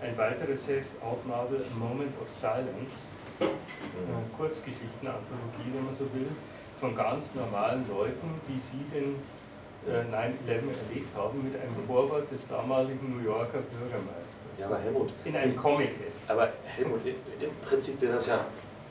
[0.00, 3.08] ein weiteres Heft, auch Marvel, A Moment of Silence,
[3.40, 6.28] eine Kurzgeschichtenanthologie, wenn man so will,
[6.78, 9.16] von ganz normalen Leuten, wie sie den
[9.86, 14.60] 9-11 äh, erlebt haben mit einem Vorwort des damaligen New Yorker Bürgermeisters.
[14.60, 15.12] Ja, aber Helmut.
[15.24, 15.90] In einem Comic.
[16.28, 18.44] Aber Helmut, im Prinzip wäre das ja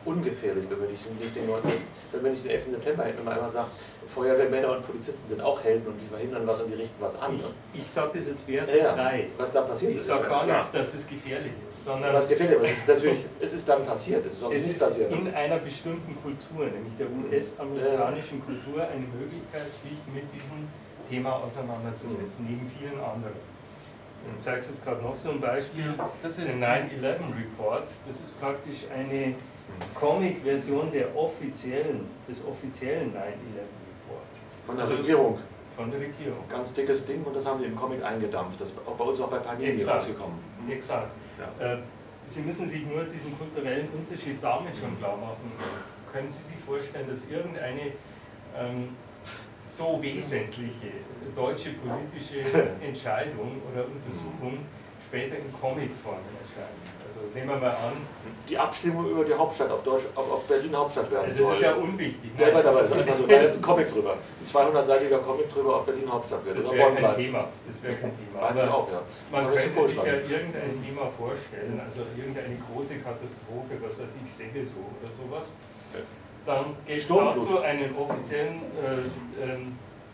[0.08, 1.72] ungefährlich, wenn man nicht den Leuten,
[2.12, 2.66] wenn man nicht den 11.
[2.72, 3.72] September hätten, wenn man einmal sagt,
[4.08, 7.36] Feuerwehrmänner und Polizisten sind auch Helden und die verhindern was und die richten was an.
[7.74, 9.20] Ich, ich sage das jetzt wertfrei.
[9.20, 12.14] Ja, was da passiert ich sage gar nichts, dass es gefährlich ist, sondern.
[12.14, 14.26] Was gefährlich, aber es ist natürlich, es ist dann passiert.
[14.26, 15.12] Es ist auch es nicht ist passiert.
[15.12, 20.68] in einer bestimmten Kultur, nämlich der US-amerikanischen Kultur, eine Möglichkeit, sich mit diesem
[21.10, 22.51] Thema auseinanderzusetzen, mhm.
[22.51, 23.57] neben vielen anderen.
[24.36, 27.84] Ich zeige es jetzt gerade noch so ein Beispiel, das ist der 9-11 Report.
[28.07, 29.35] Das ist praktisch eine
[29.95, 34.27] Comic-Version der offiziellen, des offiziellen 9-11 Report.
[34.65, 35.39] Von der also, Regierung?
[35.76, 36.43] Von der Regierung.
[36.49, 38.60] Ganz dickes Ding und das haben die im Comic eingedampft.
[38.60, 40.38] Das ist bei uns auch bei Panini rausgekommen.
[40.65, 40.72] Mhm.
[40.72, 41.11] Exakt.
[41.60, 41.73] Ja.
[41.73, 41.77] Äh,
[42.26, 45.49] Sie müssen sich nur diesen kulturellen Unterschied damit schon klar machen.
[46.11, 47.93] Können Sie sich vorstellen, dass irgendeine
[48.57, 48.89] ähm,
[49.68, 50.91] so wesentliche
[51.35, 52.39] deutsche politische
[52.81, 54.60] Entscheidung oder Untersuchung
[55.06, 56.98] später in Comicformen erscheint.
[57.07, 57.94] Also nehmen wir mal an.
[58.49, 61.45] Die Abstimmung über die Hauptstadt, ob, Deutsch, ob, ob Berlin Hauptstadt werden soll.
[61.45, 62.31] Das ist ja unwichtig.
[62.38, 64.14] Ja, aber dabei ist einfach so, da ist ein Comic drüber.
[64.14, 66.57] Ein 200-seitiger Comic drüber, ob Berlin Hauptstadt wird.
[66.57, 67.48] Das wäre kein Thema.
[67.65, 68.49] Das wäre kein Thema.
[68.49, 69.02] Aber auch, ja.
[69.31, 74.80] Man könnte sich ja irgendein Thema vorstellen, also irgendeine große Katastrophe, was weiß ich, Seveso
[75.02, 75.56] oder sowas.
[76.48, 79.57] Dann geht es dazu einen offiziellen äh, äh,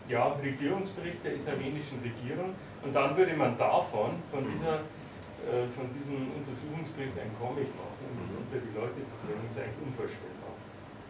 [0.08, 4.80] ja, Regierungsbericht der italienischen Regierung und dann würde man davon, von dieser
[5.44, 9.60] äh, von diesem Untersuchungsbericht ein Comic machen und das unter die Leute zu bringen, ist
[9.60, 10.56] eigentlich unvorstellbar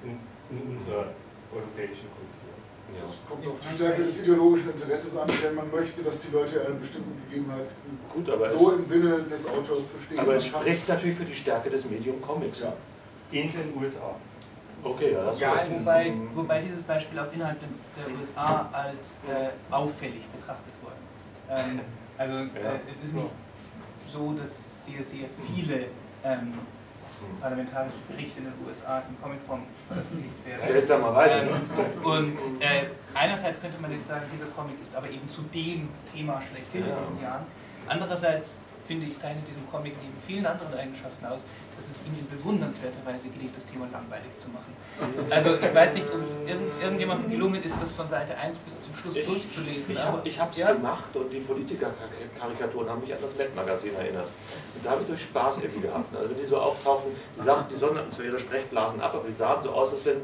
[0.03, 0.19] in,
[0.51, 1.15] in unserer
[1.55, 2.51] europäischen Kultur.
[2.93, 6.67] Das kommt auf die Stärke des ideologischen Interesses an, wenn man möchte, dass die Leute
[6.67, 7.67] eine bestimmte Gegebenheit
[8.13, 10.19] Gut, aber so es, im Sinne des Autors verstehen.
[10.19, 12.61] aber es spricht natürlich für die Stärke des Medium Comics.
[12.61, 12.75] Ja.
[13.33, 14.15] In den USA.
[14.85, 20.23] Okay, ja, das Ja, Wobei, wobei dieses Beispiel auch innerhalb der USA als äh, auffällig
[20.29, 21.31] betrachtet worden ist.
[21.49, 21.81] Ähm,
[22.19, 23.31] also äh, es ist nicht
[24.13, 25.87] so, dass sehr, sehr viele
[26.23, 26.53] ähm,
[27.25, 27.41] Mhm.
[27.41, 30.61] parlamentarische Berichte in den USA in Comicform veröffentlicht werden.
[30.67, 31.39] Seltsamerweise.
[31.39, 31.57] Ähm, ne?
[32.03, 36.41] und äh, einerseits könnte man jetzt sagen, dieser Comic ist aber eben zu dem Thema
[36.43, 36.95] schlechthin Ja.
[36.95, 37.47] in diesen Jahren.
[37.89, 41.45] Andererseits finde ich, zeichnet diesen Comic neben vielen anderen Eigenschaften aus,
[41.77, 44.73] dass es ihm in bewundernswerter Weise gelingt, das Thema langweilig zu machen.
[45.31, 48.81] Also ich weiß nicht, ob es irgend, irgendjemandem gelungen ist, das von Seite 1 bis
[48.81, 49.97] zum Schluss Ich- durchzulesen.
[50.25, 54.27] Ich habe es ja, gemacht und die Politikerkarikaturen haben mich an das Met-Magazin erinnert.
[54.75, 56.15] Und da habe ich durch Spaß irgendwie gehabt.
[56.17, 59.33] Also wenn die so auftauchen, die Sachen, die sonderten zwar ihre Sprechblasen ab, aber die
[59.35, 60.21] sahen so aus, als wenn äh,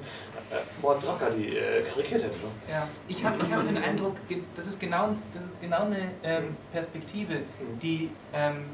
[0.82, 2.34] Mord Drucker die äh, karikiert hätte.
[2.68, 4.16] Ja, ich habe ich hab den Eindruck,
[4.56, 7.40] das ist genau, das ist genau eine ähm, Perspektive,
[7.82, 8.64] die ähm,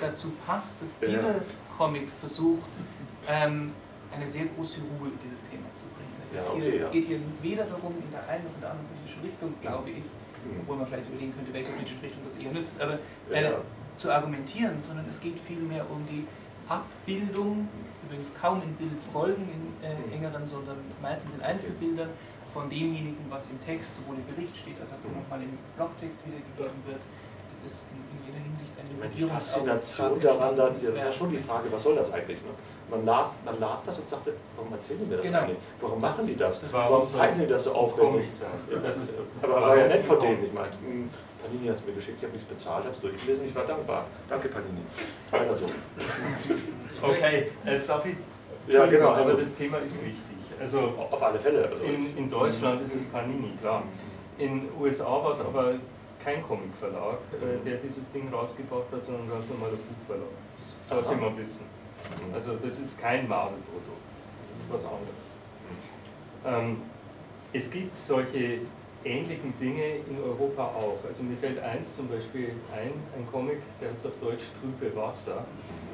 [0.00, 1.18] dazu passt, dass Ja.
[1.78, 2.68] Comic versucht,
[3.28, 3.72] ähm,
[4.14, 6.12] eine sehr große Ruhe in dieses Thema zu bringen.
[6.24, 6.86] Es, Ja, okay, hier, ja.
[6.86, 10.60] es geht hier weder darum, in der einen oder anderen politischen Richtung, glaube ich, Mhm.
[10.62, 12.98] obwohl man vielleicht überlegen könnte, welche politische Richtung das eher nützt, aber
[13.30, 13.58] äh, Ja.
[13.96, 16.26] zu argumentieren, sondern es geht vielmehr um die
[16.68, 17.68] Abbildung,
[18.04, 20.12] übrigens kaum in Bildfolgen in äh, Mhm.
[20.12, 22.10] engeren, sondern meistens in Einzelbildern
[22.54, 25.20] von demjenigen, was im Text sowohl im Bericht steht, als auch Mhm.
[25.20, 27.02] nochmal im Blogtext wiedergegeben wird.
[27.52, 31.12] Es ist in, in jeder Hinsicht eine Ich meine, die Faszination daran, da, das war
[31.12, 32.38] schon die Frage, was soll das eigentlich?
[32.38, 32.48] Ne?
[32.90, 35.38] Man, las, man las das und sagte, warum erzählen die mir das Genau.
[35.40, 35.58] eigentlich?
[35.80, 36.60] Warum machen die das?
[36.60, 38.28] das war Warum zeigen die das so aufwendig?
[38.82, 40.70] Das ist Aber war ja nett von denen, ich meine.
[40.70, 41.10] hm,
[41.42, 44.06] Panini hat es mir geschickt, ich habe nichts bezahlt, habe es durchgelesen, ich war dankbar.
[44.28, 44.80] Danke Panini.
[45.30, 45.66] Weiter so.
[47.02, 48.16] Okay, äh, darf ich?
[48.72, 49.10] Ja, genau.
[49.10, 50.36] Aber das Thema ist wichtig.
[50.60, 51.64] Also Auf alle Fälle.
[51.70, 53.82] Also, in, in Deutschland ist es Panini, klar.
[54.38, 55.74] In den USA war es aber
[56.28, 60.28] kein Comicverlag, äh, der dieses Ding rausgebracht hat, sondern ein ganz normaler Buchverlag.
[60.56, 61.66] Das sollte man wissen.
[62.32, 65.42] Also das ist kein Marvel-Produkt, das ist was anderes.
[66.44, 66.82] Ähm,
[67.52, 68.60] es gibt solche
[69.04, 70.98] ähnlichen Dinge in Europa auch.
[71.06, 75.44] Also mir fällt eins zum Beispiel ein, ein Comic, der ist auf Deutsch Trübe Wasser,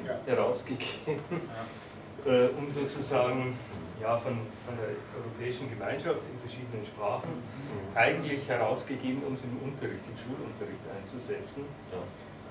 [0.05, 0.19] Ja.
[0.25, 1.19] herausgegeben,
[2.25, 3.55] äh, um sozusagen
[4.01, 4.89] ja, von, von der
[5.21, 7.54] Europäischen Gemeinschaft in verschiedenen Sprachen Mhm.
[7.93, 11.65] Eigentlich herausgegeben, um es im Unterricht, im Schulunterricht einzusetzen.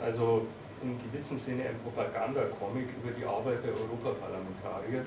[0.02, 0.46] Also
[0.82, 5.04] in gewissem Sinne ein Propagandacomic über die Arbeit der Europaparlamentarier,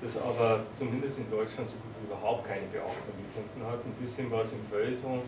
[0.00, 3.84] das aber zumindest in Deutschland so gut wie überhaupt keine Beachtung gefunden hat.
[3.84, 5.22] Ein bisschen was im Feuilleton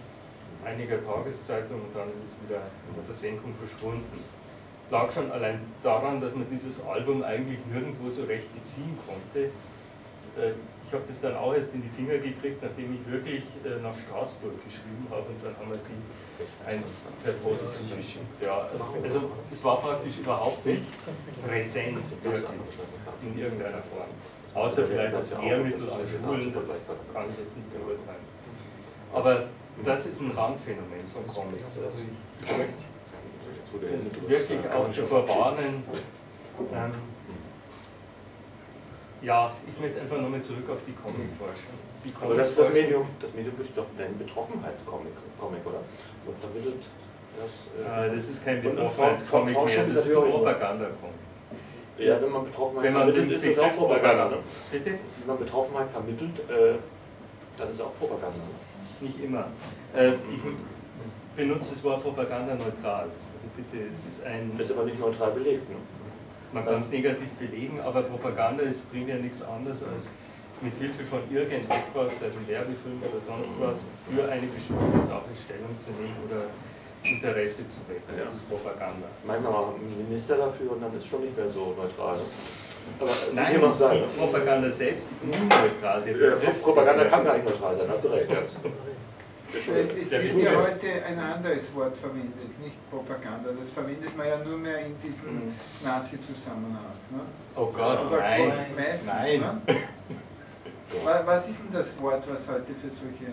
[0.64, 4.22] einiger Tageszeitungen und dann ist es wieder in der Versenkung verschwunden.
[4.90, 9.50] Lag schon allein daran, dass man dieses Album eigentlich nirgendwo so recht beziehen konnte.
[10.90, 13.94] Ich habe das dann auch erst in die Finger gekriegt, nachdem ich wirklich äh, nach
[13.96, 18.42] Straßburg geschrieben habe und dann haben wir die eins per Post zugeschickt.
[18.42, 18.68] Ja,
[19.00, 20.82] also es war praktisch überhaupt nicht
[21.46, 22.44] präsent wirklich
[23.22, 24.08] in irgendeiner Form.
[24.52, 28.26] Außer vielleicht als Lehrmittel an Schulen, das kann ich jetzt nicht beurteilen.
[29.12, 29.44] Aber
[29.84, 31.78] das ist ein Randphänomen von Comics.
[31.84, 32.04] Also
[32.42, 35.84] ich möchte wirklich auch davor warnen.
[39.22, 41.76] Ja, ich möchte einfach nochmal zurück auf die Comicforschung.
[42.04, 45.80] Die Aber das das Medium, das Medium würde ich doch nennen Betroffenheitscomic, Comic, oder?
[46.26, 46.82] Und vermittelt
[47.38, 47.68] das.
[47.86, 51.20] Ah, Äh, das ist kein Betroffenheitscomic mehr, das ist ein Propagandacomic.
[51.98, 54.28] ja, wenn man Betroffenheit Wenn man vermittelt, ist das auch Begriff Propaganda.
[54.30, 54.36] Ne?
[54.70, 54.90] Bitte?
[54.90, 56.74] Wenn man Betroffenheit vermittelt, äh,
[57.58, 58.38] dann ist es auch Propaganda.
[58.38, 59.06] Ne?
[59.06, 59.48] Nicht immer.
[59.94, 60.40] Äh, ich
[61.36, 63.08] benutze das Wort Propaganda neutral.
[63.36, 64.52] Also bitte, es ist ein.
[64.56, 65.68] Das ist aber nicht neutral belegt.
[65.68, 65.76] Ne?
[66.52, 70.12] Man kann es negativ belegen, aber Propaganda ist primär nichts anderes als
[70.60, 75.90] mit Hilfe von irgendetwas, also Werbefilm oder sonst was, für eine bestimmte Sache Stellung zu
[75.92, 76.44] nehmen oder
[77.02, 78.14] Interesse zu wecken.
[78.18, 79.08] Das ist Propaganda.
[79.24, 79.74] Manchmal machen
[80.06, 82.16] Minister dafür und dann ist schon nicht mehr so neutral.
[82.16, 82.22] Ne?
[82.98, 86.02] Aber Nein, die Propaganda selbst ist nie neutral.
[86.02, 88.28] Der Begriff Propaganda kann gar nicht neutral sein, hast du recht.
[89.52, 93.50] Es wird ja heute ein anderes Wort verwendet, nicht Propaganda.
[93.58, 95.52] Das verwendet man ja nur mehr in diesem Mhm.
[95.84, 96.84] Nazi-Zusammenhang.
[97.10, 97.20] Ne?
[97.56, 98.48] Oh Gott, Oder nein.
[98.76, 99.40] meistens, Nein.
[99.40, 99.60] Ne?
[101.04, 103.32] Wa- Was ist denn das Wort, was heute für solche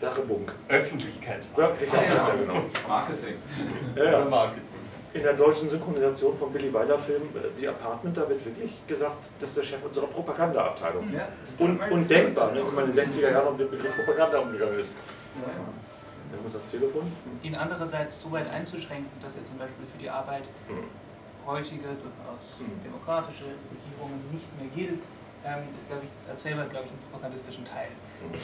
[0.00, 0.52] Dachebunk.
[0.68, 1.76] Öffentlichkeitsarbeit.
[1.92, 2.60] Ja, genau.
[2.88, 3.34] Marketing.
[3.96, 4.24] Ja, ja.
[4.24, 4.62] Marketing.
[5.14, 9.26] In der deutschen Synchronisation von Billy Wilder Film äh, The Apartment, da wird wirklich gesagt,
[9.38, 11.12] das ist der Chef unserer Propagandaabteilung.
[11.12, 11.28] ja,
[11.60, 14.38] Un damals undenkbar, war ne, wenn man in den 60er Jahren mit dem Begriff Propaganda
[14.40, 14.90] umgegangen ist.
[15.42, 17.12] Dann muss das Telefon.
[17.42, 20.84] ihn andererseits so weit einzuschränken, dass er zum Beispiel für die Arbeit Mhm.
[21.46, 22.82] heutiger, durchaus Mhm.
[22.82, 25.02] demokratische Regierungen nicht mehr gilt,
[25.44, 27.88] ähm, ist, glaube ich, als selber, glaube ich, einen propagandistischen Teil.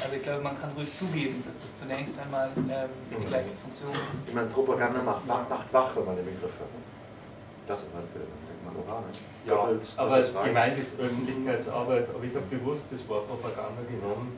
[0.05, 3.91] Also ich glaube, man kann ruhig zugeben, dass das zunächst einmal ähm, die gleiche Funktion
[4.13, 4.29] ist.
[4.29, 6.71] Ich meine, Propaganda macht, wach- macht wach, wenn man den Begriff hört.
[6.71, 6.81] ne?
[7.67, 9.03] Das ist halt für denkt man, ne?
[9.47, 14.37] Ja, Goebbels, aber gemeint ist Öffentlichkeitsarbeit, aber ich habe bewusst das Wort Propaganda genommen,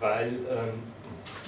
[0.00, 0.82] weil ähm,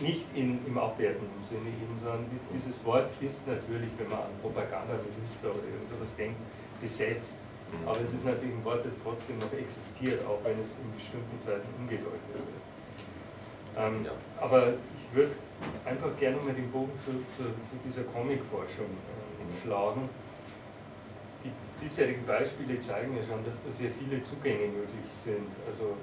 [0.01, 4.35] nicht in, im abwertenden Sinne eben, sondern die, dieses Wort ist natürlich, wenn man an
[4.41, 6.39] Propagandaminister oder irgend sowas denkt,
[6.81, 7.39] besetzt.
[7.73, 7.89] Mhm.
[7.89, 11.39] Aber es ist natürlich ein Wort, das trotzdem noch existiert, auch wenn es in bestimmten
[11.39, 13.77] Zeiten umgedeutet wird.
[13.79, 14.13] Ähm, Ja.
[14.41, 15.35] Aber ich würde
[15.85, 19.53] einfach gerne mal den Bogen zu, zu, zu dieser Comicforschung ähm, Mhm.
[19.63, 20.09] schlagen.
[21.45, 21.51] Die
[21.81, 25.47] bisherigen Beispiele zeigen ja schon, dass da sehr viele Zugänge möglich sind.
[25.67, 25.95] Also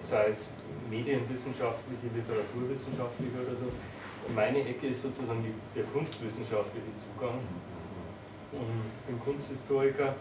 [0.00, 0.52] sei es
[0.90, 3.66] medienwissenschaftliche, literaturwissenschaftliche oder so.
[4.26, 7.38] Und meine Ecke ist sozusagen die, der kunstwissenschaftliche Zugang.
[8.52, 10.14] Ich bin Kunsthistoriker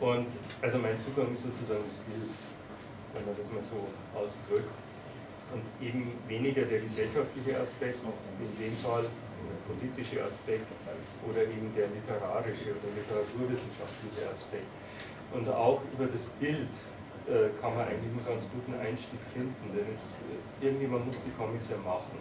[0.00, 0.26] und
[0.62, 2.30] also mein Zugang ist sozusagen das Bild,
[3.12, 3.86] wenn man das mal so
[4.18, 4.74] ausdrückt.
[5.52, 7.98] Und eben weniger der gesellschaftliche Aspekt,
[8.40, 10.66] in dem Fall der politische Aspekt
[11.28, 14.66] oder eben der literarische oder literaturwissenschaftliche Aspekt.
[15.32, 16.70] Und auch über das Bild
[17.26, 20.18] äh, kann man eigentlich einen ganz guten Einstieg finden, denn es,
[20.60, 22.18] irgendjemand muss die Comics ja machen.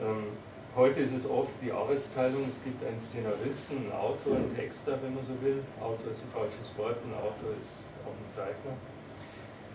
[0.00, 0.32] Ähm,
[0.74, 5.14] heute ist es oft die Arbeitsteilung, es gibt einen Szenaristen, einen Autor, einen Texter, wenn
[5.14, 5.62] man so will.
[5.80, 8.72] Autor ist ein falsches Wort, ein Autor ist auch ein Zeichner.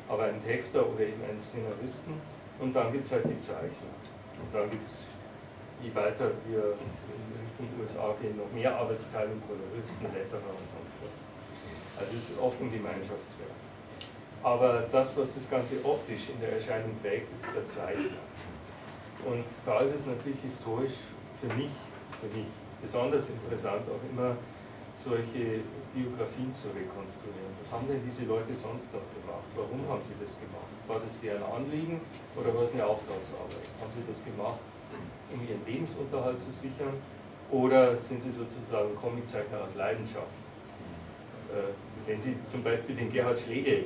[0.10, 2.14] Aber ein Texter oder eben einen Szenaristen
[2.60, 3.94] und dann gibt es halt die Zeichner.
[4.42, 5.06] Und dann gibt es,
[5.84, 11.26] je weiter wir in Richtung USA gehen, noch mehr Arbeitsteilung, Koloristen, Letterer und sonst was.
[12.00, 13.57] Also es ist oft ein Gemeinschaftswerk.
[14.44, 18.22] Aber das, was das Ganze optisch in der Erscheinung prägt, ist der Zeichner.
[19.26, 21.08] Und da ist es natürlich historisch
[21.40, 21.72] für mich,
[22.22, 22.48] für mich
[22.82, 24.38] besonders interessant, auch immer
[24.94, 25.62] solche
[25.94, 27.54] Biografien zu rekonstruieren.
[27.60, 29.46] Was haben denn diese Leute sonst noch gemacht?
[29.56, 30.66] Warum haben sie das gemacht?
[30.88, 32.02] War das deren Anliegen
[32.36, 33.70] oder war es eine Auftragsarbeit?
[33.80, 34.60] Haben sie das gemacht,
[35.32, 36.94] um ihren Lebensunterhalt zu sichern?
[37.52, 40.26] Oder sind sie sozusagen Comiczeichner aus Leidenschaft?
[41.54, 43.86] Äh, wenn Sie zum Beispiel den Gerhard Schlegel,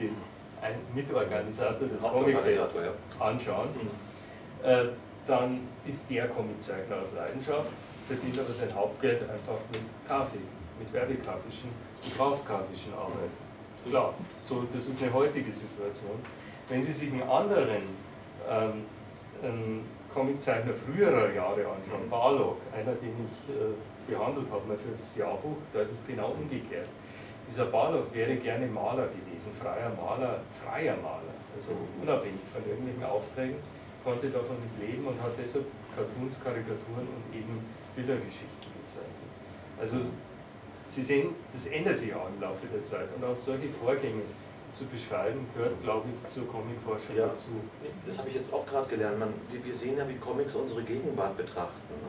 [0.00, 0.14] den
[0.62, 3.24] ein Mitorganisator des Comicfests, ja.
[3.24, 4.68] anschauen, Mhm.
[4.68, 4.84] äh,
[5.26, 7.70] dann ist der Comiczeichner aus Leidenschaft,
[8.06, 10.38] verdient aber sein Hauptgeld einfach mit Kaffee,
[10.78, 11.68] mit werbegrafischen,
[12.02, 13.46] gebrauchsgrafischen Arbeiten.
[13.88, 16.18] Klar, so, das ist eine heutige Situation.
[16.68, 17.82] Wenn Sie sich einen anderen
[19.42, 19.80] ähm,
[20.12, 25.80] Comiczeichner früherer Jahre anschauen, Barlog, einer, den ich äh, behandelt habe mal fürs Jahrbuch, da
[25.82, 26.88] ist es genau umgekehrt.
[27.48, 33.56] Dieser Barlog wäre gerne Maler gewesen, freier Maler, freier Maler, also unabhängig von irgendwelchen Aufträgen,
[34.02, 37.64] konnte davon nicht leben und hat deshalb Cartoons, Karikaturen und eben
[37.94, 39.30] Bildergeschichten gezeichnet.
[39.80, 39.98] Also
[40.86, 44.22] Sie sehen, das ändert sich auch im Laufe der Zeit und auch solche Vorgänge
[44.70, 47.26] zu beschreiben, gehört, glaube ich, zur Comicforschung Ja.
[47.26, 47.50] dazu.
[48.06, 49.18] Das habe ich jetzt auch gerade gelernt.
[49.18, 51.94] Man, wir, wir sehen ja, wie Comics unsere Gegenwart betrachten.
[52.02, 52.08] Ne?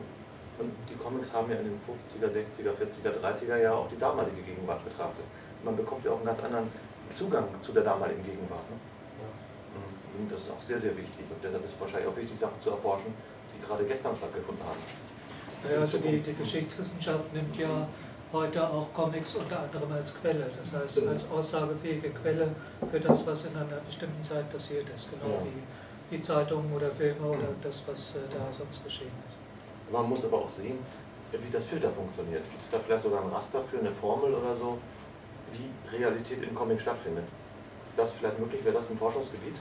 [0.58, 4.42] Und die Comics haben ja in den 50er, 60er, 40er, 30er Jahren auch die damalige
[4.42, 5.24] Gegenwart betrachtet.
[5.62, 6.68] Man bekommt ja auch einen ganz anderen
[7.14, 8.68] Zugang zu der damaligen Gegenwart.
[8.70, 8.76] Ne?
[8.76, 10.22] Mhm.
[10.22, 11.24] Und das ist auch sehr, sehr wichtig.
[11.30, 13.14] Und deshalb ist es wahrscheinlich auch wichtig, Sachen zu erforschen,
[13.54, 14.78] die gerade gestern stattgefunden haben.
[15.70, 17.88] Ja, also die, die Geschichtswissenschaft nimmt ja
[18.32, 22.48] heute auch Comics unter anderem als Quelle, das heißt als aussagefähige Quelle
[22.90, 25.42] für das, was in einer bestimmten Zeit passiert ist, genau Ja.
[25.44, 29.40] wie, wie Zeitungen oder Filme oder das, was äh, da sonst geschehen ist.
[29.90, 30.78] Man muss aber auch sehen,
[31.32, 32.42] wie das Filter funktioniert.
[32.50, 34.78] Gibt es da vielleicht sogar ein Raster für eine Formel oder so,
[35.52, 37.24] wie Realität in Comics stattfindet?
[37.88, 38.64] Ist das vielleicht möglich?
[38.64, 39.56] Wäre das ein Forschungsgebiet?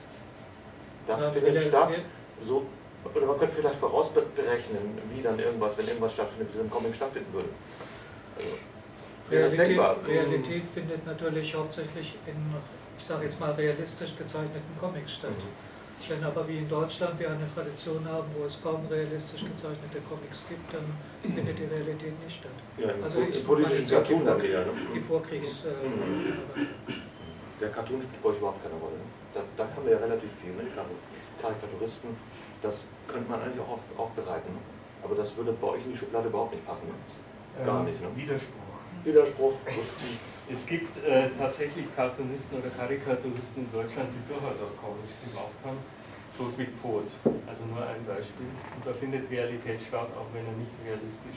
[1.07, 1.99] Das Ja, findet statt,
[2.45, 2.65] so,
[3.03, 6.93] oder man könnte vielleicht vorausberechnen, wie dann irgendwas, wenn irgendwas stattfindet, wie das im Comic
[6.95, 7.49] stattfinden würde.
[8.35, 8.49] Also,
[9.31, 9.79] Realität?
[10.07, 12.53] Realität findet natürlich hauptsächlich in,
[12.97, 15.31] ich sage jetzt mal, realistisch gezeichneten Comics statt.
[15.31, 15.66] Mhm.
[16.09, 20.47] Wenn aber wie in Deutschland wir eine Tradition haben, wo es kaum realistisch gezeichnete Comics
[20.47, 20.85] gibt, dann
[21.21, 22.51] findet die Realität nicht statt.
[22.77, 24.63] Ja, im, Also im ich- politischen die Cartoon dann wieder.
[24.93, 25.01] Die Ne?
[25.05, 25.65] Vorkriegs...
[25.65, 25.71] Äh,
[27.59, 28.93] Der Cartoon spielt bei euch überhaupt keine Rolle.
[28.93, 29.05] Ne?
[29.33, 30.61] Da, da haben wir ja relativ viel, ne?
[30.63, 32.09] die Karikaturisten.
[32.61, 32.75] Das
[33.07, 34.53] könnte man eigentlich auch auf, aufbereiten.
[34.53, 34.59] Ne?
[35.03, 36.87] Aber das würde bei euch in die Schublade überhaupt nicht passen.
[36.87, 37.65] Ne?
[37.65, 38.07] Gar nicht, ne?
[38.07, 38.61] Ähm, Widerspruch.
[39.03, 39.53] Widerspruch.
[40.49, 45.77] Es gibt äh, tatsächlich Cartoonisten oder Karikaturisten in Deutschland, die durchaus auch Comics gemacht haben.
[46.39, 47.11] Ludwig Poth,
[47.47, 48.45] also nur ein Beispiel.
[48.45, 51.35] Und da findet Realität statt, auch wenn er nicht realistisch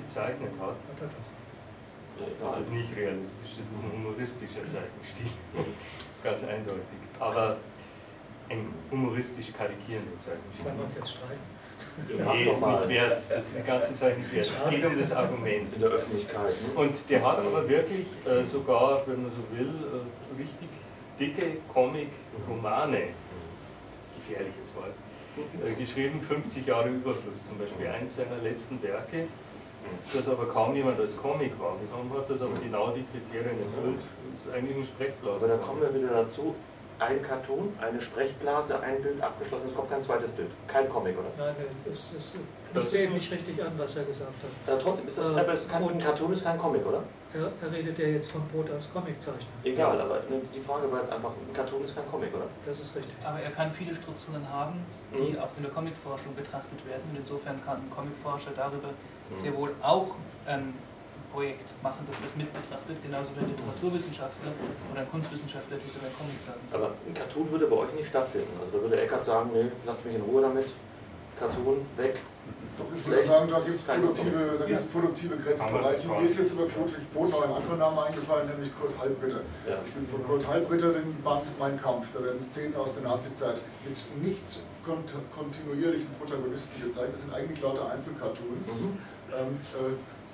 [0.00, 0.76] gezeichnet hat.
[2.18, 2.46] doch.
[2.46, 5.30] Das ist nicht realistisch, das ist ein humoristischer Zeichenstil.
[6.24, 6.98] Ganz eindeutig.
[7.20, 7.58] Aber
[8.48, 10.64] ein humoristisch karikierender Zeichenstil.
[10.64, 11.51] Wollen wir uns jetzt streiten?
[12.08, 13.20] Nee, ist nicht wert.
[13.28, 14.46] Das ist die ganze Zeit nicht wert.
[14.46, 15.74] Es geht um das Argument.
[15.74, 16.50] In der Öffentlichkeit.
[16.50, 16.80] Ne?
[16.80, 20.68] Und der hat aber wirklich äh, sogar, wenn man so will, äh, richtig
[21.18, 23.08] dicke Comic-Romane,
[24.16, 24.94] gefährliches Wort,
[25.64, 29.26] äh, geschrieben, 50 Jahre Überfluss zum Beispiel, eins seiner letzten Werke,
[30.12, 34.00] das aber kaum jemand als Comic wahrgenommen hat, das aber genau die Kriterien erfüllt.
[34.32, 35.44] Das ist eigentlich ein Sprechblase.
[35.44, 36.54] Also da kommen wir wieder dazu,
[37.06, 40.50] ein Cartoon, eine Sprechblase, ein Bild abgeschlossen, es kommt kein zweites Bild.
[40.66, 41.28] Kein Comic, oder?
[41.36, 41.54] Nein,
[41.90, 42.38] es, es
[42.72, 44.74] Das ist eben nicht richtig an, was er gesagt hat.
[44.74, 47.02] Ja, trotzdem ist das, Äh, aber es ist kein, ein Cartoon ist kein Comic, oder?
[47.34, 49.46] Er, er redet ja jetzt von Brot als Comiczeichner.
[49.64, 52.46] Egal, aber ne, die Frage war jetzt einfach, ein Cartoon ist kein Comic, oder?
[52.66, 53.14] Das ist richtig.
[53.24, 55.38] Aber er kann viele Strukturen haben, die Mhm.
[55.38, 57.02] auch in der Comicforschung betrachtet werden.
[57.10, 59.36] Und insofern kann ein Comicforscher darüber Mhm.
[59.36, 60.14] sehr wohl auch
[60.46, 60.74] ein
[61.32, 64.52] Projekt machen, das das mit betrachtet, genauso wie ein Literaturwissenschaftler
[64.92, 66.60] oder ein Kunstwissenschaftler, die so ein Comic sagen.
[66.72, 68.52] Aber ein Cartoon würde bei euch nicht stattfinden.
[68.60, 70.68] Also da würde Eckert sagen, nee, lasst mich in Ruhe damit.
[71.38, 72.20] Cartoon, weg.
[72.78, 76.08] Doch, ich würde sagen, da gibt es produktive, da gibt's produktive Grenzbereiche.
[76.08, 79.40] Mir ist jetzt über Ludwig Boden noch ein anderer Name eingefallen, nämlich Kurt Halbritter.
[79.68, 79.76] Ja.
[79.84, 82.08] Ich bin von Kurt Halbritter den Band Mein Kampf.
[82.14, 84.42] Da werden Szenen aus der Nazizeit mit nicht
[84.84, 87.12] kont kontinuierlichen Protagonisten gezeigt.
[87.12, 88.80] Das sind eigentlich lauter Einzelcartoons.
[88.80, 88.98] Mhm.
[89.32, 89.92] Ähm, äh,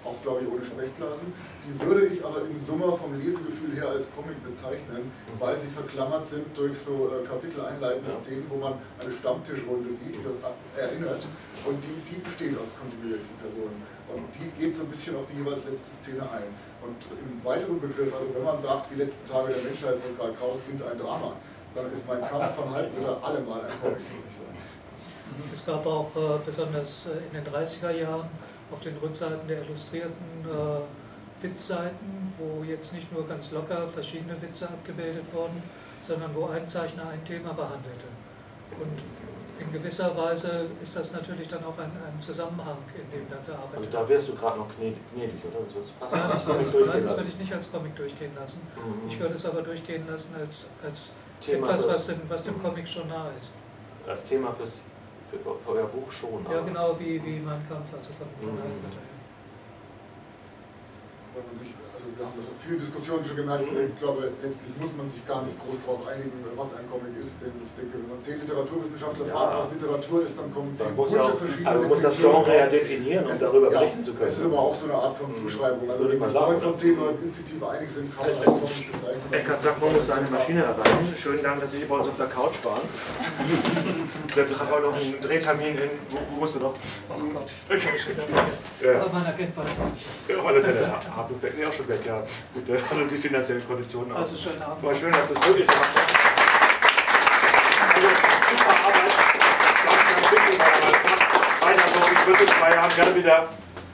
[0.08, 1.28] auch glaube ich ohne Sprechblasen.
[1.64, 6.24] Die würde ich aber in Summe vom Lesegefühl her als Comic bezeichnen, weil sie verklammert
[6.24, 8.16] sind durch so äh, kapiteleinleitende Ja.
[8.18, 10.34] Szenen, wo man eine Stammtischrunde sieht, die das
[10.76, 11.22] erinnert.
[11.68, 13.84] Und die, die besteht aus kontinuierlichen Personen.
[14.08, 16.48] Und die geht so ein bisschen auf die jeweils letzte Szene ein.
[16.80, 20.32] Und im weiteren Begriff, also wenn man sagt, die letzten Tage der Menschheit von Karl
[20.32, 21.36] Kraus sind ein Drama,
[21.74, 24.00] dann ist mein Kampf von Halbritter allemal ein Comic.
[25.52, 28.28] Es gab auch äh, besonders äh, in den 30er Jahren
[28.70, 34.66] auf den Rückseiten der illustrierten äh, Witzseiten, wo jetzt nicht nur ganz locker verschiedene Witze
[34.68, 35.62] abgebildet wurden,
[36.00, 38.06] sondern wo ein Zeichner ein Thema behandelte.
[38.78, 38.98] Und
[39.60, 43.52] in gewisser Weise ist das natürlich dann auch ein, ein Zusammenhang, in dem dann Also
[43.52, 43.94] gearbeitet wird.
[43.94, 45.64] da wärst du gerade noch gnädig, gnädig, oder?
[45.64, 48.32] Das würdest fast Nein, als Comic durchgehen nein, das würde ich nicht als Comic durchgehen
[48.38, 48.62] lassen.
[48.76, 49.08] Mhm.
[49.08, 52.88] Ich würde es aber durchgehen lassen als, als Thema etwas, was dem, was dem Comic
[52.88, 53.54] schon nahe ist.
[54.06, 54.80] Als Thema fürs,
[55.30, 56.44] für, für euer Buch schon.
[56.50, 58.58] Ja, aber- genau wie, wie mein Kampf, also von, von Mhm.
[61.34, 61.74] Weil man sich,
[62.18, 65.54] wir haben in vielen Diskussionen schon gemerkt, ich glaube, letztlich muss man sich gar nicht
[65.62, 69.34] groß darauf einigen, was ein Comic ist, denn ich denke, wenn man zehn Literaturwissenschaftler Ja.
[69.38, 72.50] fragt, was Literatur ist, dann kommen Man zehn auch, verschiedene aber man muss das Genre
[72.58, 74.28] ja definieren, um Es ist- darüber ja, berichten zu können.
[74.28, 75.38] Es ist aber auch so eine Art von Mhm.
[75.38, 75.86] Zuschreibung.
[75.90, 78.44] Also wenn ich sich neun sagen, von zehn Leuten instinktiv einig sind, kann man einen
[78.58, 79.28] Comic bezeichnen.
[79.30, 81.14] Eckert sagt, man muss seine Maschine erreichen.
[81.22, 82.82] Schönen Dank, dass Sie bei uns auf der Couch waren.
[84.34, 85.90] Der hat auch noch einen Drehtermin in.
[86.10, 86.74] Wo, wo musst du noch?
[87.08, 87.48] Oh Gott,
[88.82, 89.00] Ja.
[89.00, 90.06] aber mein Agent weiß es nicht.
[90.28, 90.92] Ja, Auf alle Fälle.
[91.16, 92.22] Habe fällt mir auch schon weg, ja.
[92.54, 94.18] Gut, der hat die finanziellen Konditionen auch.
[94.18, 94.82] Also schönen Abend.
[94.82, 96.14] War schön, dass du es möglich gemacht hast.
[97.94, 99.12] Also, super Arbeit.
[101.60, 103.48] Weiter so, ich würde in zwei Jahren gerne wieder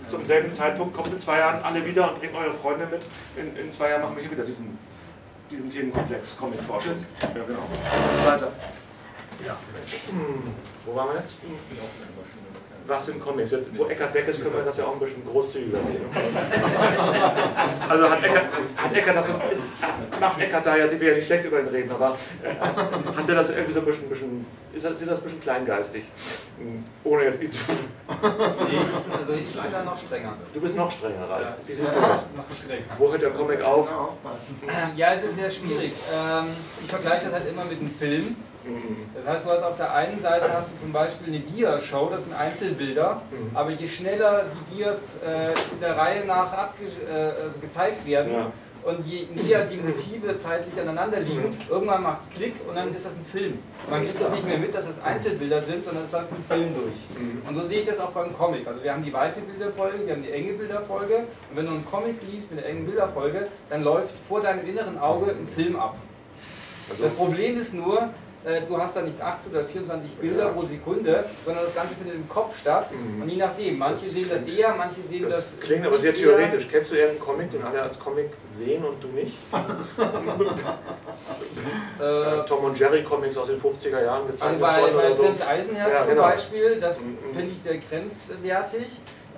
[0.09, 3.03] zum selben Zeitpunkt, kommt in zwei Jahren alle wieder und bringt eure Freunde mit.
[3.37, 4.79] In, in zwei Jahren machen wir hier wieder diesen,
[5.51, 6.93] diesen Themenkomplex Comic-Forschung.
[7.21, 7.67] Ja, genau.
[8.11, 8.53] Bis weiter.
[9.45, 9.95] Ja, Mensch.
[10.11, 10.55] Hm,
[10.85, 11.39] Wo waren wir jetzt?
[12.87, 13.51] Was sind Comics?
[13.51, 16.05] Jetzt, wo Eckart weg ist, können wir das ja auch ein bisschen großzügiger sehen.
[17.89, 18.45] Also hat Eckart,
[18.77, 19.33] hat Eckart das so,
[20.21, 23.29] macht Eckart da jetzt, ich will ja nicht schlecht über ihn reden, aber äh, hat
[23.29, 26.05] er das irgendwie so ein bisschen, bisschen ist das, ein bisschen kleingeistig?
[26.59, 27.61] Hm, Ohne jetzt ihn zu.
[27.61, 28.79] Ich,
[29.19, 30.37] also ich bin da noch strenger.
[30.53, 31.43] Du bist noch strenger, Ralf.
[31.45, 31.57] Ja.
[31.67, 32.25] Wie siehst du das?
[32.37, 32.85] Noch strenger.
[32.99, 33.91] Wo hört der Comic auf?
[33.91, 34.59] Ja, aufpassen.
[34.97, 35.93] Ja, es ist sehr schwierig.
[36.13, 36.47] Ähm,
[36.83, 38.37] ich vergleiche das halt immer mit einem Film.
[38.65, 38.97] Mhm.
[39.15, 42.25] Das heißt, du hast auf der einen Seite hast du zum Beispiel eine Dia-Show, das
[42.25, 43.57] sind Einzelbilder, Mhm.
[43.57, 47.13] aber je schneller die Dias äh, in der Reihe nach äh,
[47.45, 48.53] also gezeigt werden Ja.
[48.85, 53.05] und je näher die Motive zeitlich aneinander liegen, irgendwann macht es Klick und dann ist
[53.05, 53.59] das ein Film.
[53.91, 56.75] Man kriegt das nicht mehr mit, dass es Einzelbilder sind, sondern es läuft ein Film
[56.75, 57.23] durch.
[57.23, 57.43] Mhm.
[57.49, 58.67] Und so sehe ich das auch beim Comic.
[58.67, 61.17] Also wir haben die weite Bilderfolge, wir haben die enge Bilderfolge
[61.51, 64.99] und wenn du einen Comic liest mit einer engen Bilderfolge, dann läuft vor deinem inneren
[64.99, 65.97] Auge ein Film ab.
[66.91, 68.11] Also, Das Problem ist nur,
[68.69, 70.49] du hast da nicht 18 oder 24 Bilder Ja.
[70.51, 72.89] pro Sekunde, sondern das Ganze findet im Kopf statt.
[72.93, 73.23] Mhm.
[73.23, 75.53] Und je nachdem, manche Das sehen das eher, manche sehen das.
[75.53, 76.37] das klingt aber sehr nicht eher.
[76.37, 76.69] theoretisch.
[76.71, 79.37] Kennst du irgendeinen Comic, den alle als Comic sehen und du nicht?
[82.01, 85.23] Äh, Tom und Jerry Comics aus den 50er Jahren gezeigt also bei, worden bei so.
[85.23, 86.23] Prinz Eisenherz Ja, zum genau.
[86.23, 87.17] Beispiel, das Mhm.
[87.35, 88.87] finde ich sehr grenzwertig.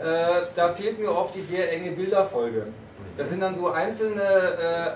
[0.00, 2.66] Äh, da fehlt mir oft die sehr enge Bilderfolge.
[3.16, 4.90] Das sind dann so einzelne äh,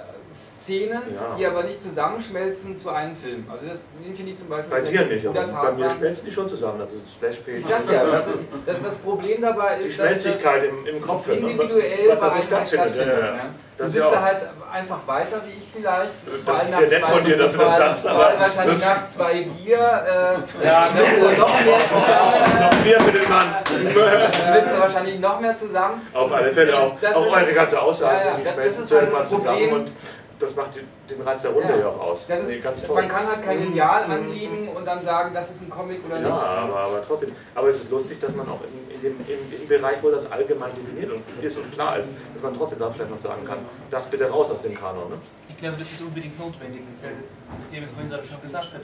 [0.60, 1.36] Szenen, Ja.
[1.38, 3.46] die aber nicht zusammenschmelzen zu einem Film.
[3.50, 3.78] Also das
[4.14, 6.80] finde ich zum Beispiel Bei dir nicht, aber bei mir schmelzen die schon zusammen.
[6.80, 7.56] Also Splashpage.
[7.58, 11.00] Ich sag ja, das ist das, das Problem dabei ist, die dass das im, im
[11.02, 11.26] Kopf.
[11.28, 11.32] ne?
[11.34, 12.68] individuell was bei einem stattfindet.
[12.90, 13.18] stattfindet.
[13.18, 13.32] Ja, ja.
[13.32, 13.40] ne?
[13.78, 16.10] Du Das bist ist ja da halt einfach weiter wie ich vielleicht.
[16.46, 19.42] Das ist sehr nett von dir, dass du das sagst, aber wahrscheinlich das- nach zwei
[19.44, 22.60] Bier äh, Ja, schmelzt du noch mehr zusammen.
[22.60, 23.46] Noch mehr für den Mann.
[24.52, 26.06] Willst du wahrscheinlich noch mehr zusammen.
[26.12, 28.90] Auf alle Fälle auch, Das- auch das eure ganze Aussage, Ja, ja, das- das ist
[28.92, 29.84] halt irgendwas das zusammen Problem.
[30.40, 32.26] Das macht den Reiz der Runde ja, auch aus.
[32.26, 32.96] Das ist, nee, ganz toll.
[32.96, 36.22] Man kann halt kein Lineal anliegen und dann sagen, das ist ein Comic oder ja,
[36.22, 36.30] nicht.
[36.30, 37.32] Ja, aber, aber trotzdem.
[37.54, 40.30] Aber es ist lustig, dass man auch in, in dem, im, im, Bereich, wo das
[40.30, 43.58] allgemein definiert und ist und klar ist, dass man trotzdem da vielleicht noch sagen kann,
[43.90, 45.10] das bitte raus aus dem Kanon.
[45.10, 45.16] Ne?
[45.60, 46.80] Ich glaube, das ist unbedingt notwendig,
[47.60, 48.80] nachdem es vorhin schon gesagt hat.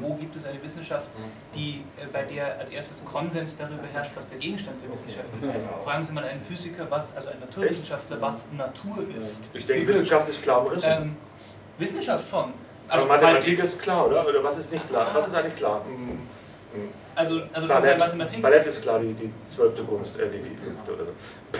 [0.00, 1.08] Wo gibt es eine Wissenschaft,
[1.56, 5.48] die, äh, bei der als erstes Konsens darüber herrscht, was der Gegenstand der Wissenschaft ist?
[5.82, 9.50] Fragen Sie mal einen Physiker, was, also einen Naturwissenschaftler, was Natur ist.
[9.52, 10.88] Ich denke, Wissenschaft ist klar umrissen.
[10.88, 11.16] Ähm,
[11.78, 12.52] Wissenschaft schon.
[12.86, 14.28] Also Aber Mathematik ist klar, oder?
[14.28, 15.12] Oder was ist nicht klar?
[15.12, 15.84] Was ist eigentlich klar?
[15.84, 16.10] Hm.
[16.74, 16.88] hm.
[17.16, 18.40] Also, also schon bei Mathematik.
[18.40, 21.58] Ballett ist klar die, die zwölfte Kunst, äh, die, die fünfte oder so.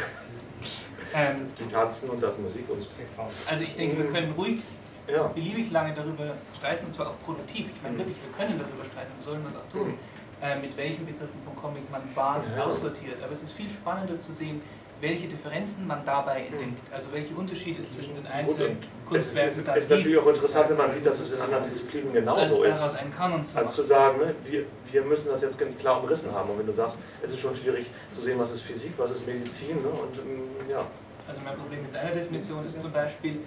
[1.15, 4.12] Ähm, die Tanzen und das Musik und Also ich denke, wir hm.
[4.12, 4.62] können ruhig
[5.09, 5.27] ja.
[5.28, 7.70] beliebig lange darüber streiten und zwar auch produktiv.
[7.74, 8.01] Ich meine hm.
[8.01, 9.95] wirklich, wir können darüber streiten, wir sollen das auch tun,
[10.41, 12.65] äh, mit welchen Begriffen von Comic man was ja.
[12.65, 13.23] aussortiert.
[13.23, 14.62] Aber es ist viel spannender zu sehen,
[15.01, 18.79] welche Differenzen man dabei entdeckt, also welche Unterschiede es zwischen den einzelnen
[19.09, 19.79] Kunstwerken da gibt.
[19.79, 22.79] Es ist natürlich auch interessant, wenn man sieht, dass es in anderen Disziplinen genauso ist.
[22.79, 26.51] Zu als zu sagen, ne, wir, wir müssen das jetzt klar umrissen haben.
[26.51, 29.27] Und wenn du sagst, es ist schon schwierig zu sehen, was ist Physik, was ist
[29.27, 30.87] Medizin, ne, und mm, ja.
[31.29, 33.39] Also mein Problem mit deiner Definition ist zum Beispiel,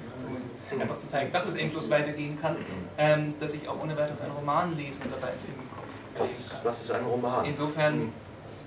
[0.71, 2.55] um einfach zu zeigen, dass es endlos weitergehen kann,
[2.97, 5.83] ähm, dass ich auch ohne weiteres einen Roman lesen und dabei einen Film im Kopf
[6.17, 7.43] was, was ist ein Roman?
[7.45, 8.13] Insofern hm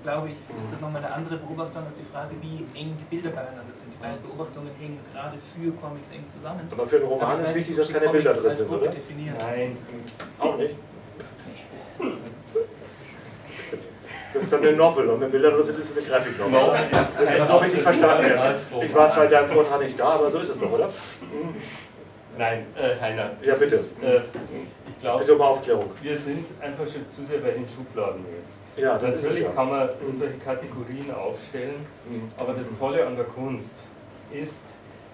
[0.07, 3.31] glaube ich, ist das nochmal eine andere Beobachtung als die Frage, wie eng die Bilder
[3.31, 3.91] beieinander sind.
[3.91, 6.61] Die beiden Beobachtungen hängen gerade für Comics eng zusammen.
[6.71, 8.87] Aber für einen Roman ist wichtig, dass keine Bilder drin sind, oder?
[8.87, 9.35] Definieren.
[9.37, 9.77] Nein,
[10.39, 10.75] auch nicht.
[14.33, 16.53] Das ist dann eine Novel und wenn Bilder drin sind, ist es eine Graphic Novel.
[16.53, 18.71] No, das habe ich nicht verstanden jetzt.
[18.81, 20.89] Ich war zwei Jahre vorher nicht da, aber so ist es doch, oder?
[22.37, 23.31] Nein, äh, Heiner.
[23.41, 23.75] Ja, bitte.
[23.75, 24.21] Ist, äh,
[24.87, 25.91] ich glaube, bitte um Aufklärung.
[26.01, 28.59] Wir sind einfach schon zu sehr bei den Schubladen jetzt.
[28.75, 29.49] Ja, das Natürlich ja.
[29.49, 30.11] kann man mhm.
[30.11, 32.29] solche Kategorien aufstellen, mhm.
[32.37, 33.75] aber das Tolle an der Kunst
[34.31, 34.63] ist,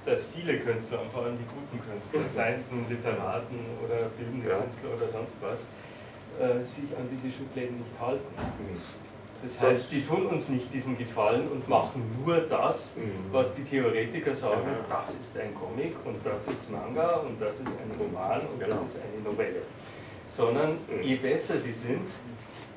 [0.05, 2.29] dass viele Künstler, und vor allem die guten Künstler, mhm.
[2.29, 4.57] seien es nun Literaten oder bildende ja.
[4.57, 5.69] Künstler oder sonst was,
[6.39, 8.33] äh, sich an diese Schubläden nicht halten.
[8.35, 9.02] Mhm.
[9.43, 13.33] Das heißt, die tun uns nicht diesen Gefallen und machen nur das, mhm.
[13.33, 17.77] was die Theoretiker sagen, das ist ein Comic und das ist Manga und das ist
[17.77, 18.83] ein Roman und das genau.
[18.83, 19.61] ist eine Novelle.
[20.25, 21.03] Sondern mhm.
[21.03, 22.07] je besser die sind,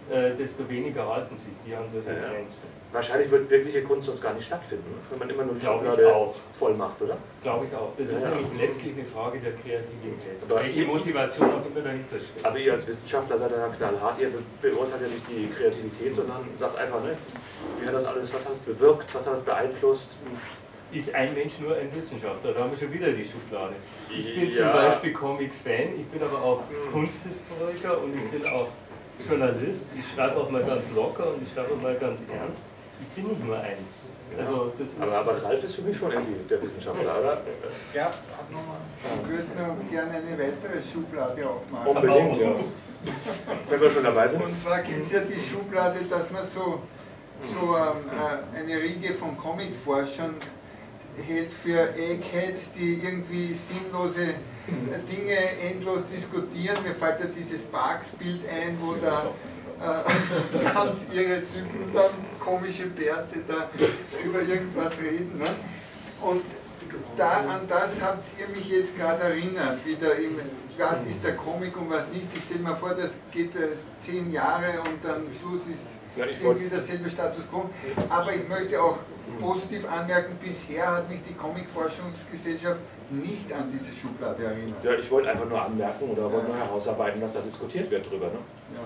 [0.09, 2.69] äh, desto weniger halten sich die an solche ja, Grenzen.
[2.93, 6.75] Wahrscheinlich wird wirkliche Kunst sonst gar nicht stattfinden, wenn man immer nur die Schublade voll
[6.75, 7.17] macht, oder?
[7.43, 7.93] Glaube ich auch.
[7.99, 10.39] Das ja, ist nämlich letztlich eine Frage der Kreativität.
[10.49, 12.45] Aber welche Motivation auch immer dahinter steht.
[12.45, 14.31] Aber ihr als Wissenschaftler seid ja knallhart, ihr
[14.63, 17.17] beurteilt ja nicht die Kreativität, sondern sagt einfach, ne,
[17.81, 20.13] wie hat das alles, was hat es bewirkt, was hat es beeinflusst?
[20.93, 22.53] Ist ein Mensch nur ein Wissenschaftler?
[22.53, 23.75] Da haben wir schon wieder die Schublade.
[24.09, 24.51] Ich bin ja.
[24.51, 26.93] zum Beispiel Comic-Fan, ich bin aber auch hm.
[26.93, 28.69] Kunsthistoriker und ich bin auch
[29.29, 32.67] Journalist, ich schreibe auch mal ganz locker und ich schreibe auch mal ganz ernst.
[33.01, 34.09] Ich bin nicht nur eins.
[34.39, 37.43] Also das ist aber, aber Ralf ist für mich schon irgendwie der Wissenschaftler, oder?
[37.95, 38.11] Ja.
[38.51, 41.89] Ich würde noch gerne eine weitere Schublade aufmachen.
[41.89, 42.55] Unbedingt, ja.
[43.69, 44.43] Wenn wir schon dabei sind.
[44.43, 46.81] Und zwar gibt es ja die Schublade, dass man so,
[47.43, 50.35] so ähm, äh, eine Riege von Comicforschern
[51.27, 54.35] hält für Eggheads, die irgendwie sinnlose
[55.11, 55.37] Dinge
[55.71, 56.77] endlos diskutieren.
[56.83, 59.31] Mir fällt ja dieses Parks-Bild ein, wo da
[59.81, 62.11] äh, ganz ihre Typen dann
[62.41, 63.71] komische Bärte da
[64.25, 65.39] über irgendwas reden.
[65.39, 65.47] Ne?
[66.21, 66.43] Und
[67.17, 70.39] da, an das habt ihr mich jetzt gerade erinnert, wieder im,
[70.79, 72.27] was ist der Comic und was nicht.
[72.35, 73.71] Ich stelle mir vor, das geht äh,
[74.01, 77.69] zehn Jahre und dann Schluss ist irgendwie derselbe Status quo.
[78.09, 78.99] Aber ich möchte auch
[79.41, 82.81] positiv anmerken, bisher hat mich die Comic-Forschungsgesellschaft
[83.11, 84.83] nicht an diese Schublade erinnert.
[84.83, 88.27] Ja, ich wollte einfach nur anmerken oder wollte nur herausarbeiten, dass da diskutiert wird drüber.
[88.27, 88.39] Ne?
[88.75, 88.81] Ja.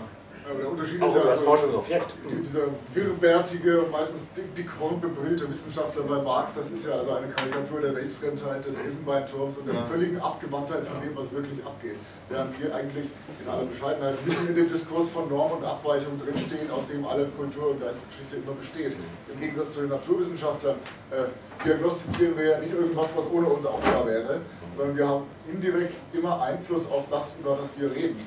[0.51, 2.06] Aber der Unterschied auch ist ja als also, Forschungsobjekt.
[2.43, 7.81] Dieser wirrbärtige und meistens dickhorn bebrillte Wissenschaftler bei Marx, das ist ja also eine Karikatur
[7.81, 11.97] der Weltfremdheit, des Elfenbeinturms und der völligen Abgewandtheit von dem, was wirklich abgeht.
[12.28, 13.06] Während wir eigentlich
[13.43, 17.27] in aller Bescheidenheit mitten in dem Diskurs von Norm und Abweichung drinstehen, auf dem alle
[17.27, 18.97] Kultur- und Geistesgeschichte immer besteht.
[19.32, 20.77] Im Gegensatz zu den Naturwissenschaftlern
[21.10, 24.40] äh, diagnostizieren wir ja nicht irgendwas, was ohne uns auch da wäre,
[24.77, 28.18] sondern wir haben indirekt immer Einfluss auf das, über das wir reden.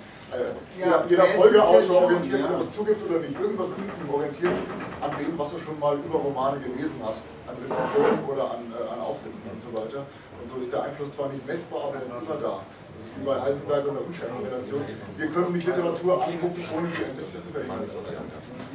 [0.80, 3.40] Ja, jeder Folgeautor orientiert sich, ob es zugibt oder nicht.
[3.40, 4.64] Irgendwas ihm orientiert sich
[5.02, 8.94] an dem, was er schon mal über Romane gelesen hat, an Rezensionen oder an, äh,
[8.94, 10.06] an Aufsätzen und so weiter.
[10.42, 12.66] Und so ist der Einfluss zwar nicht messbar, aber er ist immer da.
[12.94, 14.82] Das ist wie bei Heisenberg und der Unschärferelation.
[15.18, 17.86] Wir können die Literatur angucken, ohne sie ein bisschen zu verändern.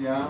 [0.02, 0.28] Ja.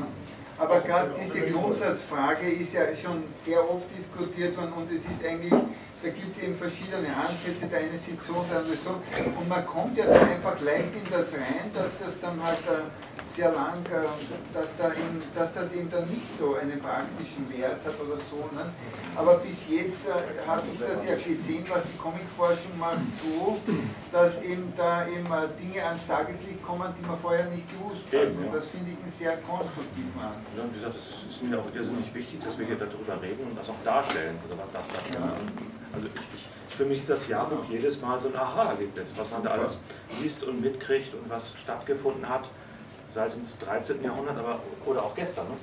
[0.58, 5.54] Aber gerade diese Grundsatzfrage ist ja schon sehr oft diskutiert worden und es ist eigentlich
[6.02, 9.02] da gibt es eben verschiedene Ansätze, der eine sieht so und der andere so.
[9.34, 12.86] Und man kommt ja dann einfach leicht in das rein, dass das dann halt äh,
[13.34, 14.06] sehr lang, äh,
[14.54, 18.46] dass, da eben, dass das eben dann nicht so einen praktischen Wert hat oder so.
[18.54, 18.70] Ne?
[19.16, 23.58] Aber bis jetzt äh, habe ich das ja gesehen, was die Comicforschung macht, so,
[24.12, 25.26] dass eben da eben
[25.58, 28.30] Dinge ans Tageslicht kommen, die man vorher nicht gewusst hat.
[28.38, 30.54] Und das finde ich einen sehr konstruktiven Ansatz.
[30.54, 33.58] Ja, wie gesagt, es ist mir auch irrsinnig wichtig, dass wir hier darüber reden und
[33.58, 35.78] das auch darstellen, also was da stattfindet.
[35.92, 39.50] Also ich, für mich ist das Jahrbuch jedes Mal so ein Aha-Erlebnis, was man da
[39.50, 39.78] alles
[40.22, 42.48] liest und mitkriegt und was stattgefunden hat,
[43.14, 44.02] sei es im 13.
[44.02, 45.46] Jahrhundert aber, oder auch gestern.
[45.48, 45.56] Ne?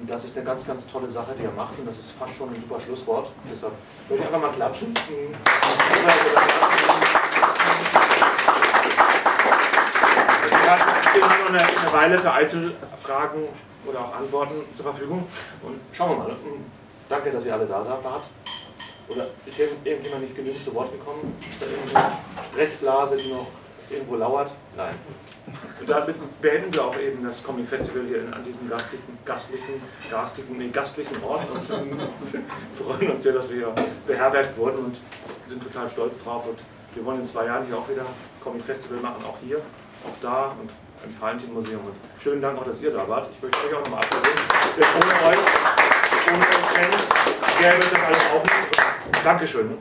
[0.00, 2.34] Und das ist eine ganz, ganz tolle Sache, die er macht und das ist fast
[2.36, 3.30] schon ein super Schlusswort.
[3.50, 3.72] Deshalb
[4.08, 4.94] würde ich einfach mal klatschen.
[11.12, 13.44] Wir stehen noch eine, eine Weile für Einzelfragen
[13.86, 15.26] oder auch Antworten zur Verfügung.
[15.62, 16.36] Und schauen wir mal.
[17.08, 17.98] Danke, dass ihr alle da seid.
[19.10, 21.36] Oder ist irgendjemand nicht genügend zu Wort gekommen?
[21.40, 22.12] Ist da irgendeine
[22.44, 23.48] Sprechblase, die noch
[23.90, 24.52] irgendwo lauert?
[24.76, 24.94] Nein.
[25.80, 30.58] Und damit beenden wir auch eben das Comic Festival hier an diesem gastlichen, gastlichen, gastlichen,
[30.58, 31.64] nee, gastlichen Ort und
[32.86, 33.74] freuen uns sehr, dass wir hier
[34.06, 35.00] beherbergt wurden und
[35.48, 36.46] sind total stolz drauf.
[36.46, 36.60] Und
[36.94, 38.06] wir wollen in zwei Jahren hier auch wieder
[38.44, 40.70] Comic Festival machen, auch hier, auch da und
[41.04, 41.80] im Valentin Museum.
[41.80, 43.28] Und schönen Dank auch, dass ihr da wart.
[43.34, 44.38] Ich möchte euch auch nochmal applaudieren.
[44.78, 45.38] Ohne euch,
[46.28, 47.08] ohne Fans,
[47.58, 48.89] gäbe es das alles auch nicht.
[49.24, 49.78] Dankeschön.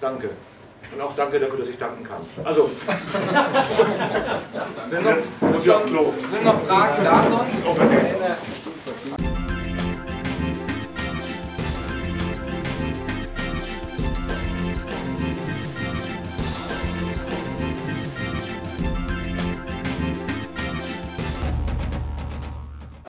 [0.00, 0.30] Danke.
[0.92, 2.20] Und auch danke dafür, dass ich danken kann.
[2.44, 2.70] Also.
[4.90, 7.64] sind, noch, sind noch Fragen da sonst?